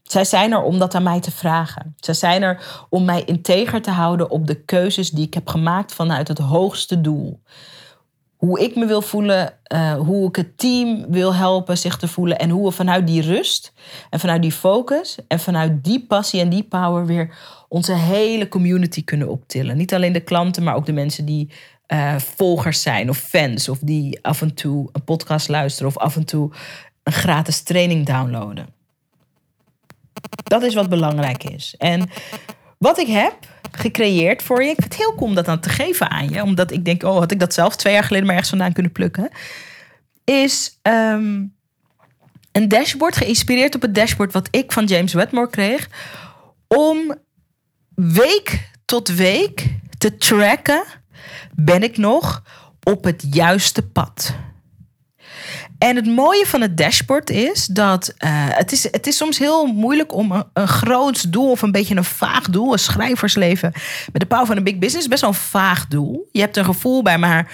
Zij 0.03 0.25
zijn 0.25 0.51
er 0.51 0.61
om 0.61 0.79
dat 0.79 0.95
aan 0.95 1.03
mij 1.03 1.19
te 1.19 1.31
vragen. 1.31 1.95
Zij 1.99 2.13
zijn 2.13 2.43
er 2.43 2.85
om 2.89 3.05
mij 3.05 3.23
integer 3.23 3.81
te 3.81 3.91
houden 3.91 4.29
op 4.29 4.47
de 4.47 4.63
keuzes 4.63 5.09
die 5.09 5.25
ik 5.25 5.33
heb 5.33 5.47
gemaakt 5.47 5.93
vanuit 5.93 6.27
het 6.27 6.37
hoogste 6.37 7.01
doel. 7.01 7.41
Hoe 8.39 8.59
ik 8.59 8.75
me 8.75 8.85
wil 8.85 9.01
voelen, 9.01 9.53
uh, 9.73 9.93
hoe 9.93 10.27
ik 10.27 10.35
het 10.35 10.57
team 10.57 11.05
wil 11.09 11.35
helpen 11.35 11.77
zich 11.77 11.97
te 11.97 12.07
voelen 12.07 12.39
en 12.39 12.49
hoe 12.49 12.65
we 12.65 12.71
vanuit 12.71 13.07
die 13.07 13.21
rust 13.21 13.73
en 14.09 14.19
vanuit 14.19 14.41
die 14.41 14.51
focus 14.51 15.17
en 15.27 15.39
vanuit 15.39 15.83
die 15.83 16.05
passie 16.05 16.39
en 16.39 16.49
die 16.49 16.63
power 16.63 17.05
weer 17.05 17.37
onze 17.67 17.93
hele 17.93 18.47
community 18.47 19.03
kunnen 19.03 19.29
optillen. 19.29 19.77
Niet 19.77 19.93
alleen 19.93 20.13
de 20.13 20.19
klanten, 20.19 20.63
maar 20.63 20.75
ook 20.75 20.85
de 20.85 20.93
mensen 20.93 21.25
die 21.25 21.49
uh, 21.87 22.15
volgers 22.17 22.81
zijn 22.81 23.09
of 23.09 23.17
fans 23.17 23.69
of 23.69 23.79
die 23.79 24.23
af 24.23 24.41
en 24.41 24.53
toe 24.53 24.89
een 24.91 25.03
podcast 25.03 25.47
luisteren 25.47 25.89
of 25.89 25.97
af 25.97 26.15
en 26.15 26.25
toe 26.25 26.51
een 27.03 27.13
gratis 27.13 27.61
training 27.61 28.05
downloaden. 28.05 28.67
Dat 30.43 30.63
is 30.63 30.73
wat 30.73 30.89
belangrijk 30.89 31.43
is. 31.43 31.75
En 31.77 32.09
wat 32.79 32.99
ik 32.99 33.07
heb 33.07 33.35
gecreëerd 33.71 34.43
voor 34.43 34.63
je, 34.63 34.69
ik 34.69 34.75
vind 34.79 34.93
het 34.93 35.03
heel 35.03 35.15
cool 35.15 35.33
dat 35.33 35.45
dan 35.45 35.59
te 35.59 35.69
geven 35.69 36.09
aan 36.09 36.29
je, 36.29 36.43
omdat 36.43 36.71
ik 36.71 36.85
denk, 36.85 37.03
oh, 37.03 37.17
had 37.17 37.31
ik 37.31 37.39
dat 37.39 37.53
zelf 37.53 37.75
twee 37.75 37.93
jaar 37.93 38.03
geleden 38.03 38.25
maar 38.25 38.35
ergens 38.35 38.51
vandaan 38.51 38.73
kunnen 38.73 38.91
plukken, 38.91 39.29
is 40.23 40.79
um, 40.81 41.55
een 42.51 42.67
dashboard 42.67 43.15
geïnspireerd 43.15 43.75
op 43.75 43.81
het 43.81 43.95
dashboard 43.95 44.33
wat 44.33 44.47
ik 44.51 44.71
van 44.71 44.85
James 44.85 45.13
Wedmore 45.13 45.49
kreeg, 45.49 45.89
om 46.67 47.15
week 47.95 48.71
tot 48.85 49.15
week 49.15 49.65
te 49.97 50.17
tracken, 50.17 50.83
ben 51.55 51.83
ik 51.83 51.97
nog 51.97 52.43
op 52.83 53.03
het 53.03 53.25
juiste 53.31 53.87
pad. 53.87 54.35
En 55.79 55.95
het 55.95 56.05
mooie 56.05 56.45
van 56.45 56.61
het 56.61 56.77
dashboard 56.77 57.29
is 57.29 57.65
dat 57.65 58.13
uh, 58.19 58.29
het, 58.31 58.71
is, 58.71 58.83
het 58.83 59.07
is 59.07 59.17
soms 59.17 59.37
heel 59.37 59.65
moeilijk 59.65 60.13
om 60.13 60.31
een, 60.31 60.43
een 60.53 60.67
groot 60.67 61.31
doel 61.31 61.51
of 61.51 61.61
een 61.61 61.71
beetje 61.71 61.95
een 61.95 62.03
vaag 62.03 62.49
doel, 62.49 62.71
een 62.71 62.79
schrijversleven 62.79 63.71
met 64.11 64.21
de 64.21 64.27
power 64.27 64.45
van 64.45 64.57
een 64.57 64.63
big 64.63 64.77
business, 64.77 65.07
best 65.07 65.21
wel 65.21 65.29
een 65.29 65.35
vaag 65.35 65.87
doel. 65.87 66.29
Je 66.31 66.39
hebt 66.39 66.57
een 66.57 66.65
gevoel 66.65 67.01
bij, 67.01 67.17
maar 67.17 67.51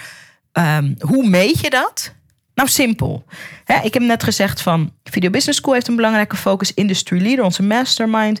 um, 0.52 0.96
hoe 1.00 1.28
meet 1.28 1.60
je 1.60 1.70
dat? 1.70 2.14
Nou, 2.56 2.68
simpel. 2.68 3.24
ik 3.82 3.94
heb 3.94 4.02
net 4.02 4.22
gezegd 4.22 4.62
van 4.62 4.92
Video 5.04 5.30
Business 5.30 5.58
School 5.58 5.74
heeft 5.74 5.88
een 5.88 5.96
belangrijke 5.96 6.36
focus. 6.36 6.74
Industry 6.74 7.22
Leader, 7.22 7.44
onze 7.44 7.62
mastermind. 7.62 8.40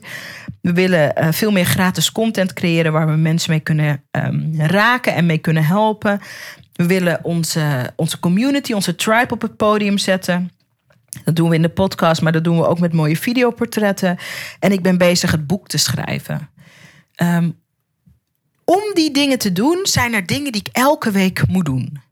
We 0.60 0.72
willen 0.72 1.12
uh, 1.18 1.32
veel 1.32 1.50
meer 1.50 1.64
gratis 1.64 2.12
content 2.12 2.52
creëren 2.52 2.92
waar 2.92 3.06
we 3.06 3.16
mensen 3.16 3.50
mee 3.50 3.60
kunnen 3.60 4.04
um, 4.10 4.60
raken 4.60 5.14
en 5.14 5.26
mee 5.26 5.38
kunnen 5.38 5.64
helpen. 5.64 6.20
We 6.72 6.86
willen 6.86 7.24
onze, 7.24 7.92
onze 7.96 8.18
community, 8.18 8.72
onze 8.72 8.94
tribe 8.94 9.34
op 9.34 9.42
het 9.42 9.56
podium 9.56 9.98
zetten. 9.98 10.50
Dat 11.24 11.36
doen 11.36 11.48
we 11.48 11.54
in 11.54 11.62
de 11.62 11.68
podcast, 11.68 12.22
maar 12.22 12.32
dat 12.32 12.44
doen 12.44 12.56
we 12.56 12.66
ook 12.66 12.80
met 12.80 12.92
mooie 12.92 13.16
videoportretten. 13.16 14.18
En 14.58 14.72
ik 14.72 14.82
ben 14.82 14.98
bezig 14.98 15.30
het 15.30 15.46
boek 15.46 15.68
te 15.68 15.78
schrijven. 15.78 16.50
Um, 17.22 17.58
om 18.64 18.82
die 18.94 19.10
dingen 19.10 19.38
te 19.38 19.52
doen, 19.52 19.78
zijn 19.82 20.14
er 20.14 20.26
dingen 20.26 20.52
die 20.52 20.60
ik 20.60 20.76
elke 20.76 21.10
week 21.10 21.46
moet 21.48 21.64
doen. 21.64 22.04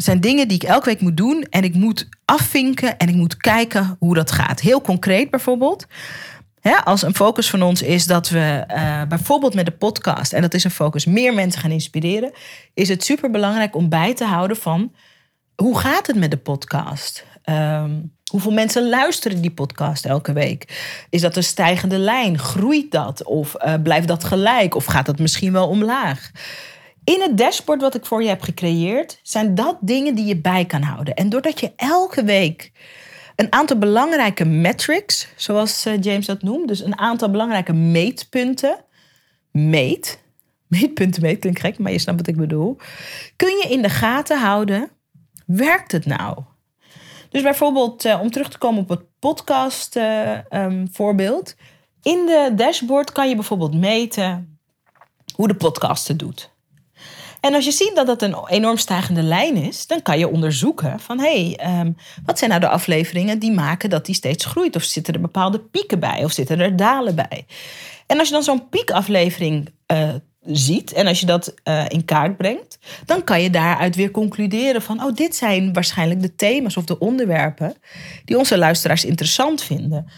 Er 0.00 0.06
zijn 0.06 0.20
dingen 0.20 0.48
die 0.48 0.56
ik 0.56 0.68
elke 0.68 0.86
week 0.86 1.00
moet 1.00 1.16
doen 1.16 1.46
en 1.50 1.64
ik 1.64 1.74
moet 1.74 2.08
afvinken 2.24 2.98
en 2.98 3.08
ik 3.08 3.14
moet 3.14 3.36
kijken 3.36 3.96
hoe 3.98 4.14
dat 4.14 4.32
gaat. 4.32 4.60
Heel 4.60 4.80
concreet 4.80 5.30
bijvoorbeeld 5.30 5.86
als 6.84 7.02
een 7.02 7.14
focus 7.14 7.50
van 7.50 7.62
ons 7.62 7.82
is 7.82 8.06
dat 8.06 8.28
we 8.28 8.64
uh, 8.68 9.02
bijvoorbeeld 9.08 9.54
met 9.54 9.64
de 9.64 9.72
podcast, 9.72 10.32
en 10.32 10.42
dat 10.42 10.54
is 10.54 10.64
een 10.64 10.70
focus, 10.70 11.04
meer 11.04 11.34
mensen 11.34 11.60
gaan 11.60 11.70
inspireren, 11.70 12.32
is 12.74 12.88
het 12.88 13.04
super 13.04 13.30
belangrijk 13.30 13.76
om 13.76 13.88
bij 13.88 14.14
te 14.14 14.24
houden 14.24 14.56
van 14.56 14.94
hoe 15.56 15.78
gaat 15.78 16.06
het 16.06 16.16
met 16.16 16.30
de 16.30 16.36
podcast? 16.36 17.24
Um, 17.44 18.12
hoeveel 18.30 18.52
mensen 18.52 18.88
luisteren 18.88 19.40
die 19.40 19.50
podcast 19.50 20.04
elke 20.04 20.32
week? 20.32 20.80
Is 21.10 21.20
dat 21.20 21.36
een 21.36 21.44
stijgende 21.44 21.98
lijn? 21.98 22.38
Groeit 22.38 22.90
dat? 22.90 23.24
Of 23.24 23.56
uh, 23.64 23.74
blijft 23.82 24.08
dat 24.08 24.24
gelijk? 24.24 24.74
Of 24.74 24.84
gaat 24.84 25.06
dat 25.06 25.18
misschien 25.18 25.52
wel 25.52 25.68
omlaag? 25.68 26.30
In 27.04 27.20
het 27.20 27.38
dashboard 27.38 27.80
wat 27.80 27.94
ik 27.94 28.06
voor 28.06 28.22
je 28.22 28.28
heb 28.28 28.42
gecreëerd, 28.42 29.20
zijn 29.22 29.54
dat 29.54 29.76
dingen 29.80 30.14
die 30.14 30.24
je 30.24 30.36
bij 30.36 30.64
kan 30.64 30.82
houden. 30.82 31.14
En 31.14 31.28
doordat 31.28 31.60
je 31.60 31.72
elke 31.76 32.24
week 32.24 32.72
een 33.36 33.52
aantal 33.52 33.78
belangrijke 33.78 34.44
metrics, 34.44 35.28
zoals 35.36 35.86
eh, 35.86 36.00
James 36.00 36.26
dat 36.26 36.42
noemt. 36.42 36.68
Dus 36.68 36.80
een 36.84 36.98
aantal 36.98 37.30
belangrijke 37.30 37.72
meetpunten. 37.72 38.84
Meet. 39.50 40.22
Meetpunten 40.68 41.22
meet 41.22 41.38
klinkt 41.38 41.60
gek, 41.60 41.78
maar 41.78 41.92
je 41.92 41.98
snapt 41.98 42.18
wat 42.18 42.28
ik 42.28 42.36
bedoel. 42.36 42.76
Kun 43.36 43.48
je 43.48 43.68
in 43.68 43.82
de 43.82 43.88
gaten 43.88 44.40
houden, 44.40 44.90
werkt 45.46 45.92
het 45.92 46.06
nou? 46.06 46.38
Dus 47.30 47.42
bijvoorbeeld, 47.42 48.04
uh, 48.04 48.20
om 48.20 48.30
terug 48.30 48.48
te 48.48 48.58
komen 48.58 48.82
op 48.82 48.88
het 48.88 49.02
podcast 49.18 49.96
uh, 49.96 50.38
um, 50.50 50.88
voorbeeld. 50.92 51.54
In 52.02 52.26
de 52.26 52.52
dashboard 52.56 53.12
kan 53.12 53.28
je 53.28 53.34
bijvoorbeeld 53.34 53.74
meten 53.74 54.58
hoe 55.34 55.48
de 55.48 55.54
podcast 55.54 56.08
het 56.08 56.18
doet. 56.18 56.49
En 57.40 57.54
als 57.54 57.64
je 57.64 57.70
ziet 57.70 57.92
dat 57.94 58.06
dat 58.06 58.22
een 58.22 58.36
enorm 58.48 58.76
stijgende 58.76 59.22
lijn 59.22 59.56
is, 59.56 59.86
dan 59.86 60.02
kan 60.02 60.18
je 60.18 60.28
onderzoeken 60.28 61.00
van 61.00 61.18
hé, 61.18 61.54
hey, 61.56 61.80
um, 61.80 61.96
wat 62.24 62.38
zijn 62.38 62.50
nou 62.50 62.62
de 62.62 62.68
afleveringen 62.68 63.38
die 63.38 63.52
maken 63.52 63.90
dat 63.90 64.06
die 64.06 64.14
steeds 64.14 64.44
groeit? 64.44 64.76
Of 64.76 64.82
zitten 64.82 65.14
er 65.14 65.20
bepaalde 65.20 65.58
pieken 65.58 66.00
bij? 66.00 66.24
Of 66.24 66.32
zitten 66.32 66.60
er 66.60 66.76
dalen 66.76 67.14
bij? 67.14 67.46
En 68.06 68.18
als 68.18 68.28
je 68.28 68.34
dan 68.34 68.42
zo'n 68.42 68.68
piekaflevering 68.68 69.68
uh, 69.92 70.08
ziet 70.44 70.92
en 70.92 71.06
als 71.06 71.20
je 71.20 71.26
dat 71.26 71.54
uh, 71.64 71.84
in 71.88 72.04
kaart 72.04 72.36
brengt, 72.36 72.78
dan 73.04 73.24
kan 73.24 73.42
je 73.42 73.50
daaruit 73.50 73.96
weer 73.96 74.10
concluderen 74.10 74.82
van 74.82 75.02
oh, 75.04 75.14
dit 75.14 75.36
zijn 75.36 75.72
waarschijnlijk 75.72 76.22
de 76.22 76.34
thema's 76.34 76.76
of 76.76 76.84
de 76.84 76.98
onderwerpen 76.98 77.74
die 78.24 78.38
onze 78.38 78.58
luisteraars 78.58 79.04
interessant 79.04 79.62
vinden. 79.62 80.08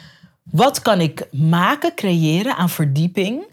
Wat 0.43 0.83
kan 0.83 1.01
ik 1.01 1.27
maken, 1.31 1.95
creëren 1.95 2.57
aan 2.57 2.71
verdieping? 2.71 3.45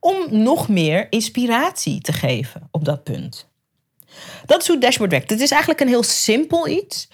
Om 0.00 0.42
nog 0.42 0.68
meer 0.68 1.06
inspiratie 1.10 2.00
te 2.00 2.12
geven 2.12 2.68
op 2.70 2.84
dat 2.84 3.04
punt. 3.04 3.48
Dat 4.46 4.60
is 4.60 4.68
hoe 4.68 4.78
dashboard 4.78 5.10
werkt. 5.10 5.30
Het 5.30 5.40
is 5.40 5.50
eigenlijk 5.50 5.80
een 5.80 5.88
heel 5.88 6.02
simpel 6.02 6.68
iets. 6.68 7.08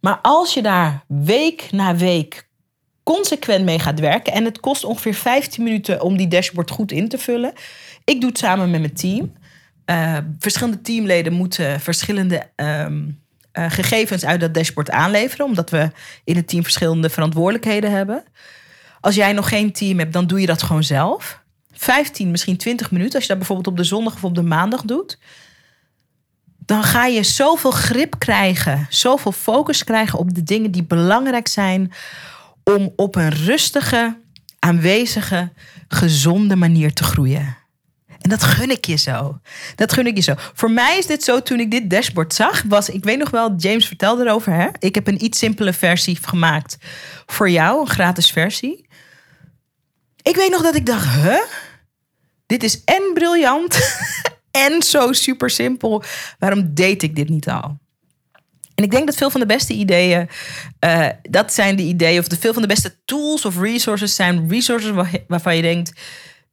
Maar 0.00 0.18
als 0.22 0.54
je 0.54 0.62
daar 0.62 1.04
week 1.06 1.68
na 1.70 1.96
week 1.96 2.48
consequent 3.02 3.64
mee 3.64 3.78
gaat 3.78 4.00
werken. 4.00 4.32
En 4.32 4.44
het 4.44 4.60
kost 4.60 4.84
ongeveer 4.84 5.14
15 5.14 5.64
minuten 5.64 6.02
om 6.02 6.16
die 6.16 6.28
dashboard 6.28 6.70
goed 6.70 6.92
in 6.92 7.08
te 7.08 7.18
vullen. 7.18 7.52
Ik 8.04 8.20
doe 8.20 8.30
het 8.30 8.38
samen 8.38 8.70
met 8.70 8.80
mijn 8.80 8.94
team. 8.94 9.32
Uh, 9.86 10.16
verschillende 10.38 10.80
teamleden 10.80 11.32
moeten 11.32 11.80
verschillende 11.80 12.50
um, 12.56 13.20
uh, 13.52 13.70
gegevens 13.70 14.24
uit 14.24 14.40
dat 14.40 14.54
dashboard 14.54 14.90
aanleveren. 14.90 15.46
Omdat 15.46 15.70
we 15.70 15.90
in 16.24 16.36
het 16.36 16.48
team 16.48 16.62
verschillende 16.62 17.10
verantwoordelijkheden 17.10 17.90
hebben. 17.90 18.24
Als 19.00 19.14
jij 19.14 19.32
nog 19.32 19.48
geen 19.48 19.72
team 19.72 19.98
hebt, 19.98 20.12
dan 20.12 20.26
doe 20.26 20.40
je 20.40 20.46
dat 20.46 20.62
gewoon 20.62 20.84
zelf. 20.84 21.39
15, 21.80 22.30
misschien 22.30 22.56
20 22.56 22.90
minuten, 22.90 23.14
als 23.14 23.22
je 23.22 23.28
dat 23.28 23.38
bijvoorbeeld 23.38 23.68
op 23.68 23.76
de 23.76 23.84
zondag 23.84 24.14
of 24.14 24.24
op 24.24 24.34
de 24.34 24.42
maandag 24.42 24.82
doet, 24.82 25.18
dan 26.58 26.82
ga 26.82 27.06
je 27.06 27.22
zoveel 27.22 27.70
grip 27.70 28.18
krijgen, 28.18 28.86
zoveel 28.88 29.32
focus 29.32 29.84
krijgen 29.84 30.18
op 30.18 30.34
de 30.34 30.42
dingen 30.42 30.70
die 30.70 30.82
belangrijk 30.82 31.48
zijn 31.48 31.92
om 32.64 32.92
op 32.96 33.16
een 33.16 33.30
rustige, 33.30 34.16
aanwezige, 34.58 35.52
gezonde 35.88 36.56
manier 36.56 36.92
te 36.92 37.04
groeien. 37.04 37.56
En 38.18 38.30
dat 38.30 38.42
gun 38.42 38.70
ik 38.70 38.84
je 38.84 38.96
zo. 38.96 39.40
Dat 39.76 39.92
gun 39.92 40.06
ik 40.06 40.16
je 40.16 40.22
zo. 40.22 40.34
Voor 40.36 40.70
mij 40.70 40.98
is 40.98 41.06
dit 41.06 41.24
zo, 41.24 41.42
toen 41.42 41.60
ik 41.60 41.70
dit 41.70 41.90
dashboard 41.90 42.34
zag, 42.34 42.62
was, 42.68 42.88
ik 42.88 43.04
weet 43.04 43.18
nog 43.18 43.30
wel, 43.30 43.54
James 43.56 43.86
vertelde 43.86 44.24
erover, 44.24 44.52
hè? 44.52 44.68
ik 44.78 44.94
heb 44.94 45.06
een 45.06 45.24
iets 45.24 45.38
simpele 45.38 45.72
versie 45.72 46.18
gemaakt 46.22 46.76
voor 47.26 47.50
jou, 47.50 47.80
een 47.80 47.88
gratis 47.88 48.30
versie. 48.30 48.88
Ik 50.22 50.36
weet 50.36 50.50
nog 50.50 50.62
dat 50.62 50.74
ik 50.74 50.86
dacht, 50.86 51.22
huh? 51.22 51.40
Dit 52.50 52.62
is 52.62 52.84
en 52.84 53.10
briljant 53.14 53.78
en 54.66 54.82
zo 54.82 55.12
super 55.12 55.50
simpel. 55.50 56.02
Waarom 56.38 56.74
deed 56.74 57.02
ik 57.02 57.16
dit 57.16 57.28
niet 57.28 57.48
al? 57.48 57.78
En 58.74 58.84
ik 58.84 58.90
denk 58.90 59.06
dat 59.06 59.16
veel 59.16 59.30
van 59.30 59.40
de 59.40 59.46
beste 59.46 59.72
ideeën, 59.72 60.28
uh, 60.84 61.08
dat 61.22 61.52
zijn 61.52 61.76
de 61.76 61.82
ideeën, 61.82 62.18
of 62.18 62.28
de 62.28 62.38
veel 62.38 62.52
van 62.52 62.62
de 62.62 62.68
beste 62.68 62.96
tools 63.04 63.44
of 63.44 63.60
resources 63.60 64.14
zijn 64.14 64.48
resources 64.48 64.90
waarvan 65.28 65.56
je 65.56 65.62
denkt, 65.62 66.00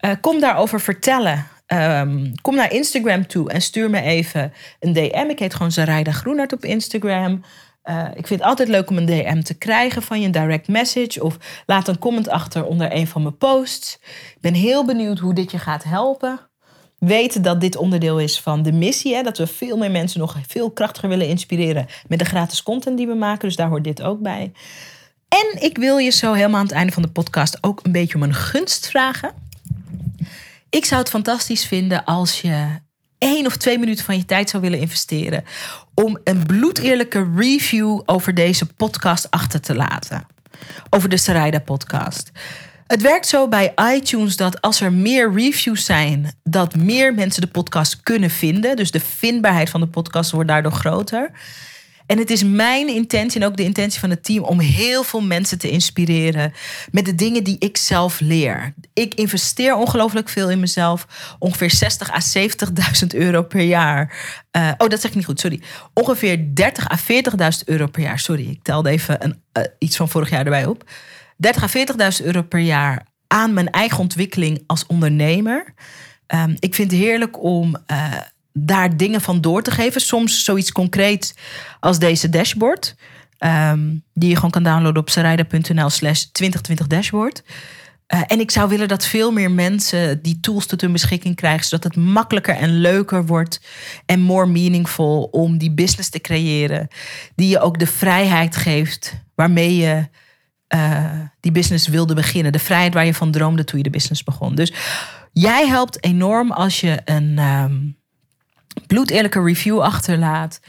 Uh, 0.00 0.12
kom 0.20 0.40
daarover 0.40 0.80
vertellen. 0.80 1.46
Um, 1.72 2.32
kom 2.40 2.54
naar 2.54 2.72
Instagram 2.72 3.26
toe 3.26 3.50
en 3.50 3.62
stuur 3.62 3.90
me 3.90 4.00
even 4.00 4.52
een 4.80 4.92
DM. 4.92 5.26
Ik 5.28 5.38
heet 5.38 5.54
gewoon 5.54 5.72
Zarayda 5.72 6.12
Groenart 6.12 6.52
op 6.52 6.64
Instagram. 6.64 7.42
Uh, 7.84 8.04
ik 8.14 8.26
vind 8.26 8.40
het 8.40 8.48
altijd 8.48 8.68
leuk 8.68 8.90
om 8.90 8.96
een 8.96 9.06
DM 9.06 9.40
te 9.40 9.54
krijgen 9.54 10.02
van 10.02 10.20
je, 10.20 10.26
een 10.26 10.32
direct 10.32 10.68
message. 10.68 11.22
Of 11.22 11.36
laat 11.66 11.88
een 11.88 11.98
comment 11.98 12.28
achter 12.28 12.64
onder 12.64 12.92
een 12.94 13.06
van 13.06 13.22
mijn 13.22 13.36
posts. 13.36 13.98
Ik 14.34 14.40
ben 14.40 14.54
heel 14.54 14.84
benieuwd 14.84 15.18
hoe 15.18 15.34
dit 15.34 15.50
je 15.50 15.58
gaat 15.58 15.84
helpen. 15.84 16.40
Weet 16.98 17.44
dat 17.44 17.60
dit 17.60 17.76
onderdeel 17.76 18.20
is 18.20 18.40
van 18.40 18.62
de 18.62 18.72
missie. 18.72 19.14
Hè? 19.14 19.22
Dat 19.22 19.38
we 19.38 19.46
veel 19.46 19.76
meer 19.76 19.90
mensen 19.90 20.20
nog 20.20 20.36
veel 20.46 20.70
krachtiger 20.70 21.08
willen 21.08 21.28
inspireren 21.28 21.86
met 22.06 22.18
de 22.18 22.24
gratis 22.24 22.62
content 22.62 22.96
die 22.96 23.06
we 23.06 23.14
maken. 23.14 23.48
Dus 23.48 23.56
daar 23.56 23.68
hoort 23.68 23.84
dit 23.84 24.02
ook 24.02 24.20
bij. 24.20 24.52
En 25.28 25.62
ik 25.62 25.78
wil 25.78 25.98
je 25.98 26.10
zo 26.10 26.32
helemaal 26.32 26.60
aan 26.60 26.66
het 26.66 26.74
einde 26.74 26.92
van 26.92 27.02
de 27.02 27.08
podcast 27.08 27.58
ook 27.60 27.80
een 27.82 27.92
beetje 27.92 28.14
om 28.14 28.22
een 28.22 28.34
gunst 28.34 28.88
vragen. 28.88 29.47
Ik 30.70 30.84
zou 30.84 31.00
het 31.00 31.10
fantastisch 31.10 31.66
vinden 31.66 32.04
als 32.04 32.40
je 32.40 32.66
één 33.18 33.46
of 33.46 33.56
twee 33.56 33.78
minuten 33.78 34.04
van 34.04 34.16
je 34.16 34.24
tijd 34.24 34.50
zou 34.50 34.62
willen 34.62 34.78
investeren 34.78 35.44
om 35.94 36.18
een 36.24 36.46
bloedeerlijke 36.46 37.30
review 37.36 38.00
over 38.06 38.34
deze 38.34 38.66
podcast 38.66 39.30
achter 39.30 39.60
te 39.60 39.74
laten. 39.74 40.26
Over 40.90 41.08
de 41.08 41.16
Sarayda 41.16 41.58
podcast. 41.58 42.30
Het 42.86 43.02
werkt 43.02 43.26
zo 43.26 43.48
bij 43.48 43.74
iTunes 43.94 44.36
dat 44.36 44.60
als 44.60 44.80
er 44.80 44.92
meer 44.92 45.32
reviews 45.32 45.84
zijn, 45.84 46.32
dat 46.42 46.76
meer 46.76 47.14
mensen 47.14 47.42
de 47.42 47.48
podcast 47.48 48.02
kunnen 48.02 48.30
vinden. 48.30 48.76
Dus 48.76 48.90
de 48.90 49.00
vindbaarheid 49.00 49.70
van 49.70 49.80
de 49.80 49.86
podcast 49.86 50.30
wordt 50.30 50.48
daardoor 50.48 50.72
groter. 50.72 51.30
En 52.08 52.18
het 52.18 52.30
is 52.30 52.42
mijn 52.42 52.88
intentie 52.88 53.40
en 53.40 53.46
ook 53.46 53.56
de 53.56 53.62
intentie 53.62 54.00
van 54.00 54.10
het 54.10 54.24
team 54.24 54.44
om 54.44 54.60
heel 54.60 55.02
veel 55.02 55.20
mensen 55.20 55.58
te 55.58 55.70
inspireren 55.70 56.52
met 56.90 57.04
de 57.04 57.14
dingen 57.14 57.44
die 57.44 57.56
ik 57.58 57.76
zelf 57.76 58.20
leer. 58.20 58.74
Ik 58.92 59.14
investeer 59.14 59.74
ongelooflijk 59.74 60.28
veel 60.28 60.50
in 60.50 60.60
mezelf, 60.60 61.06
ongeveer 61.38 61.70
60 61.70 62.10
à 62.12 62.20
70.000 63.02 63.06
euro 63.08 63.42
per 63.42 63.60
jaar. 63.60 64.16
Uh, 64.56 64.70
oh, 64.78 64.88
dat 64.88 65.00
zeg 65.00 65.10
ik 65.10 65.16
niet 65.16 65.24
goed, 65.24 65.40
sorry. 65.40 65.60
Ongeveer 65.92 66.54
30 66.54 66.90
à 66.90 66.96
40.000 66.98 67.64
euro 67.64 67.86
per 67.86 68.02
jaar. 68.02 68.18
Sorry, 68.18 68.50
ik 68.50 68.62
telde 68.62 68.90
even 68.90 69.24
een, 69.24 69.42
uh, 69.52 69.62
iets 69.78 69.96
van 69.96 70.08
vorig 70.08 70.30
jaar 70.30 70.44
erbij 70.44 70.66
op. 70.66 70.90
30 71.36 71.62
à 71.62 71.68
40.000 72.20 72.24
euro 72.24 72.42
per 72.42 72.60
jaar 72.60 73.06
aan 73.26 73.52
mijn 73.52 73.70
eigen 73.70 73.98
ontwikkeling 73.98 74.62
als 74.66 74.86
ondernemer. 74.86 75.74
Um, 76.34 76.56
ik 76.58 76.74
vind 76.74 76.90
het 76.90 77.00
heerlijk 77.00 77.42
om. 77.42 77.76
Uh, 77.90 78.12
daar 78.52 78.96
dingen 78.96 79.20
van 79.20 79.40
door 79.40 79.62
te 79.62 79.70
geven. 79.70 80.00
Soms 80.00 80.44
zoiets 80.44 80.72
concreet 80.72 81.34
als 81.80 81.98
deze 81.98 82.28
dashboard. 82.28 82.94
Um, 83.38 84.02
die 84.14 84.28
je 84.28 84.34
gewoon 84.34 84.50
kan 84.50 84.62
downloaden 84.62 85.02
op 85.02 85.10
sarayda.nl 85.10 85.90
slash 85.90 86.22
2020 86.22 86.86
dashboard. 86.86 87.42
Uh, 88.14 88.20
en 88.26 88.40
ik 88.40 88.50
zou 88.50 88.68
willen 88.68 88.88
dat 88.88 89.06
veel 89.06 89.30
meer 89.30 89.50
mensen 89.50 90.22
die 90.22 90.40
tools 90.40 90.66
tot 90.66 90.80
hun 90.80 90.92
beschikking 90.92 91.36
krijgen, 91.36 91.64
zodat 91.64 91.84
het 91.84 92.04
makkelijker 92.04 92.54
en 92.54 92.80
leuker 92.80 93.26
wordt 93.26 93.60
en 94.06 94.20
more 94.20 94.46
meaningful 94.46 95.22
om 95.22 95.58
die 95.58 95.70
business 95.70 96.08
te 96.08 96.20
creëren, 96.20 96.88
die 97.34 97.48
je 97.48 97.60
ook 97.60 97.78
de 97.78 97.86
vrijheid 97.86 98.56
geeft 98.56 99.14
waarmee 99.34 99.76
je 99.76 100.08
uh, 100.74 101.20
die 101.40 101.52
business 101.52 101.88
wilde 101.88 102.14
beginnen, 102.14 102.52
de 102.52 102.58
vrijheid 102.58 102.94
waar 102.94 103.06
je 103.06 103.14
van 103.14 103.30
droomde 103.30 103.64
toen 103.64 103.78
je 103.78 103.84
de 103.84 103.90
business 103.90 104.24
begon. 104.24 104.54
Dus 104.54 104.72
jij 105.32 105.66
helpt 105.66 106.04
enorm 106.04 106.52
als 106.52 106.80
je 106.80 107.00
een 107.04 107.38
um, 107.38 107.97
bloedeerlijke 108.86 109.42
review 109.42 109.80
achterlaat. 109.80 110.60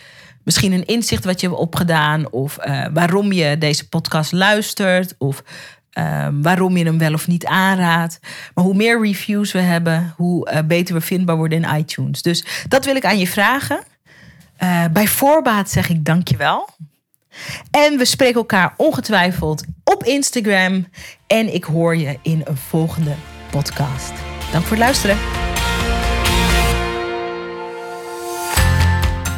Misschien 0.43 0.72
een 0.72 0.86
inzicht 0.86 1.26
wat 1.26 1.41
je 1.41 1.47
hebt 1.47 1.60
opgedaan. 1.60 2.32
Of 2.32 2.57
uh, 2.66 2.86
waarom 2.93 3.32
je 3.32 3.57
deze 3.57 3.89
podcast 3.89 4.32
luistert. 4.32 5.16
Of 5.18 5.43
uh, 5.93 6.28
waarom 6.32 6.78
je 6.78 6.86
hem 6.86 6.97
wel 6.97 7.14
of 7.14 7.28
niet 7.28 7.45
aanraadt. 7.45 8.20
Maar 8.53 8.64
hoe 8.64 8.76
meer 8.76 9.01
reviews 9.01 9.51
we 9.51 9.60
hebben, 9.60 10.14
hoe 10.16 10.51
uh, 10.51 10.60
beter 10.66 10.95
we 10.95 11.01
vindbaar 11.01 11.36
worden 11.38 11.64
in 11.64 11.78
iTunes. 11.78 12.22
Dus 12.22 12.45
dat 12.68 12.86
wil 12.86 12.95
ik 12.95 13.05
aan 13.05 13.20
je 13.20 13.28
vragen. 13.28 13.84
Bij 14.91 15.07
voorbaat 15.07 15.70
zeg 15.70 15.89
ik 15.89 16.05
dankjewel. 16.05 16.70
En 17.72 17.97
we 17.97 18.05
spreken 18.05 18.36
elkaar 18.36 18.74
ongetwijfeld 18.78 19.64
op 19.84 20.03
Instagram. 20.03 20.88
En 21.28 21.53
ik 21.53 21.64
hoor 21.64 21.97
je 21.97 22.20
in 22.22 22.41
een 22.45 22.57
volgende 22.57 23.14
podcast. 23.51 24.12
Dank 24.51 24.64
voor 24.64 24.78
het 24.78 24.86
luisteren. 24.86 25.49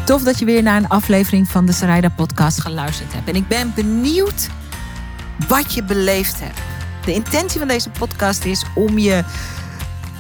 Tof 0.06 0.24
dat 0.24 0.40
je 0.40 0.46
weer 0.46 0.64
naar 0.64 0.78
een 0.78 0.90
aflevering 0.90 1.48
van 1.48 1.66
de 1.66 1.72
Sarayda 1.72 2.10
podcast 2.10 2.62
geluisterd 2.62 3.14
hebt. 3.14 3.28
En 3.28 3.36
ik 3.36 3.48
ben 3.48 3.72
benieuwd 3.76 4.50
wat 5.48 5.74
je 5.74 5.84
beleefd 5.84 6.40
hebt. 6.40 6.60
De 7.06 7.14
intentie 7.14 7.60
van 7.60 7.68
deze 7.68 7.90
podcast 7.90 8.46
is 8.46 8.66
om 8.76 8.98
je 8.98 9.24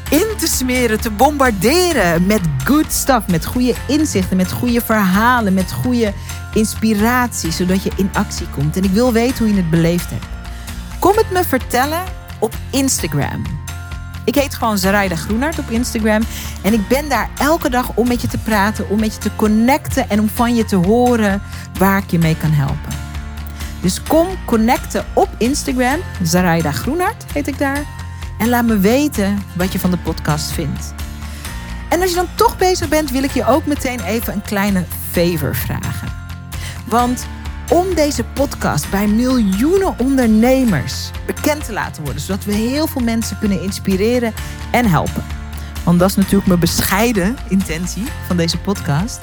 in 0.09 0.27
te 0.37 0.47
smeren, 0.47 1.01
te 1.01 1.11
bombarderen 1.11 2.25
met 2.25 2.41
good 2.63 2.91
stuff, 2.91 3.27
met 3.27 3.45
goede 3.45 3.75
inzichten, 3.87 4.37
met 4.37 4.51
goede 4.51 4.81
verhalen, 4.81 5.53
met 5.53 5.71
goede 5.71 6.13
inspiratie, 6.53 7.51
zodat 7.51 7.83
je 7.83 7.91
in 7.95 8.09
actie 8.13 8.47
komt. 8.47 8.77
En 8.77 8.83
ik 8.83 8.91
wil 8.91 9.13
weten 9.13 9.37
hoe 9.37 9.47
je 9.47 9.61
het 9.61 9.69
beleefd 9.69 10.09
hebt. 10.09 10.25
Kom 10.99 11.15
het 11.15 11.31
me 11.31 11.43
vertellen 11.43 12.03
op 12.39 12.53
Instagram. 12.69 13.60
Ik 14.25 14.35
heet 14.35 14.55
gewoon 14.55 14.77
Zarayda 14.77 15.15
Groenart 15.15 15.59
op 15.59 15.69
Instagram. 15.69 16.21
En 16.61 16.73
ik 16.73 16.87
ben 16.87 17.09
daar 17.09 17.29
elke 17.37 17.69
dag 17.69 17.91
om 17.95 18.07
met 18.07 18.21
je 18.21 18.27
te 18.27 18.37
praten, 18.37 18.89
om 18.89 18.99
met 18.99 19.13
je 19.13 19.19
te 19.19 19.35
connecten 19.35 20.09
en 20.09 20.19
om 20.19 20.29
van 20.29 20.55
je 20.55 20.65
te 20.65 20.75
horen 20.75 21.41
waar 21.79 21.97
ik 21.97 22.11
je 22.11 22.19
mee 22.19 22.37
kan 22.37 22.51
helpen. 22.51 22.99
Dus 23.81 24.03
kom 24.03 24.27
connecten 24.45 25.05
op 25.13 25.29
Instagram. 25.37 25.99
Zarayda 26.23 26.71
Groenart 26.71 27.25
heet 27.33 27.47
ik 27.47 27.57
daar. 27.57 27.83
En 28.39 28.49
laat 28.49 28.65
me 28.65 28.79
weten 28.79 29.43
wat 29.55 29.71
je 29.71 29.79
van 29.79 29.91
de 29.91 29.97
podcast 29.97 30.51
vindt. 30.51 30.93
En 31.89 32.01
als 32.01 32.09
je 32.09 32.15
dan 32.15 32.27
toch 32.35 32.57
bezig 32.57 32.89
bent, 32.89 33.11
wil 33.11 33.23
ik 33.23 33.31
je 33.31 33.45
ook 33.45 33.65
meteen 33.65 33.99
even 33.99 34.33
een 34.33 34.41
kleine 34.41 34.85
favor 35.11 35.55
vragen. 35.55 36.07
Want 36.85 37.25
om 37.71 37.95
deze 37.95 38.23
podcast 38.23 38.89
bij 38.89 39.07
miljoenen 39.07 39.99
ondernemers 39.99 41.11
bekend 41.25 41.65
te 41.65 41.73
laten 41.73 42.03
worden, 42.03 42.21
zodat 42.21 42.43
we 42.43 42.53
heel 42.53 42.87
veel 42.87 43.01
mensen 43.01 43.39
kunnen 43.39 43.61
inspireren 43.61 44.33
en 44.71 44.85
helpen. 44.85 45.23
Want 45.83 45.99
dat 45.99 46.09
is 46.09 46.15
natuurlijk 46.15 46.47
mijn 46.47 46.59
bescheiden 46.59 47.35
intentie 47.47 48.03
van 48.27 48.37
deze 48.37 48.57
podcast. 48.57 49.19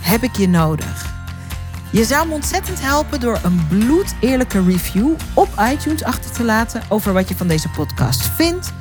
Heb 0.00 0.22
ik 0.22 0.36
je 0.36 0.48
nodig. 0.48 1.14
Je 1.90 2.04
zou 2.04 2.28
me 2.28 2.34
ontzettend 2.34 2.80
helpen 2.80 3.20
door 3.20 3.40
een 3.42 3.66
bloedeerlijke 3.68 4.64
review 4.64 5.10
op 5.34 5.48
iTunes 5.72 6.04
achter 6.04 6.30
te 6.30 6.44
laten 6.44 6.82
over 6.88 7.12
wat 7.12 7.28
je 7.28 7.36
van 7.36 7.46
deze 7.46 7.68
podcast 7.68 8.26
vindt 8.26 8.72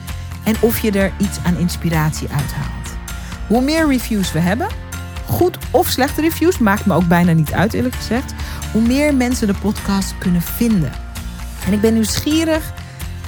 en 0.44 0.56
of 0.60 0.80
je 0.80 0.92
er 0.92 1.14
iets 1.18 1.38
aan 1.44 1.58
inspiratie 1.58 2.28
uithaalt. 2.30 2.98
Hoe 3.48 3.62
meer 3.62 3.88
reviews 3.88 4.32
we 4.32 4.40
hebben, 4.40 4.68
goed 5.26 5.58
of 5.72 5.88
slechte 5.88 6.22
reviews, 6.22 6.58
maakt 6.58 6.86
me 6.86 6.94
ook 6.94 7.08
bijna 7.08 7.32
niet 7.32 7.54
uit 7.54 7.74
eerlijk 7.74 7.96
gezegd, 7.96 8.34
hoe 8.72 8.82
meer 8.82 9.16
mensen 9.16 9.48
de 9.48 9.54
podcast 9.62 10.18
kunnen 10.18 10.42
vinden. 10.42 10.92
En 11.66 11.74
ik 11.74 11.82
ben 11.82 11.94
nieuwsgierig 11.94 12.74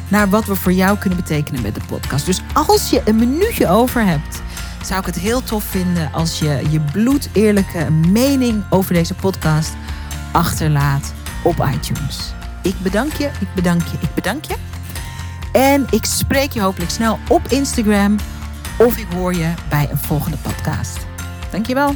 naar 0.08 0.30
wat 0.30 0.46
we 0.46 0.56
voor 0.56 0.72
jou 0.72 0.98
kunnen 0.98 1.20
betekenen 1.20 1.62
met 1.62 1.76
de 1.76 1.82
podcast. 1.88 2.26
Dus 2.26 2.41
als 2.54 2.89
je 2.89 3.02
een 3.06 3.16
minuutje 3.16 3.68
over 3.68 4.06
hebt, 4.06 4.41
zou 4.86 5.00
ik 5.00 5.06
het 5.06 5.20
heel 5.20 5.44
tof 5.44 5.64
vinden 5.64 6.14
als 6.14 6.39
je 6.39 6.62
je 6.70 6.80
bloedeerlijke 6.80 7.91
mening 7.91 8.64
over 8.70 8.94
deze 8.94 9.14
podcast 9.14 9.72
achterlaat 10.32 11.14
op 11.44 11.70
iTunes. 11.74 12.34
Ik 12.62 12.76
bedank 12.82 13.14
je, 13.14 13.26
ik 13.26 13.54
bedank 13.56 13.82
je, 13.82 13.98
ik 14.00 14.14
bedank 14.16 14.46
je. 14.46 14.56
En 15.52 15.88
ik 15.89 16.06
spreek 16.06 16.52
je 16.52 16.62
hopelijk 16.62 16.91
snel 16.91 17.20
op 17.28 17.41
Instagram 17.48 18.16
of 18.78 18.98
ik 18.98 19.08
hoor 19.14 19.34
je 19.34 19.54
bij 19.70 19.88
een 19.91 19.98
volgende 19.98 20.38
podcast. 20.38 20.98
Dankjewel. 21.52 21.96